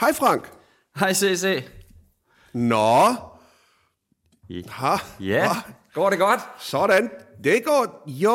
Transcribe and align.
Hej 0.00 0.12
Frank. 0.12 0.52
Hej 0.96 1.12
CC. 1.14 1.64
Nå. 2.54 3.06
Ha. 4.68 4.96
Ja, 5.20 5.48
Ha. 5.52 5.60
går 5.94 6.10
det 6.10 6.18
godt? 6.18 6.40
Sådan. 6.58 7.10
Det 7.44 7.64
går... 7.64 8.02
Jo. 8.06 8.32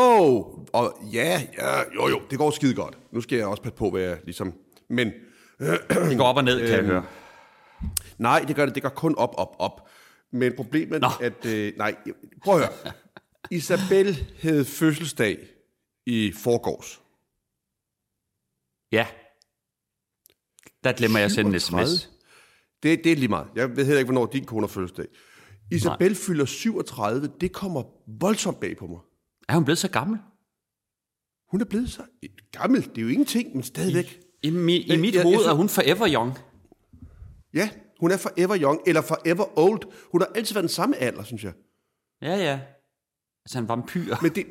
Og 0.73 0.99
ja, 1.13 1.41
ja, 1.57 1.80
jo, 1.95 2.07
jo. 2.07 2.21
Det 2.30 2.38
går 2.38 2.52
skide 2.52 2.75
godt. 2.75 2.98
Nu 3.12 3.21
skal 3.21 3.38
jeg 3.38 3.48
også 3.48 3.63
passe 3.63 3.75
på, 3.77 3.89
hvad 3.89 4.02
jeg 4.02 4.17
ligesom... 4.23 4.54
Men 4.89 5.12
Det 6.09 6.17
går 6.17 6.25
op 6.25 6.38
og 6.38 6.43
ned, 6.43 6.59
kan 6.59 6.70
jeg 6.70 6.77
Øhm, 6.80 6.88
høre. 6.88 7.05
nej, 8.18 8.39
det 8.47 8.55
gør 8.55 8.66
det. 8.66 8.75
Det 8.75 8.84
går 8.84 8.89
kun 8.89 9.16
op, 9.18 9.34
op, 9.38 9.55
op. 9.59 9.89
Men 10.32 10.54
problemet 10.55 11.02
Nå. 11.02 11.07
er, 11.07 11.11
at... 11.25 11.45
Øh, 11.45 11.73
nej, 11.77 11.95
prøv 12.43 12.55
at 12.55 12.59
høre. 12.61 12.94
Isabel 13.52 14.34
havde 14.41 14.66
fødselsdag 14.66 15.38
i 16.05 16.34
forgårs. 16.44 17.02
Ja. 18.91 19.08
Der 20.85 20.94
glemmer 20.94 21.20
jeg 21.20 21.25
at 21.25 21.31
sende 21.31 21.53
en 21.53 21.59
37? 21.59 21.88
sms. 21.98 22.09
Det, 22.84 23.03
det 23.03 23.12
er 23.12 23.16
lige 23.16 23.27
meget. 23.27 23.48
Jeg 23.55 23.70
ved 23.70 23.85
heller 23.85 23.99
ikke, 23.99 24.12
hvornår 24.12 24.25
din 24.25 24.45
kone 24.45 24.62
har 24.62 24.67
fødselsdag. 24.67 25.05
Isabel 25.71 26.08
Nej. 26.11 26.16
fylder 26.16 26.45
37. 26.45 27.30
Det 27.41 27.52
kommer 27.52 27.84
voldsomt 28.20 28.59
bag 28.59 28.77
på 28.77 28.88
mig. 28.88 28.99
Er 29.49 29.53
hun 29.53 29.66
blevet 29.66 29.77
så 29.77 29.88
gammel? 29.89 30.20
Hun 31.52 31.61
er 31.61 31.66
blevet 31.66 31.89
så 31.91 32.02
gammel. 32.52 32.81
Det 32.81 32.98
er 32.98 33.02
jo 33.02 33.08
ingenting, 33.08 33.53
men 33.53 33.63
stadigvæk. 33.63 34.20
I, 34.44 34.49
mi, 34.49 34.75
i 34.77 34.89
Jeg- 34.91 34.99
mit 34.99 35.13
jeg- 35.16 35.23
hoved 35.23 35.34
jeg 35.34 35.39
synes- 35.39 35.52
er 35.52 35.55
hun 35.55 35.70
forever 35.70 36.08
young. 36.13 36.34
Ja, 37.53 37.70
hun 37.99 38.11
er 38.11 38.17
forever 38.17 38.58
young, 38.61 38.80
eller 38.88 39.02
forever 39.02 39.59
old. 39.59 39.81
Hun 40.11 40.22
har 40.22 40.31
altid 40.36 40.53
været 40.53 40.63
den 40.63 40.70
samme 40.70 40.95
alder, 40.97 41.23
synes 41.23 41.44
jeg. 41.44 41.53
Ja, 42.22 42.36
ja. 42.36 42.59
Altså 43.45 43.59
en 43.59 43.67
vampyr. 43.67 44.16
Men 44.22 44.31
det, 44.36 44.45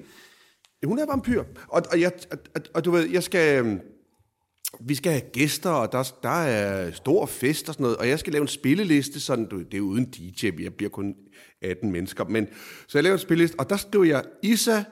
hun 0.84 0.98
er 0.98 1.06
vampyr. 1.06 1.44
Og, 1.68 1.82
og, 1.92 2.00
jeg, 2.00 2.12
og, 2.32 2.38
og, 2.54 2.60
og 2.74 2.84
du 2.84 2.90
ved, 2.90 3.08
jeg 3.10 3.22
skal... 3.22 3.80
Vi 4.80 4.94
skal 4.94 5.12
have 5.12 5.30
gæster, 5.32 5.70
og 5.70 5.92
der, 5.92 6.12
der 6.22 6.28
er 6.28 6.92
stor 6.92 7.26
fest 7.26 7.68
og 7.68 7.74
sådan 7.74 7.84
noget, 7.84 7.96
og 7.96 8.08
jeg 8.08 8.18
skal 8.18 8.32
lave 8.32 8.42
en 8.42 8.48
spilleliste, 8.48 9.20
sådan, 9.20 9.48
du, 9.48 9.62
det 9.62 9.74
er 9.74 9.80
uden 9.80 10.10
DJ, 10.10 10.50
jeg 10.62 10.74
bliver 10.74 10.90
kun 10.90 11.14
18 11.62 11.92
mennesker, 11.92 12.24
men 12.24 12.48
så 12.88 12.98
jeg 12.98 13.02
laver 13.02 13.14
en 13.14 13.20
spilleliste, 13.20 13.60
og 13.60 13.70
der 13.70 13.76
skriver 13.76 14.04
jeg 14.04 14.24
Isa 14.42 14.82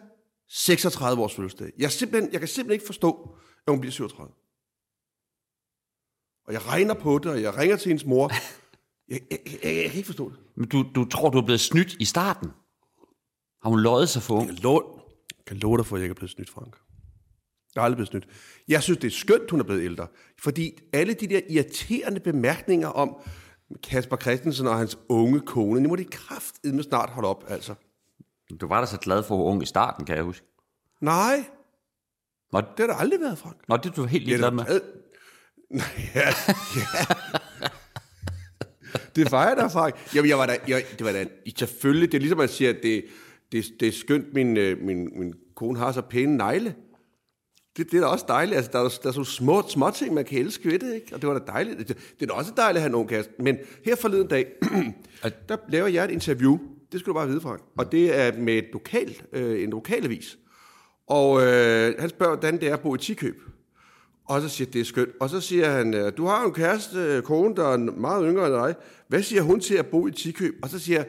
36 0.48 1.22
års 1.22 1.34
fødselsdag. 1.34 1.72
Jeg, 1.78 1.90
simpelthen, 1.90 2.32
jeg 2.32 2.40
kan 2.40 2.48
simpelthen 2.48 2.72
ikke 2.72 2.86
forstå, 2.86 3.36
at 3.66 3.72
hun 3.72 3.80
bliver 3.80 3.92
37. 3.92 4.32
Og 6.46 6.52
jeg 6.52 6.66
regner 6.66 6.94
på 6.94 7.18
det, 7.18 7.30
og 7.30 7.42
jeg 7.42 7.56
ringer 7.56 7.76
til 7.76 7.88
hendes 7.88 8.06
mor. 8.06 8.32
Jeg, 9.08 9.20
jeg, 9.30 9.38
jeg, 9.46 9.58
jeg, 9.64 9.76
jeg 9.76 9.90
kan 9.90 9.96
ikke 9.96 10.06
forstå 10.06 10.30
det. 10.30 10.38
Men 10.56 10.68
du, 10.68 10.86
du 10.94 11.04
tror, 11.04 11.30
du 11.30 11.38
er 11.38 11.44
blevet 11.44 11.60
snydt 11.60 11.92
i 11.92 12.04
starten? 12.04 12.48
Har 13.62 13.70
hun 13.70 13.80
løjet 13.80 14.08
sig 14.08 14.22
for 14.22 14.34
ung? 14.34 14.48
Jeg 14.48 14.56
kan 14.56 14.62
love, 14.62 14.82
jeg 15.38 15.44
kan 15.46 15.56
love 15.56 15.78
dig 15.78 15.86
for, 15.86 15.96
at 15.96 16.00
jeg 16.00 16.04
ikke 16.04 16.12
er 16.12 16.14
blevet 16.14 16.30
snydt, 16.30 16.50
Frank. 16.50 16.76
Jeg 17.74 17.80
er 17.80 17.84
aldrig 17.84 17.96
blevet 17.96 18.08
snydt. 18.08 18.28
Jeg 18.68 18.82
synes, 18.82 18.98
det 18.98 19.06
er 19.06 19.16
skønt, 19.16 19.50
hun 19.50 19.60
er 19.60 19.64
blevet 19.64 19.82
ældre. 19.82 20.06
Fordi 20.38 20.78
alle 20.92 21.14
de 21.14 21.26
der 21.26 21.40
irriterende 21.50 22.20
bemærkninger 22.20 22.88
om 22.88 23.16
Kasper 23.82 24.16
Christensen 24.16 24.66
og 24.66 24.78
hans 24.78 24.98
unge 25.08 25.40
kone, 25.40 25.80
nu 25.80 25.88
må 25.88 25.96
de 25.96 26.04
kraftedme 26.04 26.82
snart 26.82 27.10
holde 27.10 27.28
op, 27.28 27.44
altså. 27.48 27.74
Du 28.60 28.68
var 28.68 28.80
da 28.80 28.86
så 28.86 28.98
glad 28.98 29.22
for, 29.22 29.36
hvor 29.36 29.44
ung 29.44 29.62
i 29.62 29.66
starten, 29.66 30.04
kan 30.04 30.16
jeg 30.16 30.24
huske. 30.24 30.46
Nej, 31.00 31.44
Nå, 32.52 32.60
det 32.60 32.78
har 32.78 32.86
der 32.86 32.94
aldrig 32.94 33.20
været, 33.20 33.38
Frank. 33.38 33.56
Nå 33.68 33.76
det 33.76 33.86
er 33.86 33.94
du 33.94 34.04
helt 34.04 34.24
ligeglad 34.24 34.50
med. 34.50 34.64
Nej, 35.70 35.84
ja, 36.14 36.28
ja. 36.76 37.14
Det 39.16 39.32
var 39.32 39.48
jeg 39.48 39.56
da, 39.56 39.66
Frank. 39.66 39.94
Jamen, 40.14 40.28
jeg 40.28 40.38
var 40.38 40.46
da, 40.46 40.58
jeg, 40.68 40.84
det 40.98 41.06
var 41.06 41.12
da, 41.12 41.26
selvfølgelig, 41.56 42.12
det 42.12 42.18
er 42.18 42.20
ligesom, 42.20 42.40
at 42.40 42.50
sige, 42.50 42.70
at 42.70 42.76
det, 42.82 43.04
det, 43.52 43.64
det 43.80 43.88
er 43.88 43.92
skønt, 43.92 44.34
min, 44.34 44.56
øh, 44.56 44.78
min, 44.82 45.18
min 45.18 45.34
kone 45.54 45.78
har 45.78 45.92
så 45.92 46.00
pæne 46.00 46.36
negle. 46.36 46.74
Det, 47.76 47.90
det 47.90 47.96
er 47.96 48.00
da 48.00 48.06
også 48.06 48.24
dejligt. 48.28 48.56
Altså, 48.56 48.70
der, 48.72 48.78
er, 48.78 48.88
der 49.02 49.08
er 49.08 49.12
så 49.12 49.24
små, 49.24 49.62
små 49.68 49.90
ting, 49.90 50.14
man 50.14 50.24
kan 50.24 50.38
elske 50.38 50.70
ved 50.70 50.78
det, 50.78 50.94
ikke? 50.94 51.14
Og 51.14 51.22
det 51.22 51.28
var 51.28 51.38
da 51.38 51.44
dejligt. 51.52 51.78
Det, 51.78 51.88
det 51.88 52.22
er 52.22 52.26
da 52.26 52.32
også 52.32 52.52
dejligt 52.56 52.76
at 52.76 52.82
have 52.82 52.88
en 52.88 52.94
ung 52.94 53.08
kæreste. 53.08 53.32
Men 53.38 53.58
her 53.84 53.96
forleden 53.96 54.28
dag, 54.28 54.46
der 55.48 55.56
laver 55.68 55.86
jeg 55.86 56.04
et 56.04 56.10
interview. 56.10 56.58
Det 56.92 57.00
skal 57.00 57.10
du 57.10 57.14
bare 57.14 57.28
vide, 57.28 57.40
Frank. 57.40 57.62
Og 57.78 57.92
det 57.92 58.18
er 58.18 58.38
med 58.38 58.54
et 58.54 58.68
lokal, 58.72 59.22
øh, 59.32 59.62
en 59.62 59.70
lokalavis. 59.70 60.38
Og 61.06 61.42
øh, 61.42 61.94
han 61.98 62.08
spørger, 62.08 62.36
hvordan 62.36 62.60
det 62.60 62.68
er 62.68 62.72
at 62.72 62.80
bo 62.80 62.94
i 62.94 62.98
Tikøb. 62.98 63.36
Og 64.24 64.42
så 64.42 64.48
siger 64.48 64.70
det 64.70 64.80
er 64.80 64.84
skønt. 64.84 65.10
Og 65.20 65.30
så 65.30 65.40
siger 65.40 65.70
han, 65.70 66.12
du 66.16 66.26
har 66.26 66.44
en 66.44 66.52
kæreste, 66.52 67.22
kone, 67.24 67.56
der 67.56 67.68
er 67.68 67.76
meget 67.76 68.24
yngre 68.28 68.46
end 68.46 68.54
dig. 68.54 68.74
Hvad 69.08 69.22
siger 69.22 69.42
hun 69.42 69.60
til 69.60 69.74
at 69.74 69.86
bo 69.86 70.06
i 70.06 70.10
Tikøb? 70.10 70.54
Og 70.62 70.68
så 70.68 70.78
siger 70.78 70.98
jeg, 70.98 71.06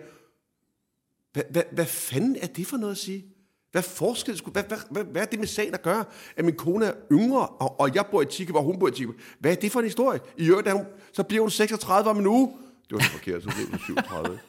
hvad 1.72 1.86
fanden 1.86 2.38
er 2.42 2.48
det 2.48 2.68
for 2.68 2.78
noget 2.78 2.92
at 2.92 2.98
sige? 2.98 3.33
Hvad 3.74 3.84
forskel 3.84 4.38
skulle, 4.38 4.54
hvad, 4.54 4.64
hvad, 4.64 4.78
hvad, 4.90 5.04
hvad 5.04 5.22
er 5.22 5.26
det 5.26 5.40
med 5.40 5.48
sagen 5.48 5.74
at 5.74 5.82
gøre, 5.82 6.06
at 6.36 6.46
min 6.46 6.56
kone 6.56 6.86
er 6.86 6.94
yngre, 7.12 7.48
og, 7.48 7.80
og 7.80 7.96
jeg 7.96 8.06
bor 8.12 8.22
i 8.22 8.26
Tikøb, 8.26 8.56
og 8.56 8.64
hun 8.64 8.80
bor 8.80 8.88
i 8.88 8.92
Tikøb? 8.92 9.22
Hvad 9.40 9.52
er 9.52 9.56
det 9.56 9.72
for 9.72 9.80
en 9.80 9.86
historie? 9.86 10.20
I 10.38 10.50
øvrigt, 10.50 10.72
hun, 10.72 10.86
så 11.14 11.24
bliver 11.24 11.42
hun 11.42 11.50
36 11.50 12.10
om 12.10 12.20
en 12.20 12.28
uge. 12.28 12.58
Det 12.90 12.92
var 12.92 13.00
så 13.00 13.12
forkert, 13.12 13.44
så 13.44 13.50
blev 13.56 13.70
hun 13.70 13.80
37. 13.80 14.40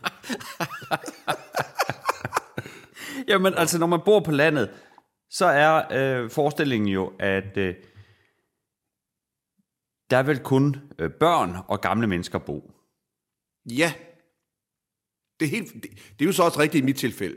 Jamen 3.29 3.55
altså, 3.55 3.79
når 3.79 3.87
man 3.87 4.01
bor 4.05 4.21
på 4.21 4.31
landet, 4.31 4.71
så 5.31 5.47
er 5.47 5.83
øh, 5.93 6.31
forestillingen 6.31 6.89
jo, 6.89 7.13
at 7.19 7.57
øh, 7.57 7.75
der 10.11 10.23
vil 10.23 10.39
kun 10.39 10.77
øh, 10.99 11.11
børn 11.11 11.57
og 11.69 11.81
gamle 11.81 12.07
mennesker 12.07 12.39
bo. 12.39 12.71
Ja. 13.71 13.93
Det 15.41 15.47
er, 15.47 15.51
helt, 15.51 15.75
det, 15.75 15.91
det 16.19 16.25
er 16.25 16.27
jo 16.27 16.33
så 16.33 16.43
også 16.43 16.61
rigtigt 16.61 16.83
i 16.83 16.85
mit 16.85 16.97
tilfælde. 16.97 17.37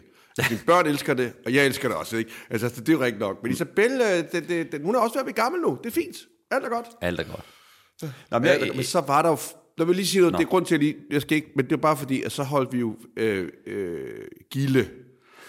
Mine 0.50 0.62
børn 0.66 0.86
elsker 0.86 1.14
det, 1.14 1.34
og 1.46 1.53
jeg 1.53 1.66
elsker 1.66 1.88
det 1.88 1.98
også. 1.98 2.18
Ikke? 2.18 2.31
Altså, 2.50 2.70
det 2.70 2.90
er 2.90 2.94
jo 2.94 3.00
rigtigt 3.00 3.20
nok. 3.20 3.44
Men 3.44 3.52
Isabel, 3.52 3.92
øh, 3.92 4.31
det, 4.31 4.50
det, 4.50 4.72
det, 4.72 4.81
hun 4.84 4.96
er 4.96 5.00
også 5.00 5.14
ved 5.14 5.20
at 5.20 5.25
blive 5.25 5.44
gammel 5.44 5.62
nu. 5.62 5.78
Det 5.84 5.90
er 5.90 5.94
fint. 5.94 6.18
Alt 6.52 6.66
er 6.66 6.70
godt. 6.70 6.86
Alt 7.02 7.20
er 7.20 7.24
godt. 7.24 7.46
Nå, 8.31 8.40
men, 8.40 8.47
jeg, 8.47 8.72
men 8.76 8.84
så 8.84 9.02
var 9.02 9.22
der 9.22 9.30
jo... 9.30 9.38
Lad 9.78 9.86
mig 9.86 9.96
lige 9.96 10.08
sige 10.08 10.22
noget. 10.22 10.38
Det 10.38 10.44
er 10.44 10.47
grund 10.47 10.66
til, 10.66 10.76
at 10.76 10.81
jeg, 10.81 10.90
lige, 10.90 11.03
jeg 11.12 11.22
skal 11.22 11.36
ikke... 11.36 11.52
Men 11.56 11.66
det 11.66 11.72
er 11.72 11.78
bare 11.78 11.97
fordi, 11.97 12.22
at 12.22 12.31
så 12.31 12.44
holdt 12.44 12.74
vi 12.74 12.80
jo 12.80 12.96
øh, 13.18 13.50
øh, 13.68 14.28
gilde. 14.52 14.80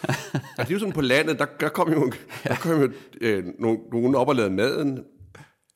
altså, 0.03 0.43
det 0.59 0.69
er 0.69 0.73
jo 0.73 0.79
sådan 0.79 0.93
på 0.93 1.01
landet, 1.01 1.39
der, 1.39 1.47
der 1.61 1.69
kom 1.69 1.93
jo, 1.93 2.13
der 2.45 2.55
kom 2.55 2.81
jo 2.81 2.93
øh, 3.21 3.45
nogen, 3.59 3.79
nogen 3.93 4.15
op 4.15 4.29
og 4.29 4.35
lavede 4.35 4.55
maden, 4.55 5.05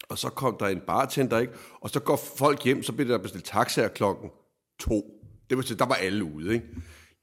og 0.08 0.18
så 0.18 0.28
kom 0.28 0.56
der 0.60 0.66
en 0.66 0.80
bartender, 0.86 1.38
ikke? 1.38 1.52
Og 1.80 1.90
så 1.90 2.00
går 2.00 2.20
folk 2.38 2.64
hjem, 2.64 2.82
så 2.82 2.92
bliver 2.92 3.08
der 3.08 3.18
bestilt 3.18 3.44
taxaer 3.44 3.88
klokken 3.88 4.30
to. 4.80 5.02
Det 5.50 5.66
sige, 5.66 5.78
der 5.78 5.86
var 5.86 5.94
alle 5.94 6.24
ude, 6.24 6.54
ikke? 6.54 6.66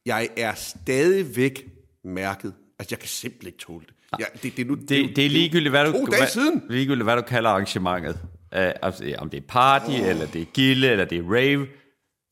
Jeg 0.06 0.30
er 0.38 0.54
stadigvæk 0.54 1.66
mærket. 2.04 2.54
Altså, 2.80 2.94
jeg 2.96 3.00
kan 3.00 3.08
simpelthen 3.10 3.48
ikke 3.48 3.60
tåle 3.60 3.86
det. 3.86 3.94
Jeg, 4.20 4.28
det, 4.44 4.58
det, 4.58 4.60
er 4.60 4.66
nu, 4.66 4.76
det, 4.76 5.16
det 5.16 5.26
er 5.26 5.30
ligegyldigt, 5.30 5.70
hvad 5.72 5.86
du, 5.86 5.92
To 5.92 6.06
dage 6.06 6.20
hvad, 6.22 6.28
siden. 6.28 6.64
ligegyldigt, 6.70 7.04
hvad 7.04 7.16
du 7.16 7.22
kalder 7.22 7.50
arrangementet. 7.50 8.14
Uh, 8.24 8.50
altså, 8.52 9.16
om 9.18 9.30
det 9.30 9.38
er 9.38 9.48
party, 9.48 9.90
oh. 9.92 10.08
eller 10.10 10.28
det 10.28 10.42
er 10.42 10.46
gilde, 10.46 10.90
eller 10.90 11.06
det 11.06 11.18
er 11.18 11.24
rave, 11.34 11.68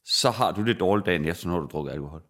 så 0.06 0.30
har 0.30 0.52
du 0.52 0.66
det 0.66 0.80
dårligt 0.80 1.06
dagen 1.06 1.26
efter, 1.26 1.48
når 1.48 1.56
du 1.56 1.62
har 1.62 1.68
drukket 1.68 1.92
alkohol. 1.92 2.22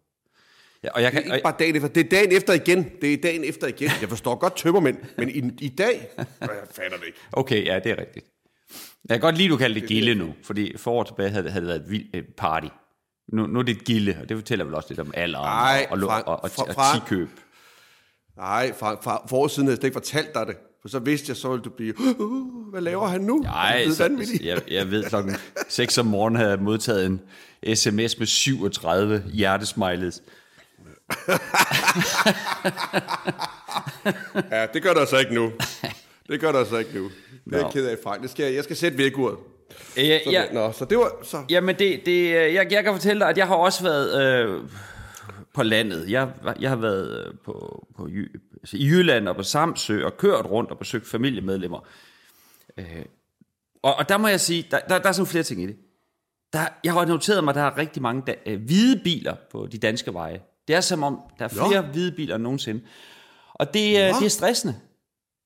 Ja, 0.84 0.88
og 0.90 1.02
jeg 1.02 1.12
kan, 1.12 1.22
Det 1.22 1.30
er 1.30 1.34
ikke 1.34 1.42
bare 1.44 1.56
dagen 1.58 1.76
efter. 1.76 1.88
Det 1.88 2.04
er 2.04 2.08
dagen 2.08 2.32
efter 2.32 2.52
igen. 2.52 2.90
Det 3.02 3.12
er 3.12 3.16
dagen 3.16 3.44
efter 3.44 3.66
igen. 3.66 3.90
Jeg 4.00 4.08
forstår 4.08 4.34
godt 4.34 4.56
tømmermænd, 4.56 4.96
men 5.18 5.28
i, 5.30 5.64
i 5.64 5.68
dag... 5.68 6.08
Jeg 6.18 6.28
fatter 6.70 6.96
det 6.98 7.06
ikke. 7.06 7.18
Okay, 7.32 7.64
ja, 7.66 7.78
det 7.84 7.92
er 7.92 7.98
rigtigt. 8.00 8.26
Jeg 9.08 9.14
kan 9.14 9.20
godt 9.20 9.36
lide, 9.36 9.46
at 9.46 9.50
du 9.50 9.56
kalder 9.56 9.80
det 9.80 9.88
gilde 9.88 10.14
nu, 10.14 10.34
fordi 10.42 10.76
for 10.76 10.90
år 10.90 11.02
tilbage 11.02 11.30
havde, 11.30 11.44
det- 11.44 11.52
havde 11.52 11.66
det 11.66 11.68
været 11.68 11.82
et 11.84 11.90
vildt 11.90 12.16
øh, 12.16 12.22
party. 12.36 12.66
Nu, 13.32 13.46
nu 13.46 13.58
er 13.58 13.62
det 13.62 13.76
et 13.76 13.84
gilde, 13.84 14.18
og 14.22 14.28
det 14.28 14.36
fortæller 14.36 14.64
vel 14.64 14.74
også 14.74 14.88
lidt 14.90 15.00
om 15.00 15.10
alder 15.14 15.38
Ej, 15.38 15.86
og, 15.90 15.98
og, 15.98 16.08
Frank, 16.08 16.26
og, 16.26 16.42
og, 16.44 16.50
Fra- 16.50 16.94
og 16.94 17.00
tikøb. 17.00 17.28
Nej, 18.36 18.72
for, 18.78 18.98
for, 19.02 19.24
for 19.28 19.36
år 19.36 19.48
siden 19.48 19.66
havde 19.66 19.72
jeg 19.72 19.76
slet 19.80 19.88
ikke 19.88 19.94
fortalt 19.94 20.34
dig 20.34 20.46
det. 20.46 20.56
For 20.82 20.88
så 20.88 20.98
vidste 20.98 21.30
jeg, 21.30 21.36
så 21.36 21.48
ville 21.48 21.62
du 21.64 21.70
blive... 21.70 21.94
Uh, 22.20 22.70
hvad 22.70 22.80
laver 22.80 23.06
han 23.06 23.20
nu? 23.20 23.36
Nej, 23.38 23.88
så, 23.90 24.10
jeg, 24.42 24.60
jeg 24.70 24.90
ved 24.90 25.04
klokken 25.04 25.36
6 25.68 25.98
om 25.98 26.06
morgenen 26.06 26.36
havde 26.36 26.50
jeg 26.50 26.58
modtaget 26.60 27.06
en 27.06 27.20
sms 27.76 28.18
med 28.18 28.26
37 28.26 29.24
hjertesmileys. 29.32 30.20
Ja, 34.50 34.66
det 34.74 34.82
gør 34.82 34.92
der 34.94 35.06
så 35.06 35.18
ikke 35.18 35.34
nu. 35.34 35.52
Det 36.28 36.40
gør 36.40 36.52
der 36.52 36.64
så 36.64 36.76
ikke 36.78 36.94
nu. 36.94 37.04
Det 37.44 37.52
er 37.52 37.56
jeg 37.56 37.62
Nå. 37.62 37.70
ked 37.70 37.86
af, 37.86 37.96
Frank. 38.04 38.22
Det 38.22 38.30
skal, 38.30 38.44
jeg- 38.44 38.54
jeg 38.54 38.64
skal 38.64 38.76
sætte 38.76 38.98
vækkeuret. 38.98 39.36
Ja, 39.96 40.18
Så, 40.24 40.30
ja, 40.30 40.42
det- 40.42 40.52
Nå, 40.52 40.72
så 40.72 40.84
det 40.84 40.98
var... 40.98 41.12
Så, 41.22 41.44
Jamen, 41.50 41.78
det, 41.78 42.00
det, 42.06 42.12
øh, 42.36 42.54
jeg, 42.54 42.72
jeg 42.72 42.84
kan 42.84 42.92
fortælle 42.92 43.20
dig, 43.20 43.28
at 43.28 43.38
jeg 43.38 43.46
har 43.46 43.54
også 43.54 43.82
været 43.82 44.22
øh, 44.22 44.60
på 45.54 45.62
landet. 45.62 46.10
Jeg, 46.10 46.28
jeg 46.60 46.70
har 46.70 46.76
været 46.76 47.26
øh, 47.26 47.34
på, 47.44 47.86
på, 47.96 48.08
altså 48.62 48.76
i 48.76 48.86
Jylland 48.86 49.28
og 49.28 49.36
på 49.36 49.42
Samsø 49.42 50.04
og 50.04 50.16
kørt 50.16 50.44
rundt 50.50 50.70
og 50.70 50.78
besøgt 50.78 51.06
familiemedlemmer. 51.08 51.86
Øh, 52.78 53.04
og, 53.82 53.94
og 53.94 54.08
der 54.08 54.16
må 54.18 54.28
jeg 54.28 54.40
sige, 54.40 54.66
der, 54.70 54.78
der, 54.88 54.98
der 54.98 55.08
er 55.08 55.12
sådan 55.12 55.26
flere 55.26 55.44
ting 55.44 55.62
i 55.62 55.66
det. 55.66 55.76
Der, 56.52 56.60
jeg 56.84 56.92
har 56.92 57.04
noteret 57.04 57.44
mig, 57.44 57.50
at 57.52 57.56
der 57.56 57.62
er 57.62 57.78
rigtig 57.78 58.02
mange 58.02 58.22
da, 58.26 58.34
øh, 58.46 58.60
hvide 58.62 59.00
biler 59.04 59.34
på 59.52 59.66
de 59.72 59.78
danske 59.78 60.14
veje. 60.14 60.40
Det 60.68 60.76
er 60.76 60.80
som 60.80 61.02
om, 61.02 61.20
der 61.38 61.44
er 61.44 61.48
flere 61.48 61.82
Nå. 61.86 61.88
hvide 61.92 62.12
biler 62.12 62.34
end 62.34 62.42
nogensinde. 62.42 62.80
Og 63.54 63.74
det, 63.74 63.88
øh, 63.90 63.94
det 64.20 64.24
er 64.24 64.28
stressende. 64.28 64.74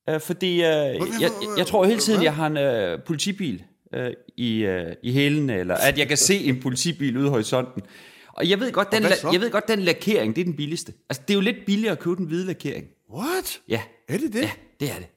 Øh, 0.09 0.19
fordi 0.21 0.53
øh, 0.53 0.61
jeg, 0.61 0.95
jeg, 1.21 1.29
jeg 1.57 1.67
tror 1.67 1.85
hele 1.85 1.99
tiden, 1.99 2.23
jeg 2.23 2.35
har 2.35 2.47
en 2.47 2.57
øh, 2.57 3.03
politibil 3.03 3.63
øh, 3.93 4.13
i, 4.37 4.57
øh, 4.63 4.95
i 5.03 5.13
hælen, 5.13 5.49
eller 5.49 5.75
at 5.75 5.97
jeg 5.97 6.07
kan 6.07 6.17
se 6.17 6.35
en 6.39 6.59
politibil 6.59 7.17
ude 7.17 7.25
i 7.27 7.29
horisonten. 7.29 7.81
Og 8.27 8.49
jeg 8.49 8.59
ved 8.59 8.71
godt, 8.71 8.91
den, 8.91 9.03
la- 9.05 9.31
jeg 9.33 9.41
ved 9.41 9.51
godt, 9.51 9.67
den 9.67 9.79
lakering, 9.79 10.35
det 10.35 10.41
er 10.41 10.45
den 10.45 10.55
billigste. 10.55 10.93
Altså, 11.09 11.21
det 11.27 11.33
er 11.33 11.35
jo 11.35 11.41
lidt 11.41 11.65
billigere 11.65 11.91
at 11.91 11.99
købe 11.99 12.15
den 12.15 12.25
hvide 12.25 12.45
lakering. 12.45 12.85
what? 13.13 13.61
Ja, 13.69 13.81
Er 14.09 14.17
det 14.17 14.33
det? 14.33 14.41
ja, 14.41 14.51
det 14.79 14.89
er 14.91 14.95
det. 14.95 15.07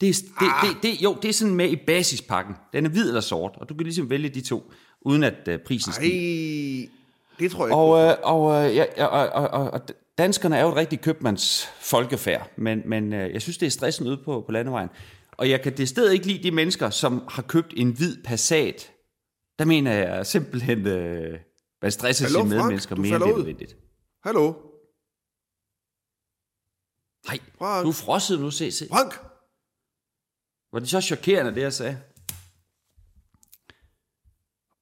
Det 0.00 0.08
er, 0.08 0.12
det, 0.12 0.48
det, 0.62 0.82
det, 0.82 1.02
jo, 1.02 1.16
det 1.22 1.28
er 1.28 1.32
sådan 1.32 1.54
med 1.54 1.68
i 1.68 1.76
basispakken. 1.76 2.54
Den 2.72 2.86
er 2.86 2.90
hvid 2.90 3.08
eller 3.08 3.20
sort, 3.20 3.52
og 3.56 3.68
du 3.68 3.74
kan 3.74 3.84
ligesom 3.84 4.10
vælge 4.10 4.28
de 4.28 4.40
to, 4.40 4.72
uden 5.00 5.22
at 5.22 5.34
uh, 5.48 5.54
prisen 5.66 5.92
stiger. 5.92 6.86
det 7.38 7.50
tror 7.50 7.64
jeg 7.64 7.70
ikke. 7.70 7.76
Og, 7.76 8.10
øh, 8.10 8.14
og, 8.22 8.68
øh, 8.70 8.76
ja, 8.76 8.84
ja, 8.96 9.06
og, 9.06 9.50
og, 9.50 9.70
og, 9.70 9.80
danskerne 10.18 10.56
er 10.56 10.62
jo 10.62 10.68
et 10.68 10.76
rigtig 10.76 11.00
købmands 11.00 11.68
folkefærd, 11.80 12.50
men, 12.56 12.82
men 12.84 13.12
øh, 13.12 13.32
jeg 13.32 13.42
synes, 13.42 13.58
det 13.58 13.66
er 13.66 13.70
stressende 13.70 14.10
ude 14.10 14.20
på, 14.24 14.42
på 14.46 14.52
landevejen. 14.52 14.88
Og 15.38 15.50
jeg 15.50 15.62
kan 15.62 15.76
det 15.76 15.88
sted 15.88 16.10
ikke 16.10 16.26
lide 16.26 16.42
de 16.42 16.50
mennesker, 16.50 16.90
som 16.90 17.26
har 17.28 17.42
købt 17.42 17.74
en 17.76 17.90
hvid 17.90 18.22
Passat. 18.24 18.92
Der 19.58 19.64
mener 19.64 19.92
jeg 19.92 20.26
simpelthen, 20.26 20.86
øh, 20.86 21.40
man 21.82 21.92
stresser 21.92 22.24
Hallo, 22.24 22.38
sine 22.38 22.50
Frank, 22.50 22.60
medmennesker 22.60 22.96
mere 22.96 23.16
end 23.16 23.36
nødvendigt. 23.36 23.76
Hallo? 24.24 24.54
Nej, 27.26 27.38
Frank? 27.58 27.84
du 27.84 27.88
er 27.88 27.92
frosset 27.92 28.40
nu, 28.40 28.50
se, 28.50 28.72
se. 28.72 28.88
Frank? 28.88 29.14
Var 30.72 30.78
det 30.78 30.88
så 30.88 31.00
chokerende, 31.00 31.54
det 31.54 31.60
jeg 31.60 31.72
sagde? 31.72 31.98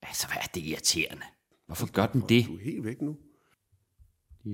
Altså, 0.03 0.27
hvad 0.27 0.37
er 0.37 0.47
det 0.55 0.61
irriterende? 0.61 1.23
Hvorfor 1.67 1.93
gør 1.93 2.07
den 2.07 2.21
det? 2.29 2.47
Du 2.47 2.55
er 2.57 2.65
helt 2.65 2.85
væk 2.85 3.01
nu. 3.01 3.17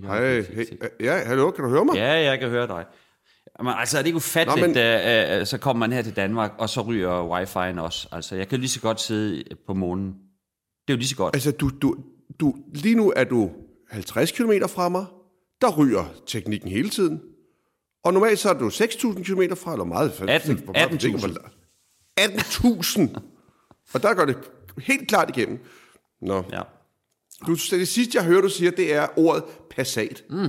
Hej, 0.03 0.41
hey, 0.41 0.67
ja, 1.01 1.25
hallo, 1.25 1.51
kan 1.51 1.65
du 1.65 1.71
høre 1.71 1.85
mig? 1.85 1.95
Ja, 1.95 2.13
jeg 2.13 2.39
kan 2.39 2.49
høre 2.49 2.67
dig. 2.67 2.87
Jamen, 3.59 3.73
altså, 3.77 3.99
er 3.99 4.03
det 4.03 4.07
ikke 4.07 4.17
ufatteligt, 4.17 4.61
Nå, 4.61 4.67
men- 4.67 4.75
men... 4.75 5.35
uh, 5.37 5.41
uh, 5.41 5.47
så 5.47 5.59
kommer 5.59 5.79
man 5.87 5.93
her 5.93 6.03
til 6.03 6.17
Danmark, 6.17 6.53
og 6.59 6.69
så 6.69 6.81
ryger 6.81 7.41
wifi'en 7.41 7.81
også. 7.81 8.09
Altså, 8.13 8.37
jeg 8.37 8.49
kan 8.49 8.59
lige 8.61 8.69
så 8.71 8.81
godt 8.81 9.01
sidde 9.01 9.45
på 9.67 9.75
månen. 9.75 10.07
Det 10.07 10.93
er 10.93 10.97
jo 10.97 10.97
lige 10.97 11.09
så 11.09 11.17
godt. 11.17 11.35
Altså, 11.37 11.51
du, 11.51 11.69
du, 11.83 11.97
du, 12.41 12.55
lige 12.75 12.95
nu 12.95 13.13
er 13.17 13.25
du 13.25 13.51
50 13.91 14.33
km 14.33 14.53
fra 14.69 14.89
mig. 14.89 15.07
Der 15.61 15.77
ryger 15.77 16.05
teknikken 16.27 16.71
hele 16.71 16.89
tiden. 16.91 17.21
Og 18.05 18.13
normalt 18.13 18.39
så 18.39 18.49
er 18.51 18.55
du 18.55 18.69
6.000 18.69 19.23
km 19.23 19.55
fra, 19.55 19.73
eller 19.73 19.85
meget. 19.85 20.21
18 20.29 20.57
hvor 20.65 20.73
meget 20.73 20.91
du 20.93 20.97
tænker, 20.97 21.19
hvor- 21.19 21.51
18.000! 22.21 23.21
Og 23.95 24.03
der 24.03 24.15
går 24.15 24.25
det 24.25 24.37
helt 24.83 25.09
klart 25.09 25.37
igennem. 25.37 25.59
Nå. 26.23 26.45
Ja. 26.53 26.61
Du, 27.47 27.53
det 27.55 27.89
sidste, 27.89 28.17
jeg 28.17 28.25
hører, 28.25 28.41
du 28.41 28.49
siger, 28.49 28.71
det 28.71 28.95
er 28.95 29.07
ordet 29.19 29.45
Passat. 29.71 30.25
Mm. 30.31 30.49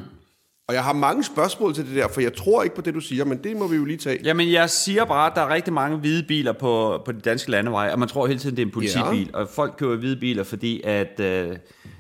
Og 0.72 0.76
jeg 0.76 0.84
har 0.84 0.94
mange 0.94 1.24
spørgsmål 1.24 1.74
til 1.74 1.88
det 1.88 1.96
der, 1.96 2.08
for 2.08 2.22
jeg 2.22 2.34
tror 2.34 2.64
ikke 2.64 2.76
på 2.76 2.82
det, 2.82 2.94
du 2.94 3.00
siger, 3.00 3.26
men 3.26 3.44
det 3.44 3.58
må 3.58 3.68
vi 3.68 3.76
jo 3.76 3.86
lige 3.86 3.98
tage. 3.98 4.20
Jamen, 4.24 4.52
jeg 4.52 4.70
siger 4.70 5.06
bare, 5.06 5.30
at 5.30 5.36
der 5.36 5.42
er 5.42 5.54
rigtig 5.54 5.74
mange 5.74 5.98
hvide 5.98 6.24
biler 6.24 6.54
på, 6.54 7.02
på 7.06 7.12
de 7.12 7.20
danske 7.20 7.52
landeveje, 7.52 7.92
og 7.92 8.00
man 8.00 8.08
tror 8.08 8.28
hele 8.28 8.40
tiden, 8.40 8.56
det 8.56 8.62
er 8.62 8.66
en 8.66 8.72
politibil. 8.72 9.30
Ja. 9.34 9.38
Og 9.38 9.50
folk 9.50 9.74
køber 9.78 9.96
hvide 9.96 10.20
biler, 10.20 10.44
fordi 10.44 10.82
at, 10.84 11.20
øh, 11.20 11.26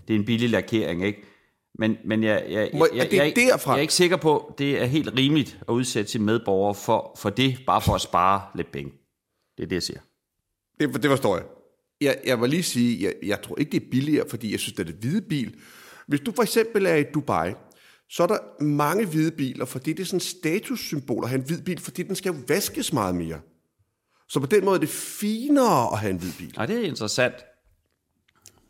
det 0.08 0.16
er 0.16 0.16
en 0.16 0.26
billig 0.26 0.50
lakering, 0.50 1.06
ikke? 1.06 1.24
Men, 1.80 1.98
men 2.06 2.24
jeg, 2.24 2.44
jeg, 2.50 2.70
jeg, 2.74 2.82
er 2.82 2.88
jeg, 2.96 3.14
jeg, 3.14 3.34
derfra? 3.36 3.72
jeg 3.72 3.78
er 3.78 3.82
ikke 3.82 3.94
sikker 3.94 4.18
på, 4.18 4.56
det 4.58 4.82
er 4.82 4.86
helt 4.86 5.10
rimeligt 5.18 5.60
at 5.68 5.72
udsætte 5.72 6.12
sine 6.12 6.24
medborgere 6.24 6.76
for, 6.76 7.18
for 7.20 7.30
det, 7.30 7.58
bare 7.68 7.82
for 7.82 7.96
at 7.96 8.02
spare 8.02 8.42
lidt 8.56 8.72
penge. 8.72 8.92
Det 9.58 9.64
er 9.64 9.68
det, 9.68 9.76
jeg 9.76 9.84
siger. 9.84 10.00
Det, 10.80 11.04
det 11.04 11.10
forstår 11.10 11.36
jeg. 11.38 11.46
jeg. 12.02 12.18
Jeg 12.26 12.42
vil 12.42 12.50
lige 12.50 12.64
sige, 12.64 13.04
jeg, 13.04 13.14
jeg 13.24 13.42
tror 13.42 13.60
ikke, 13.60 13.72
det 13.72 13.82
er 13.82 13.90
billigere, 13.92 14.26
fordi 14.30 14.52
jeg 14.52 14.60
synes, 14.60 14.74
det 14.74 14.80
er 14.80 14.92
det 14.92 14.96
hvide 15.02 15.22
bil. 15.22 15.56
Hvis 16.08 16.20
du 16.20 16.32
for 16.36 16.44
eksempel 16.44 16.86
er 16.86 16.96
i 16.96 17.04
Dubai, 17.14 17.54
så 18.12 18.24
er 18.24 18.28
der 18.28 18.64
mange 18.64 19.06
hvide 19.06 19.32
biler, 19.32 19.66
fordi 19.66 19.94
det 19.94 20.00
er 20.00 20.06
sådan 20.06 20.18
et 20.18 20.24
statussymbol 20.24 21.24
at 21.24 21.30
have 21.30 21.40
en 21.40 21.46
hvid 21.46 21.62
bil, 21.62 21.80
fordi 21.80 22.04
den 22.04 22.16
skal 22.16 22.34
jo 22.34 22.40
vaskes 22.48 22.94
meget 22.94 23.16
mere. 23.16 23.40
Så 24.30 24.40
på 24.40 24.46
den 24.46 24.66
måde 24.66 24.76
er 24.76 24.80
det 24.80 24.90
finere 24.90 25.94
at 25.94 26.00
have 26.00 26.12
en 26.12 26.18
hvid 26.18 26.32
bil. 26.38 26.54
Og 26.58 26.68
det 26.68 26.78
er 26.78 26.82
interessant. 26.88 27.36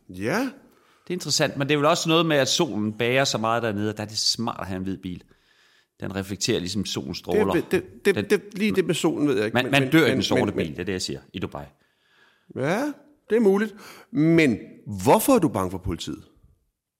Ja, 0.10 0.40
Det 1.04 1.10
er 1.10 1.14
interessant, 1.14 1.58
men 1.58 1.68
det 1.68 1.74
er 1.74 1.78
vel 1.78 1.86
også 1.86 2.10
noget 2.10 2.26
med, 2.26 2.38
at 2.38 2.48
solen 2.48 2.94
bager 2.94 3.24
så 3.24 3.38
meget 3.38 3.64
dernede, 3.64 3.90
og 3.90 3.98
der 3.98 4.04
er 4.04 4.08
det 4.08 4.18
smart 4.18 4.58
at 4.60 4.68
have 4.68 4.78
en 4.78 4.84
hvid 4.84 4.98
bil. 4.98 5.24
Den 6.00 6.16
reflekterer 6.16 6.60
ligesom 6.60 6.86
solens 6.86 7.18
stråler. 7.18 7.54
det, 7.54 7.72
det, 7.72 8.06
det, 8.06 8.16
det, 8.16 8.30
det, 8.30 8.42
lige 8.54 8.76
det 8.76 8.86
med 8.86 8.96
solen 8.96 9.28
ved 9.28 9.36
jeg 9.36 9.46
ikke. 9.46 9.56
man, 9.56 9.72
man 9.72 9.92
dør 9.92 10.06
i 10.06 10.12
den 10.12 10.24
sorte 10.24 10.52
bil, 10.52 10.68
det 10.68 10.80
er 10.80 10.84
det, 10.84 10.94
jeg 10.94 11.02
siger, 11.02 11.20
i 11.34 11.40
Dubai. 11.40 11.66
Ja, 12.56 12.94
det 13.30 13.36
er 13.36 13.40
muligt. 13.40 13.76
Men 14.12 14.58
hvorfor 15.04 15.34
er 15.34 15.40
du 15.40 15.48
bange 15.48 15.72
for 15.72 15.78
politiet? 15.78 16.24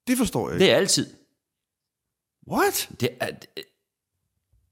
Det 0.08 0.18
forstår 0.18 0.50
jeg 0.50 0.56
ikke. 0.56 0.66
Det 0.66 0.72
er 0.72 0.78
altid. 0.78 1.08
What? 2.48 2.90
Det 3.00 3.10
er, 3.20 3.28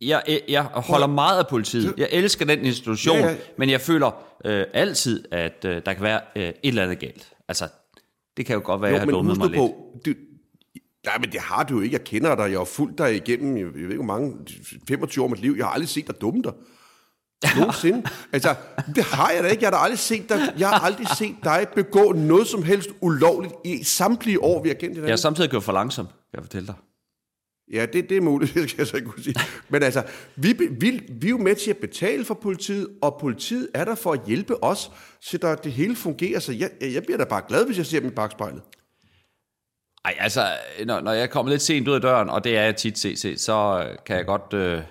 jeg, 0.01 0.23
jeg, 0.27 0.41
jeg 0.49 0.63
holder 0.63 1.07
meget 1.07 1.39
af 1.39 1.47
politiet. 1.47 1.93
Jeg 1.97 2.07
elsker 2.11 2.45
den 2.45 2.65
institution, 2.65 3.17
Ja, 3.17 3.27
ja, 3.29 3.35
men 3.57 3.69
jeg 3.69 3.81
føler 3.81 4.11
øh, 4.45 4.65
altid, 4.73 5.25
at 5.31 5.65
øh, 5.65 5.81
der 5.85 5.93
kan 5.93 6.03
være 6.03 6.21
øh, 6.35 6.43
et 6.43 6.53
eller 6.63 6.83
andet 6.83 6.99
galt. 6.99 7.33
Altså, 7.47 7.67
det 8.37 8.45
kan 8.45 8.55
jo 8.55 8.61
godt 8.65 8.81
være, 8.81 8.89
at 8.89 8.93
jeg 8.93 9.01
har 9.01 9.11
dummet 9.11 9.37
mig 9.37 9.47
nu 9.47 9.51
lidt. 9.51 9.59
på, 9.59 10.01
du, 10.05 10.13
nej, 11.05 11.17
men 11.19 11.31
det 11.31 11.39
har 11.39 11.63
du 11.63 11.75
jo 11.75 11.81
ikke. 11.81 11.93
Jeg 11.93 12.03
kender 12.03 12.35
dig. 12.35 12.51
Jeg 12.51 12.59
har 12.59 12.65
fulgt 12.65 12.97
dig 12.97 13.15
igennem, 13.15 13.57
jeg, 13.57 13.65
jeg 13.65 13.73
ved 13.73 13.81
ikke 13.81 13.95
hvor 13.95 14.03
mange, 14.03 14.35
25 14.87 15.23
år 15.23 15.27
af 15.27 15.31
mit 15.31 15.39
liv. 15.41 15.53
Jeg 15.57 15.65
har 15.65 15.71
aldrig 15.71 15.89
set 15.89 16.07
dig 16.07 16.21
dumme 16.21 16.41
dig. 16.43 16.53
Nogensinde. 17.57 18.03
altså, 18.33 18.55
det 18.95 19.03
har 19.03 19.29
jeg 19.31 19.43
da 19.43 19.47
ikke. 19.49 19.63
Jeg 19.63 19.69
har 19.69 19.77
da 19.77 19.83
aldrig 19.83 19.99
set 19.99 20.29
dig, 20.29 20.53
jeg 20.57 20.69
har 20.69 20.79
aldrig 20.79 21.07
set 21.17 21.35
dig 21.43 21.67
begå 21.75 22.11
noget 22.11 22.47
som 22.47 22.63
helst 22.63 22.89
ulovligt 23.01 23.53
i 23.65 23.83
samtlige 23.83 24.43
år, 24.43 24.63
vi 24.63 24.69
har 24.69 24.73
kendt 24.73 24.83
Jeg 24.83 24.89
hinanden. 24.89 25.09
har 25.09 25.15
samtidig 25.17 25.49
gjort 25.49 25.63
for 25.63 25.71
langsomt, 25.73 26.09
kan 26.09 26.17
jeg 26.33 26.43
fortælle 26.43 26.67
dig. 26.67 26.75
Ja, 27.73 27.85
det, 27.85 28.09
det 28.09 28.17
er 28.17 28.21
muligt, 28.21 28.53
det 28.55 28.69
skal 28.69 28.81
jeg 28.81 28.87
så 28.87 28.95
ikke 28.95 29.09
kunne 29.09 29.23
sige. 29.23 29.35
Men 29.69 29.83
altså, 29.83 30.03
vi, 30.35 30.53
vi, 30.53 31.01
vi 31.09 31.27
er 31.27 31.29
jo 31.29 31.37
med 31.37 31.55
til 31.55 31.69
at 31.69 31.77
betale 31.77 32.25
for 32.25 32.33
politiet, 32.33 32.87
og 33.01 33.17
politiet 33.21 33.69
er 33.73 33.85
der 33.85 33.95
for 33.95 34.11
at 34.11 34.19
hjælpe 34.27 34.63
os, 34.63 34.91
så 35.21 35.37
der, 35.37 35.55
det 35.55 35.71
hele 35.71 35.95
fungerer. 35.95 36.39
Så 36.39 36.51
jeg, 36.51 36.69
jeg 36.81 37.03
bliver 37.03 37.17
da 37.17 37.23
bare 37.23 37.41
glad, 37.47 37.65
hvis 37.65 37.77
jeg 37.77 37.85
ser 37.85 37.99
dem 37.99 38.09
i 38.09 38.13
bagspejlet. 38.13 38.61
Ej, 40.05 40.15
altså, 40.19 40.47
når, 40.85 41.01
når 41.01 41.11
jeg 41.11 41.29
kommer 41.29 41.51
lidt 41.51 41.61
sent 41.61 41.87
ud 41.87 41.93
af 41.93 42.01
døren, 42.01 42.29
og 42.29 42.43
det 42.43 42.57
er 42.57 42.61
jeg 42.61 42.75
tit 42.75 42.99
CC, 42.99 43.35
så 43.37 43.85
øh, 43.87 43.97
kan 44.05 44.15
jeg 44.15 44.25
godt 44.25 44.53
øh, 44.53 44.81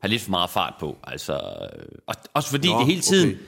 have 0.00 0.08
lidt 0.08 0.22
for 0.22 0.30
meget 0.30 0.50
fart 0.50 0.74
på. 0.80 0.98
Altså, 1.04 1.32
øh, 1.32 1.84
og, 2.06 2.14
også 2.34 2.50
fordi 2.50 2.68
Nå, 2.68 2.78
det 2.78 2.86
hele 2.86 3.00
tiden... 3.00 3.28
okay. 3.28 3.38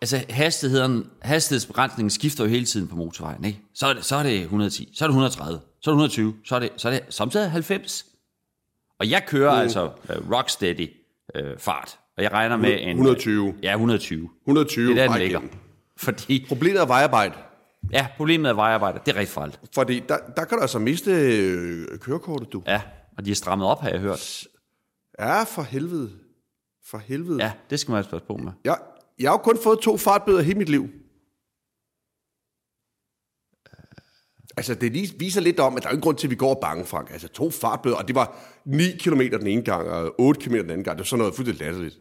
Altså, 0.00 0.24
hastigheden, 0.28 1.10
hastighedsbegrænsningen 1.20 2.10
skifter 2.10 2.44
jo 2.44 2.50
hele 2.50 2.64
tiden 2.66 2.88
på 2.88 2.96
motorvejen, 2.96 3.44
ikke? 3.44 3.60
Så 3.74 3.86
er 3.86 3.92
det, 3.92 4.04
så 4.04 4.16
er 4.16 4.22
det 4.22 4.40
110, 4.40 4.88
så 4.94 5.04
er 5.04 5.08
det 5.08 5.12
130, 5.12 5.60
så 5.82 5.90
er 5.90 5.94
det 5.94 6.02
120, 6.02 6.34
så 6.44 6.54
er 6.54 6.60
det, 6.60 6.70
så 6.76 6.88
er 6.88 6.92
det 6.92 7.02
samtidig 7.08 7.50
90. 7.50 8.06
Og 8.98 9.10
jeg 9.10 9.24
kører 9.26 9.54
mm. 9.54 9.60
altså 9.60 9.84
uh, 9.84 10.32
rocksteady 10.32 10.90
uh, 11.38 11.58
fart, 11.58 11.98
og 12.16 12.22
jeg 12.22 12.32
regner 12.32 12.56
med 12.56 12.78
en... 12.80 12.88
120. 12.88 13.54
Ja, 13.62 13.72
120. 13.72 14.28
120. 14.42 14.86
Det 14.86 14.98
er 14.98 15.02
der, 15.02 15.12
den 15.12 15.22
ligger. 15.22 15.40
Fordi, 15.96 16.44
Problemet 16.48 16.80
er 16.80 16.86
vejarbejde. 16.86 17.34
ja, 17.92 18.06
problemet 18.16 18.50
er 18.50 18.54
vejarbejde. 18.54 19.00
Det 19.06 19.14
er 19.14 19.20
rigtig 19.20 19.34
farligt. 19.34 19.60
Fordi 19.74 20.02
der, 20.08 20.16
der 20.36 20.44
kan 20.44 20.58
du 20.58 20.62
altså 20.62 20.78
miste 20.78 21.10
øh, 21.10 21.98
kørekortet, 21.98 22.52
du. 22.52 22.62
Ja, 22.66 22.82
og 23.18 23.24
de 23.24 23.30
er 23.30 23.34
strammet 23.34 23.68
op, 23.68 23.80
har 23.80 23.88
jeg 23.88 24.00
hørt. 24.00 24.44
Ja, 25.18 25.42
for 25.42 25.62
helvede. 25.62 26.10
For 26.86 26.98
helvede. 26.98 27.44
Ja, 27.44 27.52
det 27.70 27.80
skal 27.80 27.92
man 27.92 27.96
altså 27.96 28.10
passe 28.10 28.26
på 28.26 28.36
med. 28.36 28.52
Jeg, 28.64 28.78
jeg 29.18 29.30
har 29.30 29.34
jo 29.34 29.42
kun 29.42 29.58
fået 29.64 29.78
to 29.78 29.96
fartbøder 29.96 30.42
hele 30.42 30.58
mit 30.58 30.68
liv. 30.68 30.88
Altså, 34.56 34.74
det 34.74 34.92
lige 34.92 35.14
viser 35.18 35.40
lidt 35.40 35.60
om, 35.60 35.76
at 35.76 35.82
der 35.82 35.88
er 35.88 35.92
ingen 35.92 36.02
grund 36.02 36.16
til, 36.16 36.26
at 36.26 36.30
vi 36.30 36.36
går 36.36 36.58
bange, 36.62 36.84
Frank. 36.84 37.10
Altså, 37.10 37.28
to 37.28 37.50
fartbøder, 37.50 37.96
og 37.96 38.08
det 38.08 38.14
var 38.14 38.36
9 38.64 38.90
km 38.90 39.20
den 39.20 39.46
ene 39.46 39.62
gang, 39.62 39.88
og 39.88 40.14
8 40.18 40.40
km 40.40 40.54
den 40.54 40.70
anden 40.70 40.84
gang. 40.84 40.98
Det 40.98 40.98
var 40.98 41.04
sådan 41.04 41.18
noget 41.18 41.34
fuldstændig 41.34 41.66
latterligt. 41.66 41.98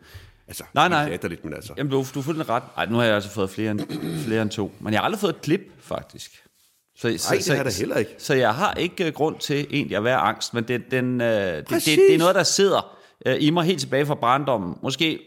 Altså, 0.48 0.64
Nej, 0.74 0.90
nej. 0.90 1.10
Latterligt, 1.10 1.46
men 1.46 1.54
altså. 1.54 1.74
Jamen, 1.78 1.92
du, 1.92 2.06
du 2.16 2.22
den 2.22 2.50
ret. 2.50 2.64
Ej, 2.78 2.86
nu 2.86 2.96
har 2.96 3.04
jeg 3.04 3.16
altså 3.16 3.30
fået 3.30 3.50
flere 3.50 3.72
end, 3.72 3.80
flere 4.26 4.42
end 4.42 4.50
to. 4.50 4.72
Men 4.80 4.94
jeg 4.94 5.00
har 5.00 5.06
aldrig 5.06 5.20
fået 5.20 5.36
et 5.36 5.42
klip, 5.42 5.62
faktisk. 5.80 6.44
Så, 6.96 7.08
Nej, 7.08 7.38
det 7.38 7.48
har 7.48 7.64
jeg 7.64 7.74
heller 7.80 7.98
ikke. 7.98 8.16
Så 8.18 8.34
jeg 8.34 8.56
har 8.56 8.74
ikke 8.74 9.08
uh, 9.08 9.14
grund 9.14 9.40
til 9.40 9.68
egentlig 9.70 9.98
at 9.98 10.04
være 10.04 10.18
angst, 10.18 10.54
men 10.54 10.64
det, 10.64 10.92
den, 10.92 11.22
uh, 11.22 11.28
det, 11.28 11.70
det, 11.70 11.86
det 11.86 12.14
er 12.14 12.18
noget, 12.18 12.36
der 12.36 12.44
sidder 12.44 12.98
uh, 13.26 13.34
i 13.40 13.50
mig 13.50 13.64
helt 13.66 13.80
tilbage 13.80 14.06
fra 14.06 14.16
barndommen. 14.16 14.76
Måske 14.84 15.20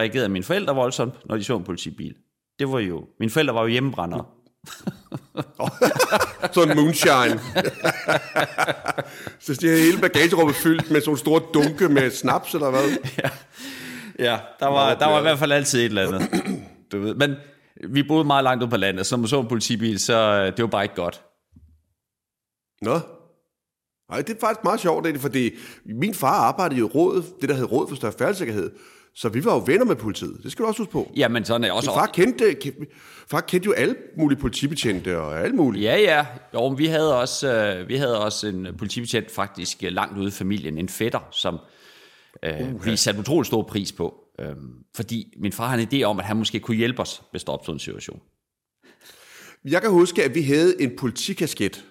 reagerede 0.00 0.28
mine 0.28 0.44
forældre 0.44 0.74
voldsomt, 0.74 1.14
når 1.28 1.36
de 1.36 1.44
så 1.44 1.56
en 1.56 1.64
politibil. 1.64 2.14
Det 2.58 2.72
var 2.72 2.78
jo... 2.78 3.04
Mine 3.20 3.30
forældre 3.30 3.54
var 3.54 3.60
jo 3.60 3.66
hjemmebrændere. 3.66 4.24
Sådan 6.54 6.76
moonshine. 6.76 7.40
så 9.44 9.54
det 9.54 9.80
hele 9.80 10.00
bagagerummet 10.00 10.56
fyldt 10.56 10.90
med 10.90 11.00
sådan 11.00 11.16
store 11.16 11.42
dunke 11.54 11.88
med 11.88 12.10
snaps, 12.10 12.54
eller 12.54 12.70
hvad? 12.70 12.82
Ja, 14.18 14.38
der 14.60 14.66
var, 14.66 14.94
der 14.94 15.06
var 15.06 15.18
i 15.18 15.22
hvert 15.22 15.38
fald 15.38 15.52
altid 15.52 15.78
et 15.78 15.84
eller 15.84 16.08
andet. 16.08 16.28
Du 16.92 17.00
ved. 17.00 17.14
Men 17.14 17.34
vi 17.88 18.02
boede 18.02 18.24
meget 18.24 18.44
langt 18.44 18.62
ude 18.62 18.70
på 18.70 18.76
landet, 18.76 19.06
så 19.06 19.16
når 19.16 19.20
man 19.20 19.28
så 19.28 19.40
en 19.40 19.48
politibil, 19.48 19.98
så 19.98 20.40
uh, 20.40 20.56
det 20.56 20.62
var 20.62 20.66
bare 20.66 20.84
ikke 20.84 20.94
godt. 20.94 21.22
Nå. 22.82 23.00
Nej, 24.10 24.20
det 24.20 24.36
er 24.36 24.40
faktisk 24.40 24.64
meget 24.64 24.80
sjovt, 24.80 25.06
egentlig, 25.06 25.20
fordi 25.20 25.50
min 25.84 26.14
far 26.14 26.40
arbejdede 26.40 26.80
i 26.80 26.82
rådet, 26.82 27.24
det 27.40 27.48
der 27.48 27.54
hed 27.54 27.72
Råd 27.72 27.88
for 27.88 27.96
Større 27.96 28.12
Færdssikkerhed, 28.18 28.70
så 29.18 29.28
vi 29.28 29.44
var 29.44 29.54
jo 29.54 29.62
venner 29.66 29.84
med 29.84 29.96
politiet. 29.96 30.40
Det 30.42 30.52
skal 30.52 30.62
du 30.62 30.68
også 30.68 30.80
huske 30.80 30.92
på. 30.92 31.12
Jamen, 31.16 31.44
sådan 31.44 31.64
er 31.64 31.68
jeg 31.68 31.74
også... 31.74 31.90
Min 31.90 31.94
far 31.94 32.06
kendte, 32.06 32.56
ke- 32.64 33.26
far 33.30 33.40
kendte 33.40 33.66
jo 33.66 33.72
alle 33.72 33.96
mulige 34.16 34.38
politibetjente 34.38 35.18
og 35.18 35.40
alle 35.40 35.56
mulige. 35.56 35.82
Ja, 35.82 36.00
ja. 36.00 36.26
Jo, 36.54 36.68
men 36.68 36.78
vi 36.78 36.86
havde 36.86 37.20
også, 37.20 37.54
øh, 37.54 37.88
vi 37.88 37.96
havde 37.96 38.24
også 38.24 38.46
en 38.46 38.66
politibetjent 38.78 39.30
faktisk 39.30 39.84
øh, 39.84 39.92
langt 39.92 40.18
ude 40.18 40.28
i 40.28 40.30
familien, 40.30 40.78
en 40.78 40.88
fætter, 40.88 41.28
som 41.30 41.58
øh, 42.42 42.84
vi 42.84 42.96
satte 42.96 43.20
utrolig 43.20 43.46
stor 43.46 43.62
pris 43.62 43.92
på. 43.92 44.14
Øh, 44.38 44.56
fordi 44.94 45.34
min 45.40 45.52
far 45.52 45.68
har 45.68 45.76
en 45.76 45.88
idé 45.92 46.02
om, 46.02 46.18
at 46.18 46.24
han 46.24 46.36
måske 46.36 46.60
kunne 46.60 46.76
hjælpe 46.76 47.02
os, 47.02 47.22
hvis 47.30 47.44
der 47.44 47.52
opstod 47.52 47.74
en 47.74 47.80
situation. 47.80 48.20
Jeg 49.64 49.82
kan 49.82 49.90
huske, 49.90 50.24
at 50.24 50.34
vi 50.34 50.42
havde 50.42 50.82
en 50.82 50.96
politikasket. 50.98 51.84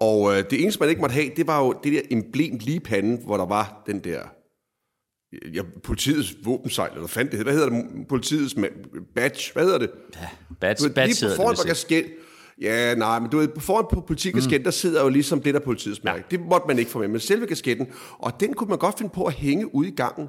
Og 0.00 0.36
øh, 0.36 0.44
det 0.50 0.62
eneste, 0.62 0.80
man 0.80 0.88
ikke 0.88 1.00
måtte 1.00 1.14
have, 1.14 1.30
det 1.36 1.46
var 1.46 1.64
jo 1.64 1.80
det 1.84 1.92
der 1.92 2.00
emblem 2.10 2.58
lige 2.60 2.80
panden, 2.80 3.24
hvor 3.24 3.36
der 3.36 3.46
var 3.46 3.82
den 3.86 4.04
der 4.04 4.20
ja, 5.54 5.62
politiets 5.84 6.34
våbensejl, 6.44 6.92
eller 6.94 7.06
fanden 7.06 7.32
det. 7.32 7.42
Hvad 7.42 7.52
hedder 7.52 7.68
det? 7.68 8.08
Politiets 8.08 8.54
badge, 9.14 9.52
hvad 9.52 9.62
hedder 9.62 9.78
det? 9.78 9.90
Ja, 10.20 10.28
badge, 10.60 10.90
badge 10.90 11.08
lige 11.08 11.30
på 11.30 11.36
foran 11.36 11.54
det, 11.54 11.62
på 11.62 11.66
kasket, 11.66 12.06
Ja, 12.60 12.94
nej, 12.94 13.18
men 13.18 13.30
du 13.30 13.38
ved, 13.38 13.48
foran 13.58 13.84
på 13.92 14.00
politikasketten, 14.00 14.60
mm. 14.60 14.64
der 14.64 14.70
sidder 14.70 15.02
jo 15.02 15.08
ligesom 15.08 15.42
det 15.42 15.54
der 15.54 15.60
politiets 15.60 16.04
mærke. 16.04 16.24
Ja. 16.30 16.36
Det 16.36 16.46
måtte 16.46 16.66
man 16.66 16.78
ikke 16.78 16.90
få 16.90 16.98
med, 16.98 17.08
men 17.08 17.20
selve 17.20 17.46
kasketten, 17.46 17.86
og 18.18 18.40
den 18.40 18.54
kunne 18.54 18.68
man 18.68 18.78
godt 18.78 18.98
finde 18.98 19.12
på 19.14 19.24
at 19.24 19.32
hænge 19.32 19.74
ude 19.74 19.88
i 19.88 19.94
gangen. 19.94 20.28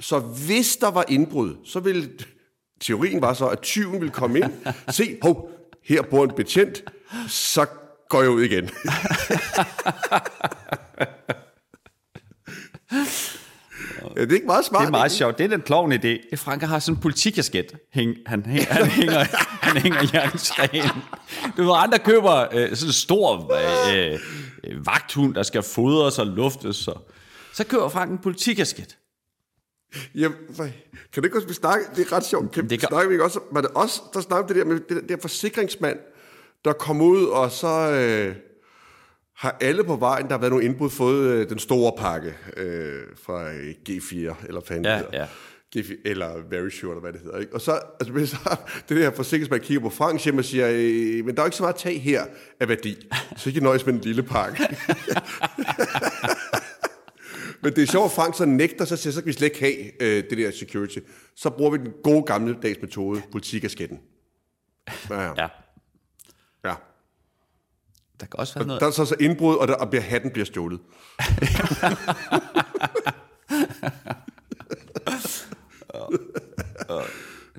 Så 0.00 0.18
hvis 0.18 0.76
der 0.76 0.90
var 0.90 1.04
indbrud, 1.08 1.54
så 1.64 1.80
ville 1.80 2.10
teorien 2.80 3.22
var 3.22 3.34
så, 3.34 3.46
at 3.46 3.60
tyven 3.60 4.00
ville 4.00 4.12
komme 4.12 4.38
ind, 4.38 4.52
se, 4.90 5.18
hov, 5.22 5.50
her 5.84 6.02
bor 6.02 6.24
en 6.24 6.30
betjent, 6.36 6.84
så 7.28 7.66
går 8.08 8.22
jeg 8.22 8.30
ud 8.30 8.42
igen. 8.42 8.64
ja, 14.20 14.24
det 14.24 14.30
er 14.30 14.34
ikke 14.34 14.46
meget 14.46 14.64
smart. 14.64 14.80
Det 14.80 14.86
er 14.86 14.90
meget 14.90 15.10
ikke? 15.10 15.16
sjovt. 15.16 15.38
Det 15.38 15.44
er 15.44 15.48
den 15.48 15.60
klovn 15.60 15.92
idé. 15.92 16.36
Frank 16.36 16.62
har 16.62 16.78
sådan 16.78 16.96
en 16.96 17.00
politikasket. 17.00 17.76
Hæng, 17.92 18.14
han, 18.26 18.46
hæng, 18.46 18.66
han, 18.66 18.86
hænger, 18.86 19.24
han 19.66 19.76
hænger 19.82 20.00
jerntræen. 20.14 20.90
Du 21.56 21.62
ved, 21.62 21.72
andre 21.76 21.98
køber 21.98 22.34
øh, 22.52 22.76
sådan 22.76 22.88
en 22.88 22.92
stor 22.92 23.52
øh, 23.92 24.18
øh, 24.64 24.86
vagthund, 24.86 25.34
der 25.34 25.42
skal 25.42 25.62
fodres 25.62 26.18
og 26.18 26.26
luftes. 26.26 26.76
Så, 26.76 26.92
så 27.54 27.64
køber 27.64 27.88
Frank 27.88 28.10
en 28.10 28.18
politikasket. 28.18 28.96
Jamen, 30.14 30.38
kan 30.56 30.72
det 31.14 31.24
ikke 31.24 31.36
også 31.36 31.48
vi 31.48 31.54
snakke? 31.54 31.84
Det 31.96 32.06
er 32.06 32.16
ret 32.16 32.24
sjovt. 32.26 32.52
Kan 32.52 32.70
Det 32.70 32.80
kan- 32.80 32.88
snakke 32.88 33.08
vi 33.08 33.14
ikke 33.14 33.24
også? 33.24 33.40
Var 33.52 33.60
det 33.60 33.70
også, 33.74 34.00
der 34.14 34.20
snakkede 34.20 34.48
det 34.48 34.56
der 34.66 34.72
med 34.72 34.80
det 34.80 34.88
der, 34.88 35.00
der 35.16 35.16
forsikringsmand, 35.20 35.98
der 36.64 36.72
kom 36.72 37.00
ud, 37.00 37.24
og 37.26 37.50
så 37.50 37.90
øh, 37.92 38.34
har 39.40 39.56
alle 39.60 39.84
på 39.84 39.96
vejen, 39.96 40.26
der 40.26 40.32
har 40.32 40.38
været 40.38 40.50
nogle 40.50 40.64
indbrud, 40.64 40.90
fået 40.90 41.26
øh, 41.30 41.48
den 41.48 41.58
store 41.58 41.92
pakke 41.98 42.34
øh, 42.56 43.02
fra 43.22 43.52
øh, 43.52 43.74
G4, 43.88 44.14
eller 44.46 44.60
hvad 44.66 44.80
Ja, 44.80 44.96
hedder. 44.98 45.18
ja. 45.20 45.26
G4, 45.76 45.92
eller 46.04 46.48
Very 46.50 46.68
Sure, 46.70 46.90
eller 46.92 47.00
hvad 47.00 47.12
det 47.12 47.20
hedder. 47.20 47.38
Ikke? 47.38 47.54
Og 47.54 47.60
så, 47.60 47.80
altså, 48.00 48.12
men 48.14 48.26
så 48.26 48.36
det 48.88 48.96
der 48.96 49.10
forsikringsmand 49.10 49.62
kigger 49.62 49.80
på 49.82 49.90
Frank 49.90 50.24
hjem 50.24 50.38
og 50.38 50.44
siger, 50.44 50.68
øh, 50.72 51.24
men 51.26 51.34
der 51.36 51.42
er 51.42 51.46
ikke 51.46 51.56
så 51.56 51.62
meget 51.62 51.76
tag 51.76 52.02
her 52.02 52.24
af 52.60 52.68
værdi, 52.68 53.08
så 53.36 53.48
ikke 53.48 53.60
nøjes 53.60 53.86
med 53.86 53.94
en 53.94 54.00
lille 54.00 54.22
pakke. 54.22 54.58
Men 57.62 57.72
det 57.76 57.82
er 57.82 57.86
sjovt, 57.86 58.04
at 58.04 58.10
Frank 58.12 58.36
så 58.36 58.44
nægter, 58.44 58.84
så 58.84 58.96
siger, 58.96 59.12
så 59.12 59.20
kan 59.20 59.26
vi 59.26 59.32
slet 59.32 59.46
ikke 59.46 59.60
have 59.60 60.02
øh, 60.02 60.24
det 60.30 60.38
der 60.38 60.50
security. 60.50 60.98
Så 61.36 61.50
bruger 61.50 61.70
vi 61.70 61.78
den 61.78 61.92
gode 62.04 62.22
gamle 62.22 62.56
dags 62.62 62.78
metode, 62.82 63.22
politikasketten. 63.32 64.00
Ja. 65.10 65.22
ja. 65.22 65.46
Der 68.20 68.26
kan 68.26 68.40
også 68.40 68.54
være 68.54 68.66
noget... 68.66 68.80
Der 68.80 68.86
er 68.86 68.90
så, 68.90 69.04
så 69.04 69.16
indbrud, 69.20 69.56
og, 69.56 69.68
der, 69.68 69.74
og 69.74 69.90
bliver, 69.90 70.02
hatten 70.02 70.30
bliver 70.30 70.46
stjålet. 70.46 70.80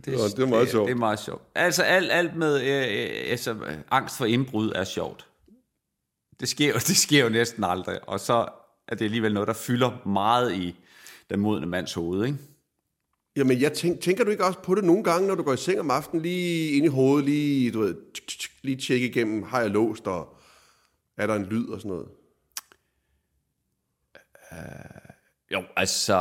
Det, 0.06 0.14
Nå, 0.14 0.24
det 0.28 0.40
er 0.40 0.46
meget 0.46 0.70
sjovt. 0.70 0.88
Det 0.88 0.94
er 0.94 1.00
meget 1.00 1.20
sjovt. 1.20 1.42
Altså 1.56 1.84
alt, 1.84 2.12
alt 2.12 2.36
med 2.36 2.62
øh, 2.62 2.68
øh, 2.68 3.32
altså, 3.32 3.56
angst 3.92 4.18
for 4.18 4.26
indbrud 4.26 4.72
er 4.76 4.84
sjovt. 4.84 5.28
Det 6.40 6.50
sker, 6.50 6.74
det 6.88 6.98
sker 6.98 7.24
jo 7.24 7.30
næsten 7.30 7.64
aldrig, 7.64 8.10
og 8.10 8.20
så 8.20 8.48
er 8.88 8.96
det 8.96 9.06
alligevel 9.06 9.34
noget, 9.34 9.48
der 9.48 9.54
fylder 9.54 10.08
meget 10.08 10.56
i 10.56 10.76
den 11.30 11.40
modne 11.40 11.66
mands 11.66 11.94
hoved, 11.94 12.26
ikke? 12.26 12.38
Jamen, 13.36 13.62
jeg 13.62 13.74
tænk, 13.74 14.00
tænker 14.00 14.24
du 14.24 14.32
ikke 14.32 14.46
også 14.46 14.60
på 14.60 14.76
det 14.76 14.84
nogle 14.84 15.04
gange, 15.04 15.28
når 15.28 15.36
du 15.36 15.44
går 15.44 15.54
i 15.54 15.58
seng 15.58 15.80
om 15.80 15.92
aftenen, 15.92 16.22
lige 16.22 16.72
ind 16.72 16.86
i 16.86 16.90
hovedet, 16.90 17.26
lige, 17.26 17.72
du 17.72 17.80
ved, 17.80 17.96
tsk, 18.14 18.28
tsk, 18.28 18.52
lige 18.62 18.78
tjekke 18.78 19.08
igennem, 19.08 19.44
har 19.44 19.62
jeg 19.62 19.70
låst, 19.70 20.08
og 20.08 20.36
er 21.22 21.28
der 21.28 21.36
en 21.36 21.46
lyd 21.46 21.68
og 21.68 21.82
sådan 21.82 21.90
noget? 21.90 22.08
Jo, 25.52 25.64
altså... 25.76 26.18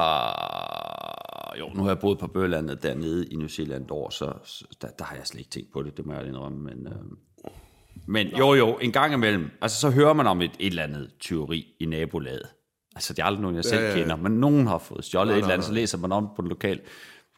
Jo, 1.58 1.68
nu 1.74 1.82
har 1.82 1.90
jeg 1.90 1.98
boet 1.98 2.18
på 2.18 2.26
Bølandet 2.26 2.82
dernede 2.82 3.26
i 3.26 3.36
New 3.36 3.48
Zealand 3.48 3.84
et 3.84 3.90
år, 3.90 4.10
så, 4.10 4.32
så 4.44 4.64
der, 4.82 4.88
der 4.98 5.04
har 5.04 5.16
jeg 5.16 5.26
slet 5.26 5.38
ikke 5.38 5.50
tænkt 5.50 5.72
på 5.72 5.82
det, 5.82 5.96
det 5.96 6.06
må 6.06 6.14
jeg 6.14 6.26
indrømme, 6.26 6.58
men... 6.58 6.86
Øh, 6.86 6.94
men 8.06 8.26
jo, 8.26 8.54
jo, 8.54 8.78
en 8.78 8.92
gang 8.92 9.14
imellem, 9.14 9.50
altså 9.62 9.80
så 9.80 9.90
hører 9.90 10.12
man 10.12 10.26
om 10.26 10.42
et, 10.42 10.50
et 10.58 10.66
eller 10.66 10.82
andet 10.82 11.10
tyveri 11.20 11.66
i 11.80 11.86
nabolaget. 11.86 12.48
Altså, 12.94 13.12
det 13.12 13.22
er 13.22 13.26
aldrig 13.26 13.42
nogen, 13.42 13.56
jeg 13.56 13.64
selv 13.64 13.82
ja, 13.82 13.88
ja. 13.88 13.96
kender, 13.96 14.16
men 14.16 14.32
nogen 14.32 14.66
har 14.66 14.78
fået 14.78 15.04
stjålet 15.04 15.26
Nej, 15.26 15.34
et 15.34 15.38
eller 15.38 15.46
nej, 15.46 15.54
andet, 15.54 15.66
så 15.66 15.72
læser 15.72 15.98
man 15.98 16.12
om 16.12 16.24
det 16.24 16.32
på 16.36 16.42
den 16.42 16.48
lokale, 16.48 16.80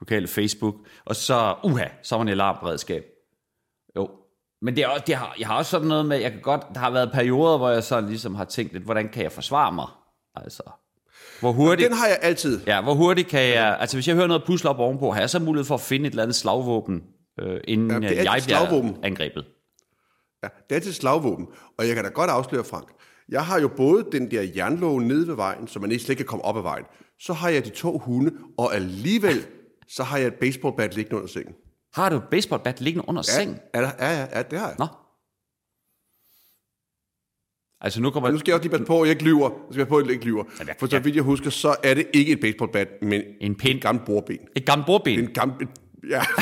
lokale 0.00 0.28
Facebook, 0.28 0.74
og 1.04 1.16
så, 1.16 1.54
uha, 1.64 1.86
så 2.02 2.14
var 2.14 2.18
man 2.24 2.28
i 2.28 2.30
alarmberedskab. 2.30 3.04
Men 4.62 4.76
det 4.76 4.84
er, 4.84 4.88
også- 4.88 5.04
det 5.06 5.14
har, 5.14 5.34
jeg 5.38 5.46
har 5.46 5.56
også 5.56 5.70
sådan 5.70 5.88
noget 5.88 6.06
med, 6.06 6.18
jeg 6.18 6.32
kan 6.32 6.40
godt, 6.40 6.62
der 6.74 6.80
har 6.80 6.90
været 6.90 7.12
perioder, 7.12 7.58
hvor 7.58 7.70
jeg 7.70 7.82
så 7.84 8.00
ligesom 8.00 8.34
har 8.34 8.44
tænkt 8.44 8.72
lidt, 8.72 8.84
hvordan 8.84 9.08
kan 9.08 9.22
jeg 9.22 9.32
forsvare 9.32 9.72
mig? 9.72 9.86
Altså, 10.36 10.62
hvor 11.40 11.52
hurtigt... 11.52 11.88
Den 11.90 11.96
har 11.98 12.06
jeg 12.06 12.18
altid. 12.22 12.60
Ja, 12.66 12.80
hvor 12.82 12.94
hurtigt 12.94 13.28
kan 13.28 13.40
jeg... 13.40 13.76
Altså, 13.80 13.96
hvis 13.96 14.08
jeg 14.08 14.14
hører 14.16 14.26
noget 14.26 14.42
pusle 14.46 14.70
op 14.70 14.78
ovenpå, 14.78 15.10
har 15.10 15.20
jeg 15.20 15.30
så 15.30 15.38
mulighed 15.38 15.64
for 15.64 15.74
at 15.74 15.80
finde 15.80 16.06
et 16.06 16.10
eller 16.10 16.22
andet 16.22 16.34
slagvåben, 16.36 17.02
øh, 17.40 17.60
inden 17.64 17.90
Ja, 18.02 18.08
det 18.08 18.18
er 18.18 18.22
jeg 18.22 18.32
altid 18.32 18.46
bliver 18.46 18.58
slagvåben. 18.66 18.96
angrebet? 19.04 19.44
Ja, 20.42 20.48
det 20.70 20.76
er 20.76 20.80
til 20.80 20.94
slagvåben. 20.94 21.46
Og 21.78 21.86
jeg 21.86 21.94
kan 21.94 22.04
da 22.04 22.10
godt 22.10 22.30
afsløre, 22.30 22.64
Frank, 22.64 22.88
jeg 23.28 23.44
har 23.46 23.60
jo 23.60 23.68
både 23.76 24.04
den 24.12 24.30
der 24.30 24.42
jernlåge 24.56 25.02
nede 25.04 25.28
ved 25.28 25.34
vejen, 25.36 25.68
så 25.68 25.78
man 25.80 25.90
ikke 25.92 26.04
slet 26.04 26.16
kan 26.16 26.26
komme 26.26 26.44
op 26.44 26.56
ad 26.56 26.62
vejen. 26.62 26.84
Så 27.20 27.32
har 27.32 27.48
jeg 27.48 27.64
de 27.64 27.70
to 27.70 27.98
hunde, 27.98 28.32
og 28.58 28.74
alligevel, 28.74 29.46
så 29.88 30.02
har 30.02 30.18
jeg 30.18 30.26
et 30.26 30.34
baseballbat 30.34 30.94
liggende 30.96 31.16
under 31.16 31.28
sengen. 31.28 31.54
Har 31.94 32.08
du 32.08 32.16
et 32.16 32.22
baseballbat 32.30 32.80
liggende 32.80 33.08
under 33.08 33.22
ja. 33.28 33.32
sengen? 33.32 33.58
Ja, 33.74 33.80
ja, 33.80 33.90
ja, 34.00 34.26
ja, 34.32 34.42
det 34.42 34.58
har 34.58 34.66
jeg. 34.68 34.76
Nå. 34.78 34.86
Altså, 37.80 38.00
nu 38.00 38.10
kommer... 38.10 38.30
Nu 38.30 38.38
skal 38.38 38.50
jeg 38.50 38.54
også 38.56 38.62
lige 38.64 38.70
passe 38.70 38.84
på, 38.84 39.02
at 39.02 39.08
jeg 39.08 39.10
ikke 39.14 39.24
lyver. 39.24 39.48
Nu 39.48 39.56
skal 39.70 39.78
jeg 39.78 39.86
passe 39.86 39.88
på, 39.88 39.98
at 39.98 40.04
jeg 40.04 40.12
ikke 40.12 40.24
lyver. 40.24 40.44
jeg- 40.66 40.76
For 40.80 40.86
så 40.86 40.98
vidt 40.98 41.14
jeg 41.16 41.22
husker, 41.24 41.50
så 41.50 41.76
er 41.84 41.94
det 41.94 42.06
ikke 42.12 42.32
et 42.32 42.40
baseballbat, 42.40 42.88
men 43.02 43.22
En 43.40 43.54
pind. 43.54 43.76
et 43.76 43.82
gammelt 43.82 44.06
bordben. 44.06 44.38
Et 44.56 44.66
gammelt 44.66 44.86
bordben. 44.86 45.18
En 45.18 45.32
gammel... 45.34 45.68
Ja, 46.10 46.22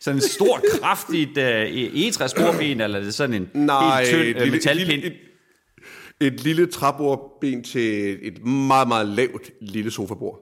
Sådan 0.00 0.16
en 0.18 0.22
stort, 0.28 0.62
kraftigt 0.80 1.36
uh, 1.38 1.44
egetræsbordben, 1.44 2.80
eller 2.80 2.98
er 2.98 3.04
det 3.04 3.14
sådan 3.14 3.34
en 3.34 3.50
nej, 3.54 4.04
helt 4.04 4.08
tynd 4.10 4.36
uh, 4.36 4.42
lille, 4.42 4.50
metalpind? 4.52 5.02
et, 5.04 5.06
et, 5.06 5.12
et 6.20 6.44
lille 6.44 6.66
træbordben 6.66 7.64
til 7.64 8.18
et 8.22 8.44
meget, 8.46 8.88
meget 8.88 9.06
lavt 9.06 9.50
lille 9.60 9.90
sofabord. 9.90 10.40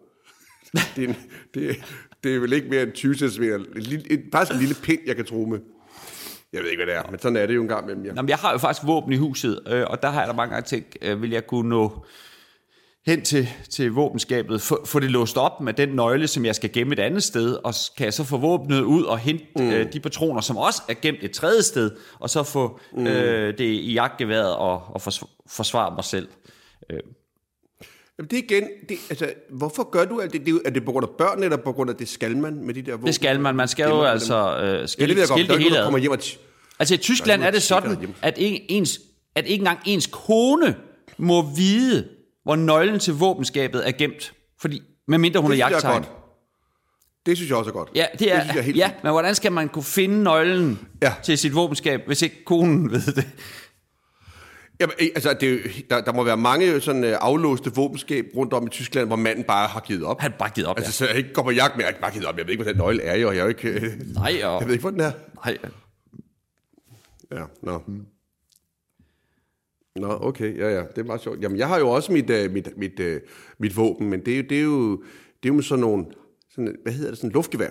Det 0.97 1.04
er, 1.04 1.09
en, 1.09 1.16
det, 1.54 1.76
det 2.25 2.35
er 2.35 2.38
vel 2.40 2.52
ikke 2.52 2.68
mere 2.68 2.83
end 2.83 2.92
20 2.92 3.14
cm. 3.14 3.42
Et, 3.42 3.66
lille- 3.76 4.12
et, 4.12 4.23
faktisk 4.33 4.52
en 4.54 4.61
lille 4.61 4.75
pind, 4.83 5.00
jeg 5.06 5.16
kan 5.16 5.25
tro 5.25 5.45
med. 5.45 5.59
Jeg 6.52 6.62
ved 6.62 6.71
ikke, 6.71 6.85
hvad 6.85 6.95
det 6.95 7.00
er, 7.04 7.11
men 7.11 7.21
sådan 7.21 7.37
er 7.37 7.47
det 7.47 7.54
jo 7.54 7.62
en 7.62 7.68
gang 7.68 7.85
imellem. 7.85 8.02
Ja. 8.04 8.09
Jamen, 8.09 8.25
men 8.25 8.28
jeg 8.28 8.37
har 8.38 8.52
jo 8.52 8.59
faktisk 8.59 8.87
våben 8.87 9.12
i 9.12 9.16
huset, 9.16 9.61
øh, 9.68 9.85
og 9.87 10.02
der 10.02 10.09
har 10.11 10.21
jeg 10.21 10.28
da 10.28 10.33
mange 10.33 10.54
gange 10.54 10.66
tænkt, 10.66 10.97
øh, 11.02 11.23
vil 11.23 11.30
jeg 11.30 11.47
kunne 11.47 11.68
nå 11.68 12.04
hen 13.07 13.23
til, 13.23 13.49
til 13.71 13.93
våbenskabet, 13.93 14.63
få, 14.63 14.87
få 14.87 15.01
det 15.01 15.11
låst 15.11 15.37
op 15.37 15.61
med 15.61 15.73
den 15.73 15.89
nøgle, 15.89 16.27
som 16.27 16.45
jeg 16.45 16.55
skal 16.55 16.73
gemme 16.73 16.93
et 16.93 16.99
andet 16.99 17.23
sted, 17.23 17.59
og 17.65 17.75
kan 17.97 18.05
jeg 18.05 18.15
så 18.15 18.25
få 18.25 18.37
våbnet 18.39 18.81
ud 18.81 19.03
og 19.03 19.19
hente 19.19 19.45
mm. 19.57 19.71
øh, 19.71 19.93
de 19.93 20.01
patroner, 20.01 20.41
som 20.41 20.57
også 20.57 20.83
er 20.89 20.95
gemt 21.03 21.19
et 21.23 21.31
tredje 21.31 21.63
sted, 21.63 21.91
og 22.19 22.31
så 22.31 22.43
få 22.43 22.81
mm. 22.97 23.07
øh, 23.07 23.59
det 23.59 23.65
i 23.65 23.93
jagtgeværet 23.93 24.57
og, 24.57 24.83
og 24.89 25.01
forsv- 25.09 25.45
forsvare 25.49 25.95
mig 25.95 26.05
selv. 26.05 26.29
Jamen, 28.19 28.31
det 28.31 28.39
er 28.39 28.43
igen, 28.43 28.65
det, 28.89 28.97
altså, 29.11 29.33
hvorfor 29.51 29.91
gør 29.91 30.05
du 30.05 30.21
alt 30.21 30.33
det? 30.33 30.47
det 30.47 30.61
er, 30.65 30.71
det 30.71 30.85
på 30.85 30.93
grund 30.93 31.05
af 31.05 31.11
børn, 31.19 31.43
eller 31.43 31.57
på 31.57 31.73
grund 31.73 31.91
af 31.91 31.97
det 31.97 32.09
skal 32.09 32.37
man 32.37 32.55
med 32.65 32.75
de 32.75 32.83
der 32.83 32.93
våben? 32.93 33.07
Det 33.07 33.15
skal 33.15 33.41
man. 33.41 33.57
Man 33.57 33.69
skal 33.69 33.89
jo 33.89 34.03
altså 34.03 34.59
øh, 34.59 34.69
Ja, 34.69 34.81
det 34.81 34.91
skille, 34.91 35.27
skille 35.27 35.49
det 35.49 35.59
hele 35.63 35.79
ad. 35.79 36.01
hjem 36.01 36.13
og... 36.13 36.19
Altså 36.79 36.95
i 36.95 36.99
Tyskland 36.99 37.43
er 37.43 37.51
det 37.51 37.63
sådan, 37.63 38.15
at 38.23 38.39
ikke, 38.39 38.71
ens, 38.71 39.01
at 39.35 39.47
ikke 39.47 39.61
engang 39.61 39.79
ens 39.87 40.07
kone 40.07 40.75
må 41.19 41.55
vide, 41.57 42.09
hvor 42.47 42.57
nøglen 42.57 42.99
til 43.00 43.15
våbenskabet 43.15 43.88
er 43.88 43.93
gemt. 43.93 44.33
Fordi, 44.61 44.83
medmindre 45.09 45.41
hun 45.41 45.50
Det 45.50 45.61
er 45.61 45.69
jagttegn. 45.69 45.95
godt. 46.03 46.11
Det 47.26 47.37
synes 47.37 47.49
jeg 47.50 47.59
også 47.59 47.71
er 47.71 47.75
godt. 47.75 47.88
Ja, 47.95 48.07
det 48.19 48.33
er, 48.35 48.41
synes 48.41 48.55
jeg 48.55 48.61
er 48.61 48.65
helt 48.65 48.76
ja 48.76 48.87
fint. 48.88 49.03
men 49.05 49.12
hvordan 49.12 49.35
skal 49.35 49.53
man 49.53 49.69
kunne 49.69 49.83
finde 49.85 50.23
nøglen 50.23 50.79
Ja. 51.03 51.12
til 51.25 51.38
sit 51.38 51.55
våbenskab, 51.55 52.00
hvis 52.07 52.23
ikke 52.23 52.45
konen 52.45 52.91
ved 52.93 53.00
det? 53.00 53.26
Jamen, 54.81 54.95
altså, 55.00 55.37
det, 55.41 55.55
er 55.55 55.59
der, 55.91 56.00
der 56.00 56.12
må 56.12 56.25
være 56.25 56.37
mange 56.37 56.81
sådan 56.81 57.05
uh, 57.05 57.11
aflåste 57.21 57.75
våbenskab 57.75 58.25
rundt 58.37 58.53
om 58.53 58.67
i 58.67 58.71
Tyskland, 58.71 59.07
hvor 59.07 59.17
manden 59.17 59.45
bare 59.45 59.69
har 59.69 59.81
givet 59.81 60.05
op. 60.05 60.21
Han 60.21 60.31
har 60.31 60.38
bare 60.38 60.50
givet 60.55 60.69
op, 60.69 60.76
Altså, 60.79 60.93
så 60.93 61.07
jeg 61.07 61.17
ikke 61.17 61.33
går 61.33 61.43
på 61.43 61.50
jagt 61.50 61.76
med, 61.76 61.85
jeg 61.85 61.95
bare 62.00 62.11
givet 62.12 62.26
op. 62.26 62.37
Jeg 62.38 62.47
ved 62.47 62.50
ikke, 62.53 62.62
hvor 62.62 62.73
den 62.73 62.79
nøgle 62.81 63.03
er, 63.03 63.17
jo. 63.17 63.31
Jeg 63.31 63.38
er 63.38 63.43
jo 63.43 63.49
ikke... 63.49 63.69
øh, 63.69 63.83
ja. 63.83 63.88
Nej, 64.15 64.41
og, 64.45 64.61
Jeg 64.61 64.67
ved 64.67 64.73
ikke, 64.75 64.83
hvor 64.83 64.91
den 64.91 65.00
er. 65.00 65.12
nej, 65.45 65.59
Ja, 67.33 67.43
nå. 67.62 67.83
Nå, 69.97 70.19
okay, 70.21 70.59
ja, 70.59 70.69
ja, 70.69 70.81
det 70.81 70.99
er 70.99 71.05
meget 71.05 71.21
sjovt. 71.21 71.43
Jamen, 71.43 71.59
jeg 71.59 71.69
har 71.69 71.79
jo 71.79 71.88
også 71.88 72.12
mit, 72.12 72.31
uh, 72.31 72.53
mit, 72.53 72.69
mit, 72.76 73.00
uh, 73.00 73.17
mit 73.59 73.76
våben, 73.76 74.11
men 74.11 74.21
det 74.26 74.33
er 74.33 74.37
jo, 74.37 74.43
det 74.43 74.59
er 74.59 74.62
jo, 74.62 75.03
det 75.43 75.50
er 75.50 75.55
jo 75.55 75.62
sådan 75.62 75.81
nogle, 75.81 76.05
sådan, 76.50 76.76
hvad 76.83 76.93
hedder 76.93 77.11
det, 77.11 77.19
sådan 77.19 77.31
luftgevær. 77.31 77.71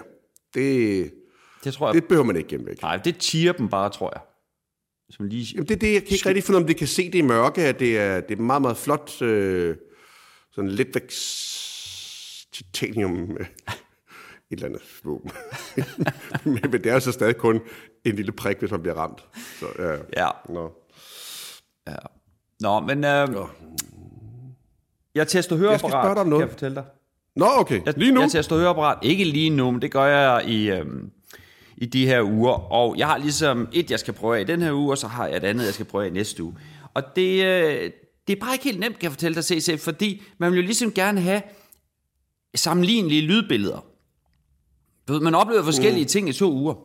Det, 0.53 1.13
det 1.63 1.73
tror 1.73 1.87
jeg. 1.87 1.93
det 1.93 2.05
behøver 2.05 2.25
man 2.25 2.35
ikke 2.35 2.49
gemme 2.49 2.65
væk. 2.65 2.81
nej, 2.81 2.97
det 2.97 3.17
tiger 3.17 3.51
dem 3.53 3.69
bare, 3.69 3.89
tror 3.89 4.11
jeg. 4.15 4.21
Man 5.19 5.29
lige... 5.29 5.45
Jamen, 5.53 5.67
det 5.67 5.75
er 5.75 5.79
det, 5.79 5.93
jeg 5.93 6.03
kan 6.03 6.11
ikke 6.11 6.29
rigtig 6.29 6.43
finde, 6.43 6.57
om 6.57 6.67
det 6.67 6.77
kan 6.77 6.87
se 6.87 7.05
det 7.05 7.15
i 7.15 7.21
mørke, 7.21 7.61
at 7.61 7.79
det 7.79 7.97
er, 7.97 8.19
det 8.19 8.37
er 8.37 8.41
meget, 8.41 8.61
meget 8.61 8.77
flot, 8.77 9.21
øh, 9.21 9.75
sådan 10.51 10.69
lidt 10.69 10.95
væk 10.95 11.09
titanium, 12.53 13.37
øh, 13.39 13.45
et 14.51 14.51
eller 14.51 14.65
andet 14.65 14.81
våben. 15.03 15.31
men, 16.53 16.59
men 16.61 16.71
det 16.71 16.85
er 16.85 16.93
jo 16.93 16.99
så 16.99 17.11
stadig 17.11 17.37
kun 17.37 17.61
en 18.03 18.15
lille 18.15 18.31
prik, 18.31 18.59
hvis 18.59 18.71
man 18.71 18.81
bliver 18.81 18.95
ramt. 18.95 19.25
Så, 19.59 19.65
ja. 19.79 20.23
Ja. 20.23 20.29
Nå. 20.49 20.71
Ja. 21.87 21.95
Nå, 22.59 22.79
men 22.79 23.03
øh, 23.03 23.29
Nå. 23.29 23.47
jeg 25.15 25.27
tester 25.27 25.55
Jeg 25.55 25.59
høreapparat, 25.59 25.79
skal 25.79 26.01
spørge 26.01 26.15
dig 26.15 26.25
noget. 26.25 26.41
kan 26.41 26.47
jeg 26.47 26.49
fortælle 26.49 26.75
dig. 26.75 26.85
Nå, 27.35 27.45
okay. 27.57 27.81
Jeg, 27.85 27.93
Lige 27.97 28.11
nu? 28.11 28.21
Jeg 28.21 28.31
tester 28.31 28.55
høreapparat. 28.55 28.97
Ikke 29.03 29.23
lige 29.23 29.49
nu, 29.49 29.71
men 29.71 29.81
det 29.81 29.91
gør 29.91 30.05
jeg 30.05 30.49
i, 30.49 30.69
øhm, 30.69 31.11
i 31.77 31.85
de 31.85 32.05
her 32.05 32.21
uger. 32.21 32.71
Og 32.71 32.97
jeg 32.97 33.07
har 33.07 33.17
ligesom 33.17 33.67
et, 33.73 33.91
jeg 33.91 33.99
skal 33.99 34.13
prøve 34.13 34.37
af 34.37 34.41
i 34.41 34.43
den 34.43 34.61
her 34.61 34.73
uge, 34.73 34.91
og 34.91 34.97
så 34.97 35.07
har 35.07 35.27
jeg 35.27 35.37
et 35.37 35.43
andet, 35.43 35.65
jeg 35.65 35.73
skal 35.73 35.85
prøve 35.85 36.03
af 36.03 36.07
i 36.07 36.13
næste 36.13 36.43
uge. 36.43 36.55
Og 36.93 37.03
det, 37.15 37.45
øh, 37.45 37.91
det 38.27 38.35
er 38.35 38.39
bare 38.39 38.53
ikke 38.53 38.65
helt 38.65 38.79
nemt, 38.79 38.99
kan 38.99 39.03
jeg 39.03 39.11
fortælle 39.11 39.35
dig, 39.35 39.43
CC, 39.43 39.79
fordi 39.79 40.21
man 40.37 40.51
vil 40.51 40.57
jo 40.57 40.65
ligesom 40.65 40.91
gerne 40.91 41.21
have 41.21 41.41
sammenlignelige 42.55 43.21
lydbilleder. 43.21 43.85
Du 45.07 45.13
ved, 45.13 45.21
man 45.21 45.35
oplever 45.35 45.63
forskellige 45.63 46.03
mm. 46.03 46.07
ting 46.07 46.29
i 46.29 46.33
to 46.33 46.51
uger. 46.51 46.75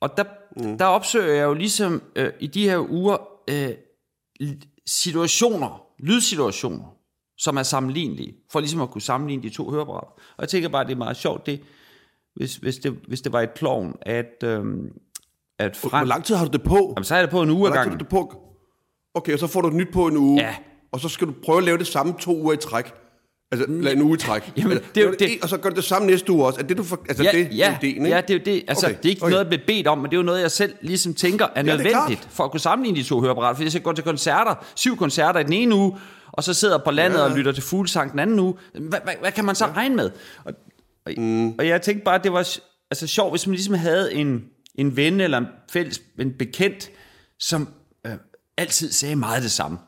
Og 0.00 0.16
der, 0.16 0.24
mm. 0.56 0.78
der 0.78 0.84
opsøger 0.84 1.34
jeg 1.34 1.44
jo 1.44 1.54
ligesom 1.54 2.02
øh, 2.16 2.32
i 2.40 2.46
de 2.46 2.68
her 2.68 2.90
uger 2.90 3.16
øh, 3.50 3.70
situationer, 4.86 5.82
lydsituationer, 5.98 6.96
som 7.38 7.56
er 7.56 7.62
sammenlignelige, 7.62 8.34
for 8.52 8.60
ligesom 8.60 8.80
at 8.80 8.90
kunne 8.90 9.02
sammenligne 9.02 9.42
de 9.42 9.48
to 9.50 9.70
høreapparater. 9.70 10.08
Og 10.08 10.40
jeg 10.40 10.48
tænker 10.48 10.68
bare, 10.68 10.80
at 10.80 10.86
det 10.86 10.94
er 10.94 10.98
meget 10.98 11.16
sjovt, 11.16 11.46
det, 11.46 11.60
hvis, 12.36 12.56
hvis, 12.56 12.76
det, 12.76 12.92
hvis 13.08 13.20
det 13.20 13.32
var 13.32 13.40
et 13.40 13.54
klovn, 13.54 13.94
at, 14.02 14.42
øhm, 14.44 14.88
at 15.58 15.78
Hvor 15.80 15.90
Frank... 15.90 16.08
lang 16.08 16.24
tid 16.24 16.34
har 16.34 16.44
du 16.44 16.52
det 16.52 16.62
på? 16.62 16.92
Jamen, 16.96 17.04
så 17.04 17.14
er 17.14 17.20
det 17.20 17.30
på 17.30 17.42
en 17.42 17.50
uge 17.50 17.58
Hvor 17.58 17.68
lang 17.68 17.84
tid 17.84 17.90
har 17.90 17.98
du 17.98 18.04
det 18.04 18.10
på? 18.10 18.42
Okay, 19.14 19.32
og 19.32 19.38
så 19.38 19.46
får 19.46 19.60
du 19.60 19.68
et 19.68 19.74
nyt 19.74 19.92
på 19.92 20.06
en 20.06 20.16
uge. 20.16 20.40
Ja. 20.40 20.56
Og 20.92 21.00
så 21.00 21.08
skal 21.08 21.26
du 21.26 21.34
prøve 21.44 21.58
at 21.58 21.64
lave 21.64 21.78
det 21.78 21.86
samme 21.86 22.14
to 22.20 22.36
uger 22.36 22.52
i 22.52 22.56
træk. 22.56 22.92
Altså, 23.60 23.74
lad 23.82 23.92
en 23.92 24.02
uge 24.02 24.14
i 24.14 24.18
træk. 24.18 24.52
Jamen, 24.56 24.72
altså, 24.72 24.88
det 24.94 25.02
er 25.02 25.06
jo 25.06 25.14
det- 25.18 25.38
Og 25.42 25.48
så 25.48 25.56
gør 25.58 25.70
du 25.70 25.76
det 25.76 25.84
samme 25.84 26.06
næste 26.08 26.32
uge 26.32 26.46
også. 26.46 26.60
Er 26.60 26.64
det, 26.64 26.76
du 26.76 26.82
for, 26.82 27.00
altså, 27.08 27.22
Ja, 27.24 27.32
det, 27.32 27.48
ja, 27.56 27.70
er 27.72 27.78
ideen, 27.78 27.94
ikke? 28.06 28.08
ja, 28.16 28.20
det 28.20 28.30
er 28.30 28.34
jo 28.38 28.42
det. 28.44 28.64
Altså, 28.68 28.86
Okay, 28.86 28.96
det 28.96 29.04
er 29.04 29.08
ikke 29.10 29.22
okay. 29.22 29.30
noget, 29.30 29.44
jeg 29.44 29.48
bliver 29.48 29.66
bedt 29.66 29.86
om, 29.86 29.98
men 29.98 30.04
det 30.04 30.12
er 30.12 30.16
jo 30.16 30.22
noget, 30.22 30.40
jeg 30.40 30.50
selv 30.50 30.74
ligesom 30.80 31.14
tænker 31.14 31.46
er 31.54 31.62
det 31.62 31.70
er 31.72 31.76
nødvendigt 31.76 32.28
for 32.30 32.44
at 32.44 32.50
kunne 32.50 32.60
sammenligne 32.60 32.98
de 32.98 33.02
to 33.04 33.20
høreapparater. 33.20 33.54
Fordi 33.54 33.64
jeg 33.64 33.72
skal 33.72 33.82
gå 33.82 33.92
til 33.92 34.04
koncerter, 34.04 34.54
syv 34.74 34.96
koncerter 34.96 35.40
i 35.40 35.44
den 35.44 35.52
ene 35.52 35.74
uge, 35.74 35.96
og 36.32 36.44
så 36.44 36.54
sidder 36.54 36.78
på 36.78 36.90
landet 36.90 37.18
Ja. 37.18 37.24
og 37.24 37.36
lytter 37.36 37.52
til 37.52 37.62
fuglesang 37.62 38.10
den 38.12 38.18
anden 38.18 38.38
uge. 38.38 38.54
Hvad, 38.72 39.00
hvad, 39.04 39.14
hvad 39.20 39.32
kan 39.32 39.44
man 39.44 39.54
så 39.54 39.66
regne 39.66 39.96
med? 39.96 40.10
Og, 40.44 40.52
og, 41.06 41.12
mm. 41.18 41.48
og 41.58 41.66
jeg 41.68 41.82
tænkte 41.82 42.04
bare, 42.04 42.14
at 42.14 42.24
det 42.24 42.32
var 42.32 42.48
altså, 42.90 43.06
sjovt, 43.06 43.32
hvis 43.32 43.46
man 43.46 43.54
ligesom 43.54 43.74
havde 43.74 44.14
en, 44.14 44.42
en 44.74 44.96
ven 44.96 45.20
eller 45.20 45.38
en 45.38 45.46
fælles 45.72 46.02
en 46.18 46.32
bekendt, 46.38 46.90
som 47.40 47.68
øh, 48.06 48.12
altid 48.56 48.92
sagde 48.92 49.16
meget 49.16 49.42
det 49.42 49.50
samme 49.50 49.78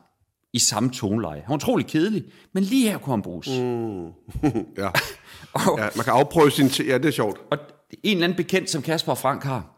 i 0.53 0.59
samme 0.59 0.89
toneleje. 0.89 1.41
Han 1.41 1.49
var 1.49 1.55
utrolig 1.55 1.87
kedelig, 1.87 2.23
men 2.53 2.63
lige 2.63 2.89
her 2.89 2.97
kunne 2.97 3.13
han 3.13 3.21
bruges. 3.21 3.47
Mm. 3.49 4.05
Ja. 4.77 4.89
Og, 5.53 5.77
ja, 5.79 5.87
man 5.95 6.03
kan 6.03 6.13
afprøve 6.13 6.51
sin... 6.51 6.67
Ja, 6.87 6.97
det 6.97 7.05
er 7.05 7.11
sjovt. 7.11 7.37
og 7.51 7.57
en 8.03 8.11
eller 8.17 8.23
anden 8.23 8.37
bekendt, 8.37 8.69
som 8.69 8.81
Kasper 8.81 9.11
og 9.11 9.17
Frank 9.17 9.43
har. 9.43 9.75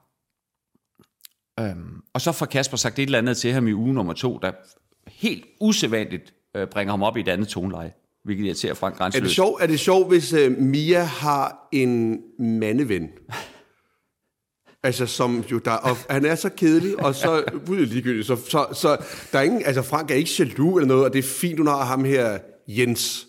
Øhm, 1.60 2.02
og 2.14 2.22
så 2.22 2.32
får 2.32 2.46
Kasper 2.46 2.78
sagt 2.78 3.00
et 3.00 3.04
eller 3.04 3.18
andet 3.18 3.38
til 3.38 3.52
ham 3.54 3.68
i 3.68 3.74
uge 3.74 3.94
nummer 3.94 4.14
to, 4.14 4.40
der 4.42 4.52
helt 5.08 5.46
usædvanligt 5.62 6.34
øh, 6.56 6.68
bringer 6.68 6.92
ham 6.92 7.04
op 7.04 7.18
i 7.18 7.20
et 7.20 7.28
andet 7.28 7.48
toneleje, 7.48 7.94
hvilket 8.24 8.46
irriterer 8.46 8.74
Frank 8.74 8.94
Er 8.94 8.98
grænseløst. 8.98 9.24
det 9.24 9.36
sjovt, 9.36 9.64
er 9.64 9.68
det 9.68 9.80
sjovt 9.80 10.08
hvis 10.08 10.34
uh, 10.34 10.52
Mia 10.58 11.04
har 11.04 11.68
en 11.72 12.22
mandeven? 12.40 13.10
Altså, 14.84 15.06
som 15.06 15.44
jo 15.52 15.58
der, 15.58 15.72
og 15.72 15.98
han 16.10 16.26
er 16.26 16.36
så 16.36 16.50
kedelig, 16.50 17.00
og 17.06 17.16
så 17.16 17.44
ud 17.72 17.86
ligegyldigt, 17.86 18.28
så, 18.28 18.36
så, 18.36 18.66
så 18.74 18.98
der 19.32 19.40
er 19.40 19.44
ingen, 19.44 19.66
altså 19.66 19.82
Frank 19.82 20.12
er 20.12 20.16
ikke 20.16 20.32
jaloux 20.40 20.76
eller 20.76 20.88
noget, 20.88 21.06
og 21.06 21.14
det 21.14 21.20
er 21.20 21.24
fint, 21.24 21.60
hun 21.60 21.68
har 21.68 21.86
ham 21.86 22.04
her, 22.04 22.38
Jens, 22.68 23.28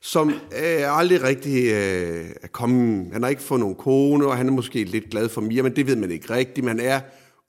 som 0.00 0.28
øh, 0.30 0.98
aldrig 0.98 1.22
rigtig 1.22 1.64
øh, 1.64 2.26
er 2.42 2.48
kommet, 2.52 3.12
han 3.12 3.22
har 3.22 3.30
ikke 3.30 3.42
fået 3.42 3.60
nogen 3.60 3.74
kone, 3.74 4.26
og 4.26 4.36
han 4.36 4.48
er 4.48 4.52
måske 4.52 4.84
lidt 4.84 5.10
glad 5.10 5.28
for 5.28 5.40
Mia, 5.40 5.62
men 5.62 5.76
det 5.76 5.86
ved 5.86 5.96
man 5.96 6.10
ikke 6.10 6.34
rigtigt, 6.34 6.64
men 6.64 6.78
han 6.78 6.88
er 6.88 7.00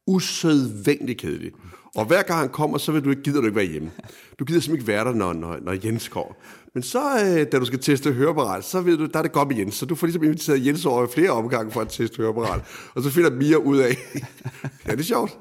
usædvanligt 0.08 1.20
kedelig. 1.20 1.52
Og 1.96 2.06
hver 2.06 2.24
gang 2.24 2.40
han 2.40 2.50
kommer, 2.50 2.78
så 2.78 2.92
vil 2.92 3.04
du 3.04 3.10
ikke, 3.10 3.22
gider 3.22 3.42
du 3.42 3.48
ikke 3.48 3.56
være 3.56 3.66
hjemme. 3.66 3.92
Du 4.40 4.46
gider 4.46 4.60
simpelthen 4.60 4.76
ikke 4.76 4.88
være 4.88 5.06
der, 5.06 5.14
når, 5.14 5.34
når, 5.34 5.60
når 5.60 5.86
Jens 5.86 6.08
kommer. 6.08 6.34
Men 6.74 6.84
så, 6.84 7.00
øh, 7.26 7.52
da 7.52 7.60
du 7.60 7.66
skal 7.66 7.80
teste 7.80 8.14
høreapparat, 8.14 8.64
så 8.64 8.82
ved 8.82 8.98
du, 8.98 9.06
der 9.06 9.20
er 9.20 9.22
det 9.24 9.32
godt 9.32 9.48
med 9.48 9.58
Jens. 9.58 9.76
Så 9.76 9.86
du 9.86 9.96
får 9.96 10.08
ligesom 10.08 10.24
inviteret 10.24 10.66
Jens 10.66 10.86
over 10.86 11.08
i 11.08 11.08
flere 11.14 11.30
omgange 11.30 11.72
for 11.72 11.82
at 11.82 11.90
teste 11.90 12.18
høreapparat. 12.18 12.62
Og 12.96 13.04
så 13.04 13.10
finder 13.10 13.30
Mia 13.32 13.56
ud 13.56 13.78
af, 13.78 13.90
ja, 14.88 14.92
det 14.92 15.00
er 15.00 15.04
sjovt. 15.04 15.32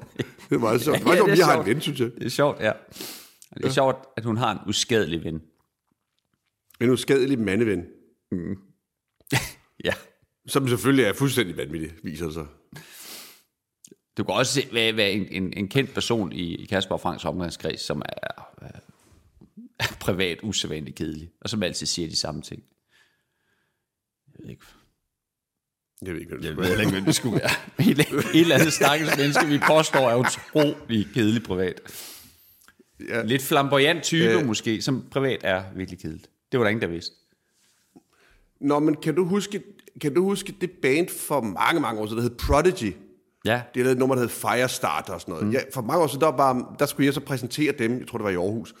Det 0.49 0.55
er 0.55 0.59
meget 0.59 0.81
sjovt. 0.81 0.99
Det 0.99 1.07
er 1.07 1.11
Ja, 1.13 1.15
sjovt, 1.17 1.27
det 1.29 1.31
er 1.31 1.45
Mia 1.45 1.45
har 1.45 1.61
en 1.61 1.65
ven, 1.67 1.81
synes 1.81 1.99
jeg. 1.99 2.11
Det 2.15 2.25
er 2.25 2.29
sjovt, 2.29 2.59
ja. 2.59 2.71
Det 3.57 3.65
er 3.65 3.69
sjovt, 3.69 3.97
at 4.17 4.25
hun 4.25 4.37
har 4.37 4.51
en 4.51 4.59
uskadelig 4.67 5.23
ven. 5.23 5.41
En 6.81 6.89
uskadelig 6.89 7.39
mandeven, 7.39 7.83
Ja. 9.85 9.93
som 10.47 10.67
selvfølgelig 10.67 11.05
er 11.05 11.13
fuldstændig 11.13 11.57
vanvittig, 11.57 11.91
viser 12.03 12.29
sig. 12.29 12.45
Du 14.17 14.23
kan 14.23 14.35
også 14.35 14.53
se, 14.53 14.67
hvad, 14.71 14.93
hvad 14.93 15.11
en, 15.11 15.27
en, 15.31 15.53
en 15.57 15.67
kendt 15.67 15.93
person 15.93 16.31
i, 16.31 16.55
i 16.55 16.65
Kasper 16.65 16.95
og 16.95 17.01
Franks 17.01 17.25
omgangskreds, 17.25 17.81
som 17.81 18.01
er, 18.05 18.43
er, 18.61 18.69
er 19.79 19.97
privat 19.99 20.39
usædvanligt 20.43 20.97
kedelig, 20.97 21.31
og 21.41 21.49
som 21.49 21.63
altid 21.63 21.85
siger 21.85 22.09
de 22.09 22.15
samme 22.15 22.41
ting. 22.41 22.63
Jeg 24.37 24.43
ved 24.43 24.49
ikke, 24.49 24.63
Jeg 26.01 26.13
ved 26.13 26.19
ikke, 26.19 26.29
hvad 26.29 26.41
det 26.41 26.49
Jeg 26.49 26.57
ved 26.57 26.79
ikke, 26.79 26.91
hvem 26.91 27.05
det 27.05 27.15
skulle 27.15 27.39
være. 27.41 27.51
Et, 27.91 27.99
et 27.99 28.41
eller 28.41 28.55
andet 28.55 28.73
stakkels 28.73 29.17
menneske, 29.17 29.47
vi 29.47 29.59
påstår, 29.67 30.09
er 30.09 30.15
utrolig 30.15 31.07
kedelig 31.13 31.43
privat. 31.43 31.81
Ja. 33.09 33.23
Lidt 33.23 33.41
flamboyant 33.41 34.03
type 34.03 34.39
øh. 34.39 34.45
måske, 34.45 34.81
som 34.81 35.07
privat 35.11 35.39
er 35.43 35.63
virkelig 35.75 35.99
kedeligt. 35.99 36.29
Det 36.51 36.59
var 36.59 36.63
der 36.63 36.69
ingen, 36.69 36.81
der 36.81 36.87
vidste. 36.87 37.15
Nå, 38.61 38.79
men 38.79 38.95
kan 38.95 39.15
du 39.15 39.25
huske, 39.25 39.63
kan 40.01 40.13
du 40.13 40.23
huske 40.23 40.55
det 40.61 40.71
band 40.71 41.09
for 41.09 41.41
mange, 41.41 41.81
mange 41.81 42.01
år 42.01 42.05
siden, 42.05 42.17
der 42.17 42.29
hed 42.29 42.37
Prodigy? 42.37 42.93
Ja, 43.47 43.61
Det 43.75 43.87
er 43.87 43.91
et 43.91 43.97
nummer, 43.97 44.15
der 44.15 44.21
hed 44.21 44.29
Firestarter 44.29 45.13
og 45.13 45.21
sådan 45.21 45.31
noget. 45.31 45.47
Mm. 45.47 45.51
Ja, 45.51 45.59
for 45.73 45.81
mange 45.81 46.03
år 46.03 46.07
siden, 46.07 46.21
der, 46.21 46.31
var, 46.31 46.75
der 46.79 46.85
skulle 46.85 47.05
jeg 47.05 47.13
så 47.13 47.19
præsentere 47.19 47.73
dem, 47.79 47.99
jeg 47.99 48.07
tror, 48.07 48.17
det 48.17 48.25
var 48.25 48.31
i 48.31 48.35
Aarhus. 48.35 48.73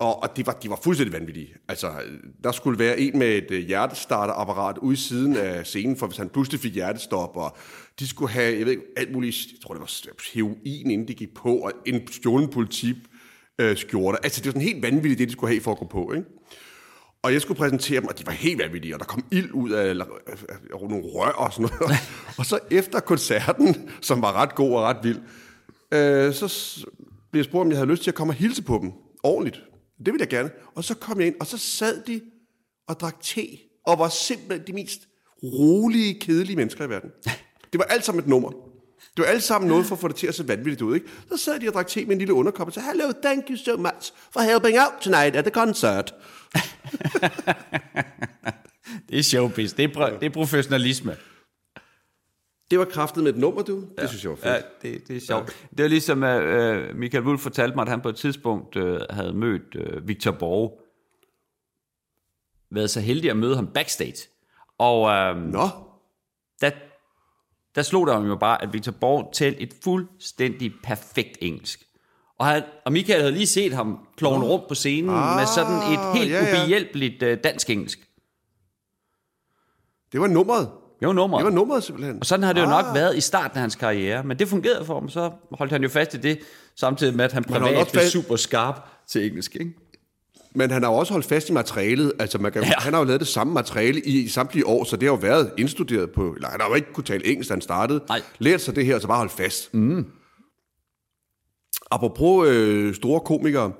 Og, 0.00 0.22
og 0.22 0.36
de, 0.36 0.46
var, 0.46 0.52
de 0.52 0.70
var 0.70 0.78
fuldstændig 0.82 1.12
vanvittige. 1.12 1.54
Altså, 1.68 1.92
der 2.44 2.52
skulle 2.52 2.78
være 2.78 3.00
en 3.00 3.18
med 3.18 3.28
et 3.28 3.50
øh, 3.50 3.66
hjertestarterapparat 3.66 4.78
ude 4.78 4.92
i 4.92 4.96
siden 4.96 5.36
af 5.36 5.66
scenen, 5.66 5.96
for 5.96 6.06
hvis 6.06 6.16
han 6.16 6.28
pludselig 6.28 6.60
fik 6.60 6.74
hjertestop, 6.74 7.36
og 7.36 7.56
de 7.98 8.08
skulle 8.08 8.32
have, 8.32 8.58
jeg 8.58 8.64
ved 8.64 8.72
ikke, 8.72 8.84
alt 8.96 9.12
muligt, 9.12 9.36
jeg 9.52 9.60
tror, 9.62 9.74
det 9.74 9.80
var 9.80 10.22
heroin, 10.34 10.90
inden 10.90 11.08
de 11.08 11.14
gik 11.14 11.34
på, 11.34 11.56
og 11.56 11.72
en 11.86 12.08
stjålen 12.12 12.48
politi 12.48 12.94
øh, 13.58 13.76
skjorte. 13.76 14.18
Altså, 14.22 14.40
det 14.40 14.46
var 14.46 14.52
sådan 14.52 14.68
helt 14.68 14.82
vanvittigt, 14.82 15.18
det 15.18 15.28
de 15.28 15.32
skulle 15.32 15.52
have 15.52 15.60
for 15.60 15.72
at 15.72 15.78
gå 15.78 15.86
på, 15.86 16.12
ikke? 16.12 16.26
Og 17.28 17.34
jeg 17.34 17.42
skulle 17.42 17.58
præsentere 17.58 18.00
dem, 18.00 18.08
og 18.08 18.18
de 18.18 18.26
var 18.26 18.32
helt 18.32 18.58
vanvittige, 18.58 18.94
og 18.94 19.00
der 19.00 19.04
kom 19.06 19.24
ild 19.30 19.52
ud 19.52 19.70
af, 19.70 19.90
af, 19.90 20.06
af, 20.26 20.56
af 20.72 20.88
nogle 20.88 21.04
rør 21.04 21.30
og 21.30 21.52
sådan 21.52 21.68
noget. 21.80 21.96
og 22.38 22.46
så 22.46 22.58
efter 22.70 23.00
koncerten, 23.00 23.90
som 24.00 24.22
var 24.22 24.32
ret 24.32 24.54
god 24.54 24.72
og 24.72 24.82
ret 24.82 24.96
vild, 25.02 25.18
øh, 25.92 26.34
så 26.34 26.86
blev 27.30 27.38
jeg 27.38 27.44
spurgt, 27.44 27.64
om 27.64 27.70
jeg 27.70 27.78
havde 27.78 27.90
lyst 27.90 28.02
til 28.02 28.10
at 28.10 28.14
komme 28.14 28.30
og 28.30 28.34
hilse 28.34 28.62
på 28.62 28.78
dem 28.82 28.92
ordentligt. 29.22 29.62
Det 29.98 30.06
ville 30.06 30.20
jeg 30.20 30.28
gerne. 30.28 30.50
Og 30.74 30.84
så 30.84 30.94
kom 30.94 31.18
jeg 31.20 31.26
ind, 31.26 31.34
og 31.40 31.46
så 31.46 31.58
sad 31.58 32.02
de 32.06 32.20
og 32.88 33.00
drak 33.00 33.20
te, 33.20 33.46
og 33.86 33.98
var 33.98 34.08
simpelthen 34.08 34.66
de 34.66 34.72
mest 34.72 35.00
rolige, 35.42 36.20
kedelige 36.20 36.56
mennesker 36.56 36.84
i 36.84 36.88
verden. 36.88 37.10
Det 37.72 37.78
var 37.78 37.84
alt 37.84 38.04
sammen 38.04 38.22
et 38.22 38.28
nummer. 38.28 38.52
Det 39.18 39.26
var 39.26 39.32
alt 39.32 39.42
sammen 39.42 39.68
noget 39.68 39.86
for 39.86 39.94
at 39.94 40.00
få 40.00 40.08
det 40.08 40.16
til 40.16 40.26
at 40.26 40.34
se 40.34 40.48
vanvittigt 40.48 40.82
ud. 40.82 40.94
Ikke? 40.94 41.06
Så 41.30 41.36
sad 41.36 41.60
de 41.60 41.68
og 41.68 41.74
drak 41.74 41.86
te 41.86 42.04
med 42.04 42.12
en 42.12 42.18
lille 42.18 42.34
underkop 42.34 42.66
og 42.66 42.72
sagde, 42.72 42.88
Hello, 42.88 43.12
thank 43.22 43.44
you 43.50 43.56
so 43.56 43.76
much 43.76 44.12
for 44.30 44.40
helping 44.40 44.78
out 44.78 44.92
tonight 45.00 45.36
at 45.36 45.44
the 45.44 45.50
concert. 45.50 46.14
det 49.08 49.18
er 49.18 49.22
showbiz. 49.22 49.72
Det 49.72 49.96
er, 49.96 50.18
det 50.18 50.26
er 50.26 50.30
professionalisme. 50.30 51.16
Det 52.70 52.78
var 52.78 52.84
kraftet 52.84 53.22
med 53.22 53.32
et 53.32 53.38
nummer, 53.38 53.62
du. 53.62 53.76
Det 53.76 53.88
ja. 53.98 54.06
synes 54.06 54.22
jeg 54.22 54.30
var 54.30 54.36
fedt. 54.36 54.66
Ja, 54.84 54.88
det, 54.88 55.08
det 55.08 55.16
er 55.16 55.20
sjovt. 55.20 55.48
Ja. 55.48 55.76
Det 55.76 55.82
var 55.82 55.88
ligesom, 55.88 56.22
at 56.22 56.42
øh, 56.42 56.96
Michael 56.96 57.24
Wolf 57.24 57.40
fortalte 57.40 57.76
mig, 57.76 57.82
at 57.82 57.88
han 57.88 58.00
på 58.00 58.08
et 58.08 58.16
tidspunkt 58.16 58.76
øh, 58.76 59.00
havde 59.10 59.32
mødt 59.32 59.74
øh, 59.74 60.08
Victor 60.08 60.30
Borge. 60.30 60.70
Været 62.70 62.90
så 62.90 63.00
heldig 63.00 63.30
at 63.30 63.36
møde 63.36 63.56
ham 63.56 63.66
backstage. 63.66 64.28
Og 64.78 65.10
øh, 65.10 65.36
Nå, 65.36 65.68
der, 66.60 66.70
der 67.74 67.82
slog 67.82 68.12
ham 68.12 68.26
jo 68.26 68.36
bare, 68.36 68.62
at 68.62 68.72
Victor 68.72 68.92
Borg 68.92 69.30
talte 69.34 69.60
et 69.60 69.74
fuldstændig 69.84 70.72
perfekt 70.84 71.38
engelsk. 71.40 71.84
Og, 72.38 72.46
han, 72.46 72.62
og 72.84 72.92
Michael 72.92 73.20
havde 73.20 73.32
lige 73.32 73.46
set 73.46 73.72
ham 73.72 73.98
klovne 74.16 74.44
rundt 74.44 74.68
på 74.68 74.74
scenen 74.74 75.10
ah, 75.10 75.36
med 75.36 75.46
sådan 75.46 75.92
et 75.92 76.18
helt 76.18 76.30
ja, 76.30 76.44
ja. 76.44 76.62
ubehjælpeligt 76.62 77.22
uh, 77.22 77.28
dansk 77.44 77.70
engelsk. 77.70 77.98
det 80.12 80.20
var 80.20 80.26
nummeret. 80.26 80.70
Det 81.00 81.06
var 81.08 81.14
nummeret. 81.14 81.40
Det 81.40 81.52
var 81.52 81.56
nummeret 81.56 81.84
simpelthen. 81.84 82.18
Og 82.20 82.26
sådan 82.26 82.42
har 82.42 82.52
det 82.52 82.60
jo 82.60 82.66
nok 82.66 82.84
været 82.94 83.16
i 83.16 83.20
starten 83.20 83.56
af 83.56 83.60
hans 83.60 83.74
karriere. 83.74 84.22
Men 84.22 84.38
det 84.38 84.48
fungerede 84.48 84.84
for 84.84 84.94
ham, 84.94 85.08
så 85.08 85.30
holdt 85.52 85.72
han 85.72 85.82
jo 85.82 85.88
fast 85.88 86.14
i 86.14 86.16
det, 86.16 86.38
samtidig 86.76 87.16
med, 87.16 87.24
at 87.24 87.32
han 87.32 87.44
privat 87.44 87.88
blev 87.92 88.02
super 88.02 88.36
skarp 88.36 88.88
til 89.06 89.26
engelsk. 89.26 89.56
Ikke? 89.56 89.87
Men 90.54 90.70
han 90.70 90.82
har 90.82 90.90
jo 90.90 90.96
også 90.96 91.12
holdt 91.12 91.26
fast 91.26 91.48
i 91.48 91.52
materialet. 91.52 92.12
Altså, 92.18 92.38
man 92.38 92.52
kan, 92.52 92.62
ja. 92.62 92.72
Han 92.78 92.92
har 92.92 93.00
jo 93.00 93.06
lavet 93.06 93.20
det 93.20 93.28
samme 93.28 93.52
materiale 93.52 94.00
i, 94.00 94.20
i 94.20 94.28
samtlige 94.28 94.66
år, 94.66 94.84
så 94.84 94.96
det 94.96 95.08
har 95.08 95.14
jo 95.14 95.20
været 95.20 95.52
indstuderet 95.58 96.10
på... 96.10 96.32
Eller 96.34 96.48
han 96.48 96.60
har 96.60 96.68
jo 96.68 96.74
ikke 96.74 96.92
kunne 96.92 97.04
tale 97.04 97.26
engelsk, 97.26 97.48
da 97.48 97.54
han 97.54 97.60
startede. 97.60 98.00
Nej. 98.08 98.22
Lært 98.38 98.60
sig 98.60 98.76
det 98.76 98.86
her, 98.86 98.94
og 98.94 99.00
så 99.00 99.08
bare 99.08 99.18
holdt 99.18 99.32
fast. 99.32 99.74
Mm. 99.74 100.06
Apropos 101.90 102.48
øh, 102.48 102.94
store 102.94 103.20
komikere. 103.20 103.72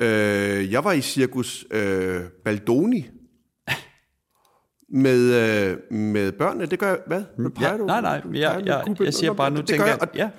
Øh, 0.00 0.72
jeg 0.72 0.84
var 0.84 0.92
i 0.92 1.00
Cirkus 1.00 1.64
øh, 1.70 2.20
Baldoni 2.44 3.06
med, 4.92 5.20
øh, 5.20 5.76
med 5.98 6.32
børnene. 6.32 6.66
Det 6.66 6.78
gør 6.78 6.88
jeg... 6.88 6.98
Hvad? 7.06 7.22
Hvad 7.38 7.50
peger 7.50 7.72
Ja, 7.72 7.78
du? 7.78 7.86
nej, 7.86 8.00
nej. 8.00 8.12
Jeg, 8.12 8.22
jeg, 8.34 8.82
med 8.86 8.96
jeg, 8.98 9.04
jeg 9.04 9.14
siger 9.14 9.32
bare, 9.32 9.50
nu 9.50 9.56
Det 9.56 9.66
tænker 9.66 9.86
jeg, 9.86 9.98
at 10.02 10.08
ja, 10.14 10.30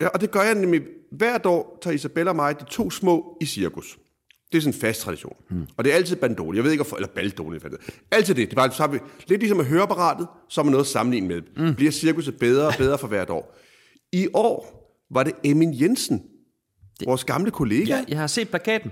Ja, 0.00 0.08
og 0.08 0.20
det 0.20 0.30
gør 0.30 0.42
jeg 0.42 0.54
nemlig. 0.54 0.82
Hvert 1.12 1.46
år 1.46 1.78
tager 1.82 1.94
Isabella 1.94 2.30
og 2.30 2.36
mig 2.36 2.60
de 2.60 2.64
to 2.64 2.90
små 2.90 3.38
i 3.40 3.46
cirkus. 3.46 3.98
Det 4.52 4.58
er 4.58 4.62
sådan 4.62 4.74
en 4.74 4.80
fast 4.80 5.00
tradition. 5.00 5.36
Mm. 5.50 5.66
Og 5.76 5.84
det 5.84 5.92
er 5.92 5.96
altid 5.96 6.16
bandoli. 6.16 6.56
Jeg 6.56 6.64
ved 6.64 6.70
ikke, 6.70 6.82
hvorfor, 6.82 6.96
eller 6.96 7.08
det 7.08 7.64
er. 7.64 7.92
Altid 8.10 8.34
det. 8.34 8.50
Det 8.50 8.56
var 8.56 8.70
så 8.70 8.82
har 8.82 8.88
vi, 8.88 8.98
lidt 9.26 9.40
ligesom 9.40 9.56
med 9.56 9.64
høreapparatet, 9.64 10.26
så 10.48 10.60
har 10.60 10.64
man 10.64 10.70
noget 10.70 10.84
at 10.84 10.88
sammenligne 10.88 11.28
med. 11.28 11.42
Mm. 11.56 11.74
Bliver 11.74 11.92
cirkuset 11.92 12.38
bedre 12.38 12.66
og 12.66 12.74
bedre 12.78 12.98
for 12.98 13.08
hvert 13.08 13.30
år. 13.30 13.58
I 14.12 14.28
år 14.34 14.82
var 15.10 15.22
det 15.22 15.32
Emin 15.44 15.80
Jensen, 15.80 16.22
det... 17.00 17.06
vores 17.06 17.24
gamle 17.24 17.50
kollega. 17.50 17.96
Ja, 17.96 18.04
jeg 18.08 18.18
har 18.18 18.26
set 18.26 18.48
plakaten. 18.48 18.90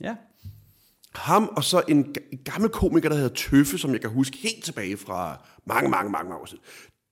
Ja. 0.00 0.14
Ham 1.14 1.48
og 1.56 1.64
så 1.64 1.82
en, 1.88 2.14
en 2.32 2.38
gammel 2.44 2.70
komiker, 2.70 3.08
der 3.08 3.16
hedder 3.16 3.34
Tøffe, 3.34 3.78
som 3.78 3.92
jeg 3.92 4.00
kan 4.00 4.10
huske 4.10 4.36
helt 4.36 4.64
tilbage 4.64 4.96
fra 4.96 5.46
mange, 5.66 5.90
mange, 5.90 6.10
mange 6.10 6.34
år 6.34 6.46
siden. 6.46 6.64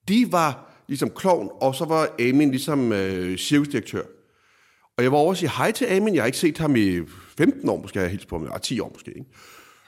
De 0.08 0.32
var 0.32 0.74
ligesom 0.88 1.10
klovn, 1.10 1.48
og 1.60 1.74
så 1.74 1.84
var 1.84 2.08
Amin 2.20 2.50
ligesom 2.50 2.92
øh, 2.92 3.38
cirkusdirektør. 3.38 4.02
Og 4.96 5.02
jeg 5.02 5.12
var 5.12 5.18
over 5.18 5.28
og 5.28 5.36
sige 5.36 5.50
hej 5.56 5.72
til 5.72 5.84
Amin. 5.84 6.14
Jeg 6.14 6.22
har 6.22 6.26
ikke 6.26 6.38
set 6.38 6.58
ham 6.58 6.76
i 6.76 7.00
15 7.38 7.68
år, 7.68 7.82
måske 7.82 7.98
har 7.98 8.04
jeg 8.04 8.10
hilst 8.10 8.28
på 8.28 8.38
ham. 8.38 8.48
Ah, 8.52 8.60
10 8.60 8.80
år 8.80 8.90
måske, 8.92 9.10
ikke? 9.10 9.26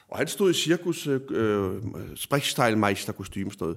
Og 0.08 0.18
han 0.18 0.26
stod 0.26 0.50
i 0.50 0.54
cirkus, 0.54 1.06
øh, 1.06 1.20
øh, 1.30 1.82
Sprichstylmeister 2.14 3.12
kostume 3.12 3.52
stod. 3.52 3.76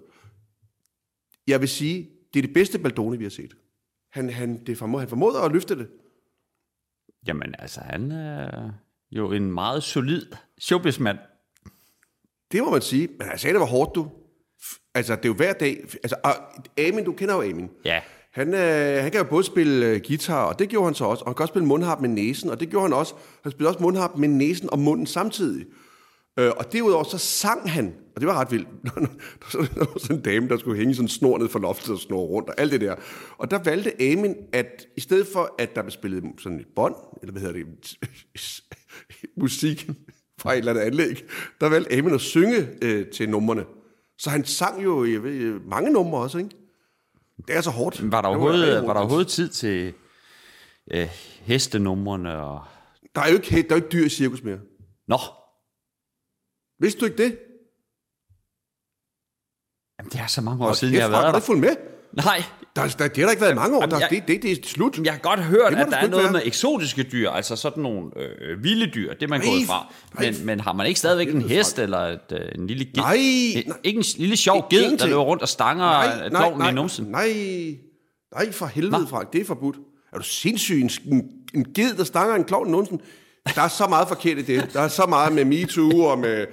Jeg 1.47 1.61
vil 1.61 1.69
sige, 1.69 2.09
det 2.33 2.39
er 2.39 2.43
det 2.43 2.53
bedste 2.53 2.79
Baldoni, 2.79 3.17
vi 3.17 3.23
har 3.23 3.29
set. 3.29 3.53
Han, 4.11 4.29
han, 4.29 4.65
det 4.65 4.77
formå, 4.77 4.99
han 4.99 5.09
formåede 5.09 5.41
at 5.41 5.51
løfte 5.51 5.75
det. 5.75 5.87
Jamen, 7.27 7.55
altså, 7.59 7.81
han 7.81 8.11
er 8.11 8.71
jo 9.11 9.31
en 9.31 9.51
meget 9.51 9.83
solid 9.83 10.25
showbizmand. 10.59 11.17
Det 12.51 12.63
må 12.63 12.71
man 12.71 12.81
sige. 12.81 13.07
Men 13.07 13.27
han 13.27 13.39
sagde, 13.39 13.53
det 13.53 13.59
var 13.59 13.67
hårdt, 13.67 13.95
du. 13.95 14.11
Altså, 14.93 15.15
det 15.15 15.25
er 15.25 15.29
jo 15.29 15.35
hver 15.35 15.53
dag. 15.53 15.83
Altså, 16.03 16.15
og 16.23 16.33
Amin, 16.77 17.05
du 17.05 17.13
kender 17.13 17.35
jo 17.35 17.41
Amin. 17.41 17.69
Ja. 17.85 18.01
Han, 18.31 18.53
øh, 18.53 19.03
han 19.03 19.11
kan 19.11 19.21
jo 19.21 19.23
både 19.29 19.43
spille 19.43 19.85
øh, 19.85 20.01
guitar, 20.07 20.45
og 20.45 20.59
det 20.59 20.69
gjorde 20.69 20.85
han 20.85 20.95
så 20.95 21.05
også. 21.05 21.23
Og 21.23 21.29
han 21.29 21.35
kan 21.35 21.43
også 21.43 21.51
spille 21.51 21.67
mundharp 21.67 22.01
med 22.01 22.09
næsen, 22.09 22.49
og 22.49 22.59
det 22.59 22.69
gjorde 22.69 22.83
han 22.83 22.93
også. 22.93 23.13
Han 23.43 23.51
spillede 23.51 23.69
også 23.69 23.83
mundharp 23.83 24.11
med 24.17 24.27
næsen 24.27 24.69
og 24.69 24.79
munden 24.79 25.05
samtidig. 25.05 25.65
Øh, 26.39 26.51
og 26.57 26.73
derudover 26.73 27.03
så 27.03 27.17
sang 27.17 27.71
han, 27.71 27.93
og 28.15 28.21
det 28.21 28.27
var 28.27 28.39
ret 28.39 28.51
vildt. 28.51 28.67
der 29.51 29.85
var 29.85 29.99
sådan 29.99 30.15
en 30.15 30.21
dame, 30.21 30.47
der 30.47 30.57
skulle 30.57 30.77
hænge 30.77 30.95
sådan 30.95 31.05
en 31.05 31.09
snor 31.09 31.37
ned 31.37 31.49
for 31.49 31.59
loftet 31.59 31.89
og 31.89 31.99
snor 31.99 32.21
rundt, 32.21 32.49
og 32.49 32.55
alt 32.57 32.71
det 32.71 32.81
der. 32.81 32.95
Og 33.37 33.51
der 33.51 33.59
valgte 33.63 34.01
Amin, 34.01 34.35
at 34.53 34.87
i 34.97 35.01
stedet 35.01 35.27
for, 35.33 35.55
at 35.59 35.75
der 35.75 35.81
blev 35.81 35.91
spillet 35.91 36.23
sådan 36.37 36.59
et 36.59 36.67
bånd, 36.75 36.95
eller 37.21 37.31
hvad 37.31 37.41
hedder 37.41 37.55
det, 37.55 37.97
musik 39.43 39.89
fra 40.39 40.53
et 40.53 40.57
eller 40.57 40.71
andet 40.71 40.83
anlæg, 40.83 41.25
der 41.61 41.69
valgte 41.69 41.93
Amin 41.93 42.13
at 42.13 42.21
synge 42.21 42.67
øh, 42.81 43.07
til 43.07 43.29
numrene. 43.29 43.65
Så 44.17 44.29
han 44.29 44.45
sang 44.45 44.83
jo 44.83 45.05
jeg 45.05 45.23
ved, 45.23 45.59
mange 45.59 45.91
numre 45.91 46.21
også, 46.21 46.37
ikke? 46.37 46.49
Det 47.47 47.55
er 47.55 47.61
så 47.61 47.69
hårdt. 47.69 48.11
Var 48.11 48.21
der 48.21 48.29
Det 48.29 48.37
overhovedet, 48.37 48.67
rigtig 48.67 48.87
var 48.87 48.93
der 48.93 48.99
overhovedet 49.01 49.27
tid 49.27 49.49
til 49.49 49.93
øh, 50.91 51.07
hestenumrene 51.41 52.37
og... 52.37 52.65
Der 53.15 53.21
er 53.21 53.27
jo 53.29 53.33
ikke, 53.35 53.49
der 53.61 53.75
er 53.75 53.79
jo 53.79 53.85
ikke 53.85 53.89
dyr 53.91 54.05
i 54.05 54.09
cirkus 54.09 54.43
mere. 54.43 54.59
Nå, 55.07 55.17
Vidste 56.81 56.99
du 56.99 57.05
ikke 57.05 57.23
det? 57.23 57.39
jamen, 59.99 60.11
det 60.11 60.19
er 60.21 60.27
så 60.27 60.41
mange 60.41 60.63
år 60.65 60.69
Og 60.69 60.75
siden, 60.75 60.93
jeg 60.93 61.01
har 61.03 61.07
kæft, 61.07 61.11
været 61.13 61.25
har 61.25 61.31
der. 61.31 61.39
du 61.39 61.45
fulgt 61.45 61.61
med? 61.61 61.75
Nej, 62.13 62.43
Der, 62.81 62.87
der, 62.97 63.07
det 63.07 63.17
har 63.17 63.23
der 63.23 63.31
ikke 63.31 63.41
været 63.41 63.51
i 63.51 63.55
mange 63.55 63.77
år. 63.77 63.81
Jamen, 63.81 63.91
Der, 63.91 63.99
jeg- 63.99 64.09
det, 64.09 64.27
det, 64.27 64.41
det 64.43 64.51
er 64.51 64.55
slut. 64.63 64.99
jeg 65.03 65.13
har 65.13 65.19
godt 65.19 65.39
hørt, 65.39 65.73
at 65.73 65.87
der 65.91 65.97
er 65.97 66.07
noget 66.07 66.23
være. 66.23 66.31
med 66.33 66.41
eksotiske 66.45 67.03
dyr, 67.03 67.29
altså 67.29 67.55
sådan 67.55 67.83
nogle 67.83 68.11
øh, 68.17 68.63
vilde 68.63 68.91
dyr, 68.95 69.13
det 69.13 69.23
er 69.23 69.27
man 69.27 69.39
Nej, 69.39 69.49
gået 69.49 69.67
fra. 69.67 69.93
nej. 70.19 70.31
Men, 70.31 70.45
men 70.45 70.59
har 70.59 70.73
man 70.73 70.87
ikke 70.87 70.99
stadigvæk 70.99 71.33
en 71.35 71.41
hest 71.41 71.79
eller 71.79 71.97
et, 71.99 72.19
øh, 72.31 72.39
en 72.55 72.67
lille 72.67 72.85
ged? 72.85 72.93
Nej, 72.95 73.15
En- 73.19 73.63
nej. 73.67 73.77
Ikke 73.83 73.97
en 73.97 74.05
lille 74.17 74.37
sjov 74.37 74.69
ged, 74.69 74.97
der 74.97 75.07
løber 75.07 75.21
rundt 75.21 75.41
og 75.41 75.49
stanger 75.49 75.85
nej, 75.85 76.17
nej, 76.17 76.29
klovnen 76.29 76.59
nej, 76.59 76.69
i 76.69 76.73
numsen? 76.73 77.05
nej, 77.05 77.29
nej, 78.35 78.51
for 78.51 78.65
helvede. 78.65 79.07
Frank. 79.09 79.33
Det 79.33 79.41
er 79.41 79.45
forbudt. 79.45 79.75
Er 80.13 80.17
du 80.17 80.23
sindssyg? 80.23 80.81
En, 80.81 80.89
en, 81.53 81.65
ged, 81.75 81.93
der 81.97 82.03
stanger 82.03 82.35
en 82.35 82.43
klovn 82.43 82.67
i 82.67 82.71
numsen? 82.71 83.01
Der 83.55 83.61
er 83.61 83.67
så 83.67 83.87
meget 83.87 84.07
forkert 84.07 84.37
i 84.37 84.41
det. 84.41 84.69
Der 84.73 84.81
er 84.81 84.87
så 84.87 85.05
meget 85.05 85.33
med 85.33 85.45
MeToo 85.45 85.99
og 86.05 86.19
med 86.19 86.45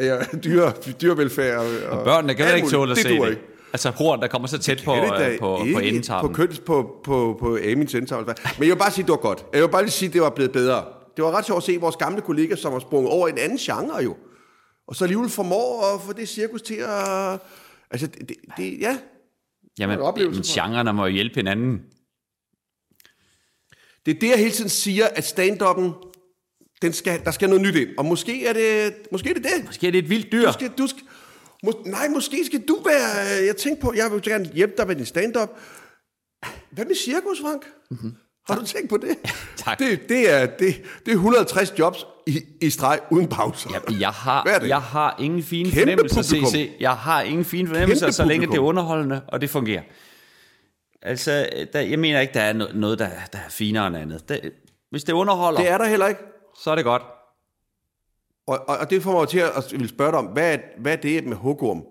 ja, 0.00 0.16
dyr, 0.44 0.70
dyrevelfærd. 1.02 1.58
Og, 1.58 1.98
og 1.98 2.04
Børnene 2.04 2.34
kan 2.34 2.56
ikke 2.56 2.68
tåle 2.68 2.90
at 2.92 2.98
se 2.98 3.08
det. 3.08 3.14
Ikke. 3.30 3.42
Altså 3.72 3.90
horn, 3.90 4.20
der 4.20 4.28
kommer 4.28 4.48
så 4.48 4.58
tæt 4.58 4.82
på, 4.84 4.94
øh, 4.94 5.38
på, 5.38 5.56
på 5.56 5.64
ikke 5.64 5.82
endetarmen. 5.82 6.28
På, 6.28 6.34
køns, 6.34 6.58
på, 6.58 7.00
på, 7.04 7.36
på 7.40 7.58
Amins 7.72 7.94
endtavle. 7.94 8.26
Men 8.26 8.34
jeg 8.58 8.68
vil 8.68 8.76
bare 8.76 8.90
sige, 8.90 9.04
det 9.04 9.10
var 9.10 9.16
godt. 9.16 9.44
Jeg 9.52 9.62
vil 9.62 9.68
bare 9.68 9.82
lige 9.82 9.90
sige, 9.90 10.12
det 10.12 10.20
var 10.20 10.30
blevet 10.30 10.52
bedre. 10.52 10.84
Det 11.16 11.24
var 11.24 11.30
ret 11.30 11.46
sjovt 11.46 11.56
at 11.56 11.62
se 11.62 11.76
vores 11.76 11.96
gamle 11.96 12.20
kollega, 12.20 12.56
som 12.56 12.72
har 12.72 12.78
sprunget 12.78 13.12
over 13.12 13.28
en 13.28 13.38
anden 13.38 13.58
genre 13.58 13.96
jo. 13.96 14.16
Og 14.88 14.96
så 14.96 15.04
alligevel 15.04 15.30
formår 15.30 15.94
at 15.94 16.00
få 16.00 16.12
det 16.12 16.28
cirkus 16.28 16.62
til 16.62 16.74
at... 16.74 17.38
Altså, 17.90 18.06
det, 18.06 18.28
det, 18.28 18.36
det 18.56 18.78
ja. 18.80 18.98
Jamen, 19.78 19.98
men 19.98 20.42
genrerne 20.42 20.92
må 20.92 21.06
jo 21.06 21.12
hjælpe 21.12 21.34
hinanden. 21.34 21.80
Det 24.06 24.16
er 24.16 24.20
det, 24.20 24.28
jeg 24.28 24.38
hele 24.38 24.50
tiden 24.50 24.70
siger, 24.70 25.06
at 25.06 25.24
stand-up'en, 25.24 26.10
den 26.82 26.92
skal, 26.92 27.24
der 27.24 27.30
skal 27.30 27.48
noget 27.48 27.62
nyt 27.62 27.74
ind. 27.74 27.88
Og 27.98 28.04
måske 28.04 28.46
er 28.46 28.52
det, 28.52 28.94
måske 29.12 29.30
er 29.30 29.34
det 29.34 29.44
det. 29.44 29.64
Måske 29.66 29.86
er 29.86 29.90
det 29.90 29.98
et 29.98 30.10
vildt 30.10 30.32
dyr. 30.32 30.46
Du 30.46 30.52
skal, 30.52 30.70
du 30.78 30.86
skal, 30.86 31.02
må, 31.64 31.82
nej, 31.86 32.08
måske 32.08 32.44
skal 32.46 32.60
du 32.68 32.78
være... 32.84 33.44
Jeg 33.46 33.56
tænkte 33.56 33.82
på, 33.82 33.92
jeg 33.96 34.12
vil 34.12 34.22
gerne 34.22 34.44
hjælpe 34.54 34.74
dig 34.78 34.86
med 34.86 34.96
din 34.96 35.06
stand-up. 35.06 35.48
Hvad 36.70 36.84
med 36.84 36.94
cirkus, 36.94 37.40
Frank? 37.40 37.62
Mm-hmm. 37.90 38.14
Har 38.48 38.54
du 38.56 38.64
tænkt 38.66 38.88
på 38.88 38.96
det? 38.96 39.16
Tak. 39.56 39.78
Det, 39.78 40.08
det, 40.08 40.30
er, 40.34 40.46
det, 40.46 40.82
det 41.06 41.12
er 41.12 41.16
150 41.16 41.78
jobs 41.78 42.06
i, 42.26 42.40
i 42.60 42.70
streg 42.70 43.00
uden 43.10 43.28
pauser. 43.28 43.70
Ja, 43.90 43.98
jeg 44.00 44.08
har, 44.10 44.64
jeg 44.66 44.80
har 44.82 45.16
ingen 45.20 45.42
fine 45.42 45.70
Kæmpe 45.70 45.80
fornemmelser, 45.80 46.22
publikum. 46.22 46.50
CC. 46.50 46.70
Jeg 46.80 46.92
har 46.96 47.22
ingen 47.22 47.44
fine 47.44 47.68
fornemmelser, 47.68 48.06
Kæmpe 48.06 48.12
så 48.12 48.24
længe 48.24 48.40
det 48.40 48.46
er 48.46 48.48
publikum. 48.48 48.64
underholdende, 48.66 49.20
og 49.28 49.40
det 49.40 49.50
fungerer. 49.50 49.82
Altså, 51.02 51.48
der, 51.72 51.80
jeg 51.80 51.98
mener 51.98 52.20
ikke, 52.20 52.34
der 52.34 52.40
er 52.40 52.52
no- 52.52 52.76
noget, 52.76 52.98
der, 52.98 53.08
der 53.32 53.38
er 53.38 53.48
finere 53.50 53.86
end 53.86 53.96
andet. 53.96 54.28
Det, 54.28 54.52
hvis 54.90 55.04
det 55.04 55.12
underholder, 55.12 55.60
Det 55.60 55.68
er 55.70 55.78
der 55.78 55.86
heller 55.86 56.06
ikke. 56.08 56.20
så 56.62 56.70
er 56.70 56.74
det 56.74 56.84
godt. 56.84 57.02
Og, 58.50 58.68
og, 58.68 58.76
og 58.76 58.90
det 58.90 59.02
får 59.02 59.12
mig 59.20 59.28
til 59.28 59.38
at, 59.38 59.50
at 59.56 59.80
vil 59.80 59.88
spørge 59.88 60.10
dig 60.10 60.18
om, 60.18 60.24
hvad 60.24 60.54
er, 60.54 60.58
hvad 60.78 60.92
er 60.92 60.96
det 60.96 61.24
med 61.26 61.36
hugorm? 61.36 61.82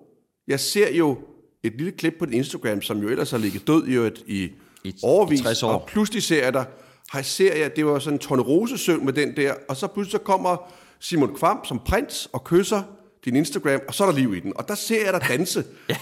Jeg 0.47 0.59
ser 0.59 0.93
jo 0.93 1.17
et 1.63 1.73
lille 1.77 1.91
klip 1.91 2.13
på 2.19 2.25
din 2.25 2.33
Instagram, 2.33 2.81
som 2.81 2.97
jo 3.01 3.07
ellers 3.09 3.31
har 3.31 3.37
ligget 3.37 3.67
død 3.67 3.87
i, 3.87 3.93
et, 3.95 4.23
i, 4.27 4.49
I- 4.83 4.93
overvis, 5.03 5.39
i 5.39 5.43
60 5.43 5.63
år. 5.63 5.69
og 5.71 5.87
pludselig 5.87 6.23
ser 6.23 6.43
jeg 6.43 6.53
dig, 6.53 6.65
har 7.09 7.21
ser 7.21 7.55
jeg, 7.55 7.75
det 7.75 7.85
var 7.85 7.99
sådan 7.99 8.15
en 8.15 8.19
tornerosesøvn 8.19 9.05
med 9.05 9.13
den 9.13 9.35
der, 9.35 9.53
og 9.69 9.75
så 9.75 9.87
pludselig 9.87 10.11
så 10.11 10.17
kommer 10.17 10.71
Simon 10.99 11.35
Kvam 11.35 11.59
som 11.65 11.79
prins 11.85 12.29
og 12.33 12.43
kysser 12.43 12.81
din 13.25 13.35
Instagram, 13.35 13.79
og 13.87 13.93
så 13.93 14.03
er 14.03 14.11
der 14.11 14.17
liv 14.19 14.35
i 14.35 14.39
den. 14.39 14.53
Og 14.55 14.67
der 14.67 14.75
ser 14.75 15.05
jeg 15.05 15.13
dig 15.13 15.29
danse. 15.29 15.63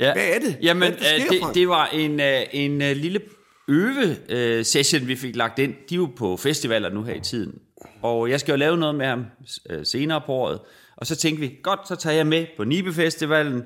Ja. 0.00 0.12
Hvad 0.12 0.28
er 0.28 0.38
det? 0.38 0.56
Jamen, 0.62 0.80
Hvad 0.80 0.88
er 0.88 1.18
det, 1.18 1.26
sker, 1.26 1.38
øh, 1.42 1.46
det, 1.48 1.54
det 1.54 1.68
var 1.68 1.86
en, 1.86 2.20
øh, 2.20 2.42
en 2.52 2.82
øh, 2.82 2.96
lille 2.96 3.20
øve-session, 3.68 5.06
vi 5.08 5.16
fik 5.16 5.36
lagt 5.36 5.58
ind. 5.58 5.74
De 5.88 5.94
er 5.94 5.96
jo 5.96 6.08
på 6.16 6.36
festivaler 6.36 6.90
nu 6.90 7.02
her 7.02 7.14
i 7.14 7.20
tiden. 7.20 7.58
Og 8.02 8.30
jeg 8.30 8.40
skal 8.40 8.52
jo 8.52 8.56
lave 8.56 8.76
noget 8.76 8.94
med 8.94 9.06
ham 9.06 9.24
øh, 9.70 9.86
senere 9.86 10.20
på 10.26 10.32
året. 10.32 10.60
Og 10.96 11.06
så 11.06 11.16
tænkte 11.16 11.40
vi, 11.40 11.58
godt, 11.62 11.88
så 11.88 11.96
tager 11.96 12.16
jeg 12.16 12.26
med 12.26 12.46
på 12.56 12.64
Nibe 12.64 12.92
Festivalen. 12.92 13.62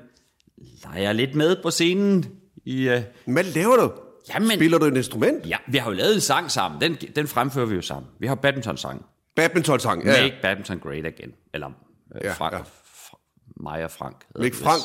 Leger 0.83 1.13
lidt 1.13 1.35
med 1.35 1.55
på 1.63 1.71
scenen. 1.71 2.25
I, 2.65 2.89
øh, 2.89 3.01
Hvad 3.25 3.43
laver 3.43 3.75
du? 3.75 3.91
Jamen- 4.33 4.51
Spiller 4.51 4.77
du 4.77 4.85
et 4.85 4.97
instrument? 4.97 5.45
ja, 5.49 5.57
vi 5.67 5.77
har 5.77 5.91
jo 5.91 5.97
lavet 5.97 6.15
en 6.15 6.21
sang 6.21 6.51
sammen. 6.51 6.81
Den, 6.81 6.95
den 6.95 7.27
fremfører 7.27 7.65
vi 7.65 7.75
jo 7.75 7.81
sammen. 7.81 8.11
Vi 8.19 8.27
har 8.27 8.35
badminton-sang. 8.35 9.05
Badminton-sang. 9.35 10.05
Ja, 10.05 10.11
ja. 10.13 10.21
Make 10.23 10.35
badminton 10.41 10.79
great 10.79 11.05
again. 11.05 11.31
Eller 11.53 11.67
øh, 12.15 12.21
Ja, 12.23 12.31
Frank, 12.33 12.53
ja. 12.53 12.59
Fr- 12.59 13.53
Maja 13.63 13.85
Frank. 13.85 14.25
den 14.37 14.53
Frank. 14.53 14.81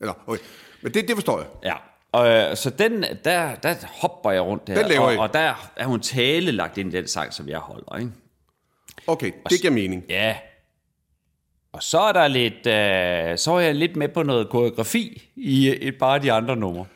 Eller, 0.00 0.14
okay. 0.26 0.42
Men 0.82 0.94
det, 0.94 1.08
det 1.08 1.16
forstår 1.16 1.38
jeg. 1.38 1.46
Ja, 1.64 1.74
og 2.12 2.28
øh, 2.50 2.56
så 2.56 2.70
den, 2.70 3.04
der, 3.24 3.54
der 3.54 3.74
hopper 4.00 4.30
jeg 4.30 4.42
rundt 4.42 4.66
der, 4.66 4.74
Den 4.74 4.88
laver 4.88 5.10
I. 5.10 5.16
og, 5.16 5.22
og 5.22 5.32
der 5.34 5.70
er 5.76 5.84
hun 5.86 6.00
tale 6.00 6.50
lagt 6.52 6.78
ind 6.78 6.94
i 6.94 6.96
den 6.96 7.08
sang, 7.08 7.32
som 7.32 7.48
jeg 7.48 7.58
holder, 7.58 7.96
ikke? 7.98 8.10
Okay, 9.06 9.32
det 9.50 9.60
giver 9.60 9.72
mening. 9.72 10.04
Ja. 10.08 10.36
Og 11.72 11.82
så 11.82 12.00
er 12.00 12.12
der 12.12 12.28
lidt, 12.28 12.66
øh, 12.66 13.38
så 13.38 13.52
er 13.52 13.60
jeg 13.60 13.74
lidt 13.74 13.96
med 13.96 14.08
på 14.08 14.22
noget 14.22 14.48
koreografi 14.48 15.30
i 15.36 15.68
øh, 15.68 15.74
et 15.74 15.94
par 15.98 16.14
af 16.14 16.20
de 16.20 16.32
andre 16.32 16.56
numre. 16.56 16.86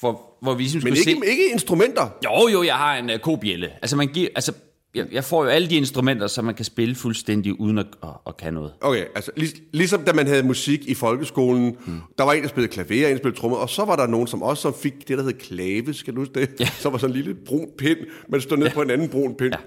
For, 0.00 0.22
hvor 0.42 0.54
vi 0.54 0.62
ligesom 0.62 0.80
Men 0.84 0.92
ikke, 0.92 1.02
se... 1.02 1.30
ikke 1.30 1.52
instrumenter. 1.52 2.08
Jo, 2.24 2.48
jo, 2.48 2.62
jeg 2.62 2.74
har 2.74 2.96
en 2.96 3.10
uh, 3.10 3.16
kobjælle. 3.16 3.70
Altså, 3.82 3.96
man 3.96 4.08
giver, 4.08 4.28
altså 4.34 4.52
jeg, 4.94 5.06
jeg 5.12 5.24
får 5.24 5.44
jo 5.44 5.50
alle 5.50 5.70
de 5.70 5.76
instrumenter, 5.76 6.26
så 6.26 6.42
man 6.42 6.54
kan 6.54 6.64
spille 6.64 6.94
fuldstændig 6.94 7.60
uden 7.60 7.78
at, 7.78 7.86
at, 8.02 8.08
at 8.26 8.36
kan 8.36 8.54
noget. 8.54 8.72
Okay, 8.80 9.04
altså 9.14 9.30
lig, 9.36 9.48
ligesom 9.72 10.04
da 10.04 10.12
man 10.12 10.26
havde 10.26 10.42
musik 10.42 10.88
i 10.88 10.94
folkeskolen, 10.94 11.76
hmm. 11.86 12.00
der 12.18 12.24
var 12.24 12.32
en, 12.32 12.42
der 12.42 12.48
spillede 12.48 12.72
klaver, 12.72 13.06
en, 13.06 13.12
der 13.12 13.18
spillede 13.18 13.40
trommer, 13.40 13.58
og 13.58 13.70
så 13.70 13.84
var 13.84 13.96
der 13.96 14.06
nogen, 14.06 14.26
som 14.26 14.42
også 14.42 14.62
som 14.62 14.74
fik 14.74 15.08
det, 15.08 15.18
der 15.18 15.24
hed 15.24 15.32
klave, 15.32 15.94
skal 15.94 16.14
du 16.14 16.20
huske 16.20 16.40
det? 16.40 16.50
Ja. 16.60 16.68
Så 16.78 16.90
var 16.90 16.98
sådan 16.98 17.16
en 17.16 17.22
lille 17.22 17.34
brun 17.46 17.68
pind, 17.78 17.98
man 18.28 18.40
stod 18.40 18.56
ned 18.56 18.66
ja. 18.66 18.72
på 18.72 18.82
en 18.82 18.90
anden 18.90 19.08
brun 19.08 19.34
pind. 19.34 19.54
Ja. 19.54 19.58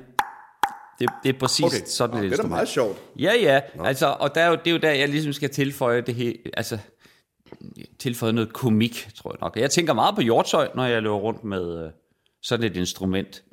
Det, 0.99 1.09
det 1.23 1.35
er 1.35 1.39
præcis 1.39 1.65
Okay, 1.65 1.85
sådan 1.85 2.17
et 2.17 2.31
det 2.31 2.39
er 2.39 2.41
da 2.41 2.47
meget 2.47 2.67
sjovt. 2.67 2.97
Ja, 3.19 3.33
ja. 3.41 3.61
Altså, 3.83 4.07
og 4.19 4.35
der 4.35 4.41
er 4.41 4.47
jo, 4.47 4.55
det 4.55 4.67
er 4.67 4.71
jo 4.71 4.77
der, 4.77 4.91
jeg 4.91 5.09
ligesom 5.09 5.33
skal 5.33 5.49
tilføje 5.49 6.01
det 6.01 6.15
her, 6.15 6.33
altså 6.53 6.77
tilføje 7.99 8.33
noget 8.33 8.53
komik, 8.53 9.09
tror 9.15 9.31
jeg 9.31 9.37
nok. 9.41 9.57
Jeg 9.57 9.71
tænker 9.71 9.93
meget 9.93 10.15
på 10.15 10.21
Hjortøj, 10.21 10.69
når 10.75 10.85
jeg 10.85 11.01
løber 11.01 11.15
rundt 11.15 11.43
med 11.43 11.85
øh, 11.85 11.91
sådan 12.41 12.65
et 12.65 12.77
instrument, 12.77 13.43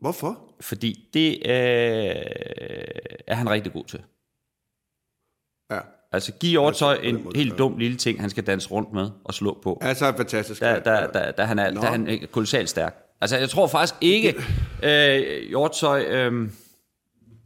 Hvorfor? 0.00 0.38
fordi 0.60 1.08
det 1.14 1.32
øh, 1.32 2.14
er 3.26 3.34
han 3.34 3.50
rigtig 3.50 3.72
god 3.72 3.84
til. 3.84 4.02
Ja. 5.70 5.80
Altså, 6.12 6.32
giv 6.32 6.50
Hjortøj 6.50 6.96
den 6.96 7.16
en 7.16 7.24
måde, 7.24 7.38
helt 7.38 7.58
dum 7.58 7.78
lille 7.78 7.96
ting, 7.96 8.20
han 8.20 8.30
skal 8.30 8.46
danse 8.46 8.70
rundt 8.70 8.92
med 8.92 9.10
og 9.24 9.34
slå 9.34 9.58
på. 9.62 9.78
Altså, 9.82 10.12
fantastisk. 10.16 10.60
Der, 10.60 10.80
der, 10.80 11.12
der, 11.12 11.30
der, 11.30 11.44
han 11.44 11.58
er, 11.58 11.64
er 11.64 11.86
han 11.86 12.08
er 12.08 12.26
kolossalt 12.26 12.68
stærk. 12.68 13.09
Altså, 13.20 13.36
jeg 13.38 13.50
tror 13.50 13.66
faktisk 13.66 13.94
ikke, 14.00 14.34
øh, 14.82 15.48
Hjortøj... 15.48 16.02
Øh, 16.08 16.48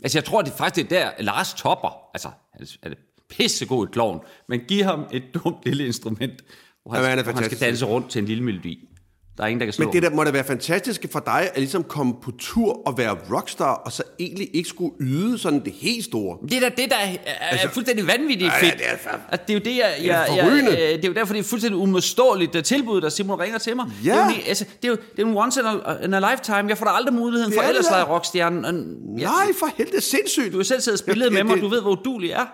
altså, 0.03 0.19
jeg 0.19 0.25
tror 0.25 0.43
det 0.43 0.53
faktisk, 0.53 0.91
det 0.91 0.99
er 0.99 1.05
der, 1.17 1.23
Lars 1.23 1.55
topper. 1.55 2.09
Altså, 2.15 2.29
han 2.53 2.63
er- 2.83 2.89
er 2.91 2.95
pissegod 3.29 3.89
i 3.89 3.91
kloven, 3.93 4.21
men 4.49 4.61
giv 4.69 4.85
ham 4.85 5.07
et 5.13 5.23
dumt 5.35 5.57
lille 5.65 5.87
instrument, 5.87 6.43
hvor 6.83 6.93
han, 6.95 7.03
Jamen, 7.03 7.17
han 7.17 7.25
hvor 7.25 7.33
han 7.33 7.45
skal 7.45 7.61
danse 7.61 7.85
rundt 7.87 8.11
til 8.11 8.19
en 8.19 8.25
lille 8.27 8.43
melodi. 8.45 8.89
Der 9.37 9.43
er 9.45 9.47
ingen, 9.47 9.61
der 9.61 9.67
kan 9.67 9.73
slå 9.73 9.85
Men 9.85 9.93
det 9.93 10.03
der 10.03 10.11
må 10.11 10.25
da 10.25 10.31
være 10.31 10.45
fantastisk 10.45 11.07
for 11.13 11.21
dig, 11.21 11.41
at 11.55 11.59
ligesom 11.59 11.83
komme 11.85 12.15
på 12.23 12.31
tur 12.39 12.83
og 12.89 12.99
være 12.99 13.17
rockstar, 13.33 13.75
og 13.75 13.93
så 13.93 14.03
egentlig 14.21 14.49
ikke 14.55 14.69
skulle 14.69 14.93
yde 15.01 15.39
sådan 15.39 15.65
det 15.65 15.73
helt 15.73 16.05
store. 16.05 16.39
Det 16.49 16.53
er 16.57 16.61
da 16.61 16.69
det, 16.69 16.91
der 16.91 16.97
er, 16.97 17.09
er 17.27 17.47
altså, 17.51 17.69
fuldstændig 17.69 18.07
vanvittigt 18.07 18.53
ja, 18.63 18.67
fedt. 18.67 18.79
det 18.79 18.87
er 18.89 18.95
fa- 18.95 19.19
at 19.29 19.49
det 19.49 19.55
er 19.55 19.59
jo 19.59 19.65
det, 19.65 19.77
jeg, 19.77 19.95
jeg, 20.01 20.07
jeg, 20.07 20.25
forrygende. 20.29 20.71
jeg, 20.71 20.79
det 20.97 21.05
er 21.05 21.09
jo 21.09 21.15
derfor, 21.15 21.35
det 21.35 21.41
er 21.41 21.45
fuldstændig 21.45 21.81
umodståeligt 21.81 22.53
det 22.53 22.65
tilbud, 22.65 23.01
der 23.01 23.09
Simon 23.09 23.41
ringer 23.41 23.59
til 23.59 23.77
mig. 23.77 23.87
Ja. 24.05 24.11
Det 24.13 24.21
er 24.21 24.25
jo, 24.27 24.33
altså, 24.49 24.65
det 24.83 24.85
er 24.85 24.89
jo 24.89 24.97
det 25.17 25.23
er 25.23 25.27
en 25.27 25.37
once 25.37 25.61
in 25.61 25.67
a, 25.67 26.05
in 26.05 26.15
a 26.15 26.31
lifetime. 26.33 26.65
Jeg 26.69 26.79
får 26.79 26.87
da 26.87 26.93
aldrig 26.93 27.15
muligheden 27.15 27.53
for 27.53 27.61
Det 27.61 27.67
er 27.69 27.73
det 27.73 27.79
ellers 27.79 27.91
lege 27.91 28.05
rockstjernen. 28.05 28.65
Og- 28.65 28.75
Ja, 29.19 29.25
Nej, 29.25 29.47
for 29.59 29.67
helvede, 29.77 30.01
sindssygt. 30.01 30.53
du 30.53 30.57
har 30.57 30.65
selv 30.65 30.81
siddet 30.81 31.01
og 31.01 31.05
spillet 31.05 31.25
Ja, 31.27 31.31
med 31.31 31.45
mig, 31.45 31.55
det- 31.55 31.63
du 31.63 31.69
ved, 31.69 31.81
hvor 31.83 31.91
udulig 31.91 32.31
jeg 32.31 32.41
er. 32.41 32.47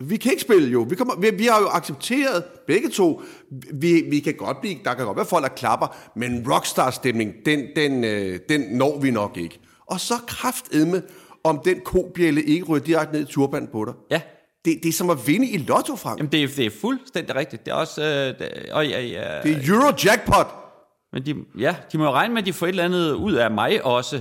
Vi 0.00 0.16
kan 0.16 0.30
ikke 0.32 0.42
spille 0.42 0.68
jo. 0.68 0.86
Vi, 0.90 0.94
kommer, 0.96 1.16
vi, 1.16 1.30
vi 1.30 1.44
har 1.46 1.60
jo 1.60 1.66
accepteret 1.68 2.44
begge 2.66 2.88
to. 2.88 3.22
Vi, 3.74 4.02
vi 4.10 4.20
kan 4.20 4.34
godt 4.34 4.60
blive, 4.60 4.76
der 4.84 4.94
kan 4.94 5.04
godt 5.06 5.16
være 5.16 5.26
folk, 5.26 5.42
der 5.42 5.48
klapper, 5.48 5.96
men 6.16 6.44
rockstar-stemning, 6.52 7.32
den, 7.46 7.66
den, 7.76 8.04
øh, 8.04 8.38
den 8.48 8.60
når 8.60 9.00
vi 9.00 9.10
nok 9.10 9.36
ikke. 9.36 9.60
Og 9.86 10.00
så 10.00 10.14
kraftedme, 10.26 11.02
om 11.44 11.60
den 11.64 11.80
kobjælle 11.84 12.42
ikke 12.42 12.64
ryger 12.66 12.84
direkte 12.84 13.12
ned 13.14 13.22
i 13.28 13.32
turban 13.32 13.68
på 13.72 13.84
dig. 13.84 13.94
Ja, 14.10 14.20
Det, 14.64 14.78
det 14.82 14.88
er 14.88 14.92
som 14.92 15.10
at 15.10 15.26
vinde 15.26 15.48
i 15.48 15.56
lotto, 15.56 15.96
Frank. 15.96 16.18
Jamen, 16.18 16.32
det, 16.32 16.42
er, 16.42 16.48
det 16.56 16.66
er 16.66 16.70
fuldstændig 16.80 17.34
rigtigt. 17.36 17.64
Det 17.64 17.70
er 17.70 17.74
også... 17.74 18.02
Øh, 18.02 18.38
det, 18.38 18.72
og 18.72 18.88
ja, 18.88 19.00
ja, 19.02 19.40
Det 19.42 19.52
er 19.56 19.74
Eurojackpot. 19.74 20.46
men 21.12 21.26
de, 21.26 21.34
ja, 21.58 21.76
de 21.92 21.98
må 21.98 22.04
jo 22.04 22.10
regne 22.10 22.34
med, 22.34 22.42
at 22.42 22.46
de 22.46 22.52
får 22.52 22.66
et 22.66 22.70
eller 22.70 22.84
andet 22.84 23.12
ud 23.12 23.32
af 23.32 23.50
mig 23.50 23.84
også. 23.84 24.16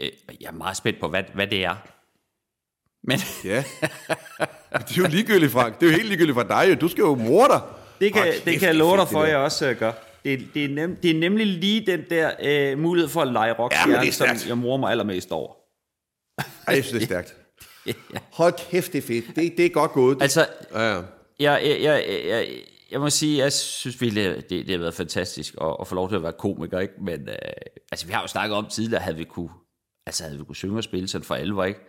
Øh, 0.00 0.08
Jeg 0.40 0.48
er 0.48 0.52
meget 0.52 0.76
spændt 0.76 1.00
på, 1.00 1.08
hvad, 1.08 1.22
hvad 1.34 1.46
det 1.46 1.64
er. 1.64 1.74
Men 3.04 3.18
Ja. 3.44 3.64
det 4.72 4.90
er 4.90 4.94
jo 4.96 5.06
ligegyldigt, 5.06 5.52
Frank. 5.52 5.80
Det 5.80 5.86
er 5.86 5.90
jo 5.90 5.96
helt 5.96 6.08
ligegyldigt 6.08 6.34
for 6.34 6.42
dig. 6.42 6.66
jo. 6.70 6.74
Du 6.74 6.88
skal 6.88 7.02
jo 7.02 7.14
mor 7.14 7.46
dig. 7.46 7.60
Det 8.00 8.12
kan, 8.12 8.22
Hold 8.22 8.32
det 8.32 8.44
kæft, 8.44 8.58
kan 8.60 8.68
jeg 8.68 8.76
love 8.76 8.96
dig 8.96 9.08
for, 9.08 9.18
det 9.20 9.26
at 9.26 9.32
jeg 9.32 9.38
også 9.38 9.70
uh, 9.70 9.76
gør. 9.76 9.92
Det, 10.24 10.46
det, 10.54 10.64
er 10.64 10.68
nem, 10.68 10.96
det 10.96 11.10
er 11.10 11.14
nemlig 11.18 11.46
lige 11.46 11.86
den 11.86 12.00
der 12.10 12.30
øh, 12.42 12.78
mulighed 12.78 13.08
for 13.08 13.22
at 13.22 13.28
lege 13.28 13.54
Ja, 13.72 14.00
det 14.00 14.08
er 14.08 14.12
som 14.12 14.48
jeg 14.48 14.58
morer 14.58 14.78
mig 14.78 14.90
allermest 14.90 15.32
over. 15.32 15.54
Ej, 16.38 16.74
jeg 16.74 16.84
synes, 16.84 16.90
det 16.90 17.02
er 17.02 17.22
stærkt. 17.22 17.36
Hold 18.38 18.70
kæft, 18.70 18.92
det 18.92 18.98
er 18.98 19.06
fedt. 19.06 19.36
Det, 19.36 19.54
det 19.56 19.64
er 19.66 19.68
godt 19.68 19.92
gået. 19.92 20.22
Altså, 20.22 20.46
ja, 20.72 20.94
ja. 20.94 21.02
jeg, 21.40 21.62
jeg, 21.64 21.82
jeg, 21.82 22.04
jeg, 22.28 22.48
jeg 22.90 23.00
må 23.00 23.10
sige, 23.10 23.38
jeg 23.38 23.52
synes 23.52 24.00
virkelig, 24.00 24.36
det, 24.36 24.50
det 24.50 24.70
har 24.70 24.78
været 24.78 24.94
fantastisk 24.94 25.54
at, 25.60 25.76
at 25.80 25.86
få 25.86 25.94
lov 25.94 26.08
til 26.08 26.16
at 26.16 26.22
være 26.22 26.32
komiker, 26.32 26.78
ikke? 26.78 26.94
Men 27.00 27.28
øh, 27.28 27.34
altså, 27.92 28.06
vi 28.06 28.12
har 28.12 28.20
jo 28.20 28.26
snakket 28.26 28.56
om 28.56 28.66
tidligere, 28.66 29.02
havde 29.02 29.16
vi 29.16 29.24
kunne, 29.24 29.50
altså, 30.06 30.24
havde 30.24 30.38
vi 30.38 30.44
kunne 30.44 30.56
synge 30.56 30.76
og 30.76 30.84
spille 30.84 31.08
sådan 31.08 31.24
for 31.24 31.34
alvor, 31.34 31.64
ikke? 31.64 31.80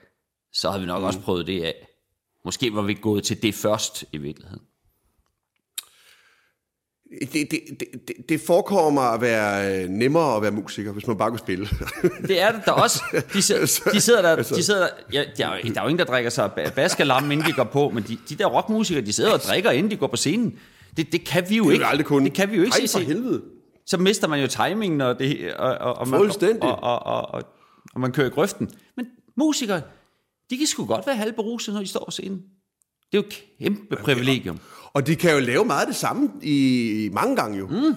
Så 0.53 0.69
havde 0.69 0.81
vi 0.81 0.87
nok 0.87 0.99
mm. 0.99 1.05
også 1.05 1.19
prøvet 1.19 1.47
det 1.47 1.63
af. 1.63 1.87
Måske 2.45 2.73
var 2.75 2.81
vi 2.81 2.93
gået 2.93 3.23
til 3.23 3.43
det 3.43 3.55
først 3.55 4.03
i 4.11 4.17
virkeligheden. 4.17 4.61
Det, 7.33 7.51
det, 7.51 7.59
det, 7.79 8.29
det, 8.29 8.41
forekommer 8.41 8.89
mig 8.89 9.13
at 9.13 9.21
være 9.21 9.83
øh, 9.83 9.89
nemmere 9.89 10.35
at 10.35 10.41
være 10.41 10.51
musiker, 10.51 10.91
hvis 10.91 11.07
man 11.07 11.17
bare 11.17 11.29
kunne 11.29 11.39
spille. 11.39 11.67
Det 12.27 12.41
er 12.41 12.51
det 12.51 12.61
der 12.65 12.71
også. 12.71 13.03
De, 13.33 13.41
sidder, 13.41 13.89
de 13.93 14.01
sidder 14.01 14.21
der, 14.21 14.35
de 14.35 14.63
sidder 14.63 14.79
der, 14.79 14.89
ja, 15.13 15.23
der, 15.37 15.47
er 15.47 15.55
jo, 15.55 15.73
der 15.73 15.79
er 15.79 15.83
jo 15.83 15.87
ingen, 15.89 15.99
der 15.99 16.05
drikker 16.05 16.29
sig 16.29 16.51
ba- 16.57 16.69
baskalamme, 16.69 17.33
inden 17.33 17.47
de 17.47 17.53
går 17.53 17.63
på, 17.63 17.89
men 17.89 18.03
de, 18.03 18.17
de 18.29 18.35
der 18.35 18.45
rockmusikere, 18.45 19.05
de 19.05 19.13
sidder 19.13 19.33
og 19.33 19.39
drikker, 19.39 19.71
inden 19.71 19.91
de 19.91 19.97
går 19.97 20.07
på 20.07 20.15
scenen. 20.15 20.59
Det, 20.97 21.11
det 21.11 21.25
kan 21.25 21.49
vi 21.49 21.57
jo 21.57 21.65
Det 21.65 21.73
ikke. 21.73 21.85
aldrig 21.85 22.05
kunne. 22.05 22.25
Det 22.25 22.33
kan 22.33 22.51
vi 22.51 22.55
jo 22.55 22.63
ikke 22.63 22.81
Ej, 22.81 22.87
for 22.91 22.99
helvede. 22.99 23.41
Så 23.85 23.97
mister 23.97 24.27
man 24.27 24.41
jo 24.41 24.47
timingen, 24.47 25.01
og, 25.01 25.19
det, 25.19 25.53
og, 25.53 25.77
og, 25.77 25.93
og, 25.93 26.07
man, 26.07 26.31
og, 26.61 26.83
og, 26.83 27.05
og, 27.05 27.33
og, 27.33 27.43
og 27.93 28.01
man 28.01 28.11
kører 28.11 28.27
i 28.27 28.29
grøften. 28.29 28.69
Men 28.97 29.05
musikere, 29.37 29.81
de 30.51 30.57
kan 30.57 30.67
sgu 30.67 30.85
godt 30.85 31.07
være 31.07 31.15
halvberusede, 31.15 31.73
når 31.75 31.81
de 31.81 31.87
står 31.87 32.05
på 32.05 32.11
scenen. 32.11 32.37
Det 33.11 33.17
er 33.17 33.21
jo 33.21 33.27
et 33.27 33.43
kæmpe 33.61 33.95
privilegium. 33.95 34.59
Og 34.93 35.07
de 35.07 35.15
kan 35.15 35.33
jo 35.33 35.39
lave 35.39 35.65
meget 35.65 35.87
det 35.87 35.95
samme 35.95 36.29
i, 36.41 37.09
mange 37.13 37.35
gange 37.35 37.57
jo. 37.57 37.67
Mm. 37.67 37.95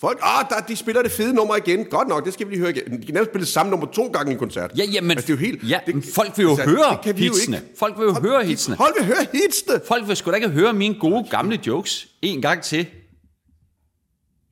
Folk, 0.00 0.18
ah, 0.22 0.44
der, 0.50 0.60
de 0.60 0.76
spiller 0.76 1.02
det 1.02 1.10
fede 1.12 1.34
nummer 1.34 1.56
igen. 1.56 1.84
Godt 1.84 2.08
nok, 2.08 2.24
det 2.24 2.32
skal 2.32 2.46
vi 2.46 2.52
lige 2.52 2.60
høre 2.60 2.70
igen. 2.70 3.00
De 3.00 3.06
kan 3.06 3.14
nærmest 3.14 3.30
spille 3.30 3.44
det 3.44 3.52
samme 3.52 3.70
nummer 3.70 3.86
to 3.86 4.06
gange 4.06 4.30
i 4.30 4.32
en 4.32 4.38
koncert. 4.38 4.70
Ja, 4.78 4.84
jamen, 4.84 5.10
altså, 5.10 5.26
det 5.26 5.32
er 5.32 5.36
jo 5.36 5.40
helt, 5.46 5.70
ja, 5.70 5.80
det, 5.86 5.94
men 5.94 6.02
folk 6.02 6.38
vil 6.38 6.42
jo 6.42 6.50
altså, 6.50 6.64
høre 6.68 6.90
det 6.92 7.00
kan 7.04 7.16
vi 7.18 7.26
jo 7.26 7.32
hitsene. 7.32 7.56
ikke. 7.56 7.68
Folk 7.78 7.98
vil 7.98 8.04
jo 8.04 8.12
Folk- 8.12 8.24
høre 8.26 8.44
hitsene. 8.44 8.76
Folk 8.76 8.94
vil 8.98 9.06
høre 9.06 9.26
hitsene. 9.32 9.80
Folk 9.88 10.08
vil 10.08 10.16
sgu 10.16 10.30
da 10.30 10.36
ikke 10.36 10.48
høre 10.48 10.72
mine 10.72 10.94
gode 11.00 11.26
gamle 11.30 11.60
jokes 11.66 12.08
en 12.22 12.42
gang 12.42 12.62
til. 12.62 12.86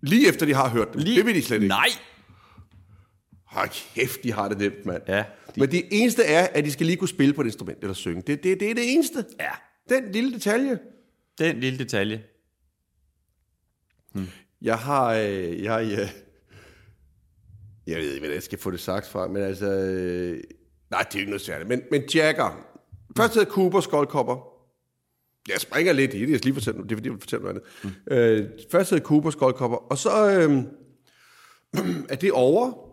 Lige 0.02 0.28
efter 0.28 0.46
de 0.46 0.54
har 0.54 0.68
hørt 0.68 0.92
dem. 0.94 1.02
Det 1.02 1.26
vil 1.26 1.34
de 1.34 1.42
slet 1.42 1.56
ikke. 1.56 1.68
Nej. 1.68 1.88
Hold 3.46 3.68
kæft, 3.94 4.22
de 4.22 4.32
har 4.32 4.48
det 4.48 4.58
nemt, 4.58 4.86
mand. 4.86 5.02
Ja, 5.08 5.24
De... 5.54 5.60
Men 5.60 5.70
det 5.70 5.84
eneste 5.90 6.22
er, 6.24 6.46
at 6.54 6.64
de 6.64 6.70
skal 6.72 6.86
lige 6.86 6.96
kunne 6.96 7.08
spille 7.08 7.34
på 7.34 7.40
et 7.40 7.46
instrument 7.46 7.78
eller 7.80 7.94
synge. 7.94 8.22
Det, 8.26 8.42
det, 8.44 8.60
det 8.60 8.70
er 8.70 8.74
det 8.74 8.92
eneste. 8.92 9.24
Ja, 9.40 9.50
Den 9.88 10.12
lille 10.12 10.32
detalje. 10.32 10.78
den 11.38 11.60
lille 11.60 11.78
detalje. 11.78 12.22
Jeg 14.62 14.78
har... 14.78 15.12
Øh, 15.14 15.62
jeg, 15.62 15.88
jeg, 15.90 16.08
jeg 17.86 17.96
ved 17.98 18.04
ikke, 18.04 18.18
hvordan 18.18 18.34
jeg 18.34 18.42
skal 18.42 18.58
få 18.58 18.70
det 18.70 18.80
sagt 18.80 19.06
fra, 19.06 19.28
men 19.28 19.42
altså... 19.42 19.66
Øh, 19.66 20.40
nej, 20.90 21.02
det 21.02 21.14
er 21.14 21.18
ikke 21.18 21.30
noget 21.30 21.40
særligt. 21.40 21.68
Men, 21.68 21.82
men 21.90 22.02
Jagger. 22.14 22.66
Først 23.16 23.34
hedder 23.34 23.50
Cooper 23.50 23.80
Skoldkopper. 23.80 24.36
Jeg 25.48 25.60
springer 25.60 25.92
lidt 25.92 26.14
i 26.14 26.20
det, 26.20 26.30
jeg 26.30 26.38
skal 26.38 26.46
lige 26.48 26.54
fortælle 26.54 26.82
det 26.82 26.92
er 26.92 26.96
fordi, 26.96 27.06
jeg 27.06 27.12
vil 27.12 27.20
fortælle 27.20 27.44
noget 27.44 27.62
andet. 27.84 27.94
Mm. 28.08 28.14
Øh, 28.14 28.50
først 28.72 28.90
hedder 28.90 29.04
Cooper 29.04 29.30
Skoldkopper, 29.30 29.76
og 29.76 29.98
så 29.98 30.30
øh, 30.30 30.62
er 32.12 32.16
det 32.16 32.32
over. 32.32 32.85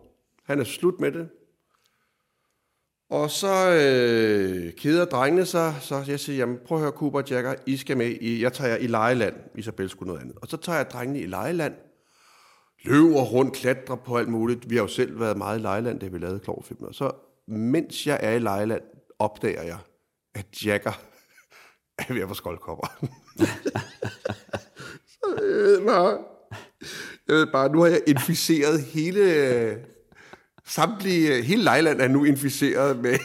Han 0.44 0.60
er 0.60 0.64
slut 0.64 1.00
med 1.00 1.12
det. 1.12 1.28
Og 3.10 3.30
så 3.30 3.70
øh, 3.70 4.72
keder 4.72 5.04
drengene 5.04 5.46
sig, 5.46 5.74
så 5.80 6.04
jeg 6.06 6.20
siger, 6.20 6.36
jamen 6.36 6.58
prøv 6.66 6.78
at 6.78 6.82
høre 6.82 6.92
Cooper 6.92 7.18
og 7.18 7.30
Jagger, 7.30 7.54
I 7.66 7.76
skal 7.76 7.96
med, 7.96 8.06
i, 8.06 8.42
jeg 8.42 8.52
tager 8.52 8.70
jer 8.70 8.76
i 8.76 8.86
lejeland, 8.86 9.34
Isabel 9.54 9.90
skulle 9.90 10.06
noget 10.06 10.20
andet. 10.20 10.36
Og 10.42 10.48
så 10.48 10.56
tager 10.56 10.76
jeg 10.76 10.90
drengene 10.90 11.20
i 11.20 11.26
lejeland, 11.26 11.74
løber 12.84 13.22
rundt, 13.22 13.54
klatrer 13.54 13.96
på 13.96 14.18
alt 14.18 14.28
muligt. 14.28 14.70
Vi 14.70 14.76
har 14.76 14.82
jo 14.82 14.88
selv 14.88 15.20
været 15.20 15.36
meget 15.36 15.58
i 15.58 15.62
lejeland, 15.62 16.00
da 16.00 16.06
vi 16.06 16.18
lavede 16.18 16.38
klovfilm. 16.38 16.82
Og 16.82 16.94
så 16.94 17.10
mens 17.48 18.06
jeg 18.06 18.18
er 18.22 18.32
i 18.32 18.38
lejeland, 18.38 18.82
opdager 19.18 19.62
jeg, 19.62 19.78
at 20.34 20.66
Jagger 20.66 20.92
er 21.98 22.12
ved 22.12 22.22
at 22.22 22.28
få 22.28 22.34
skoldkopper. 22.34 22.86
så 25.14 25.38
øh, 25.42 25.84
nej. 25.84 26.16
jeg 27.28 27.36
ved 27.36 27.46
bare, 27.46 27.68
nu 27.68 27.80
har 27.80 27.88
jeg 27.88 28.00
inficeret 28.06 28.82
hele, 28.82 29.93
samtlige, 30.66 31.42
hele 31.42 31.62
Lejland 31.62 32.00
er 32.00 32.08
nu 32.08 32.24
inficeret 32.24 32.98
med 32.98 33.18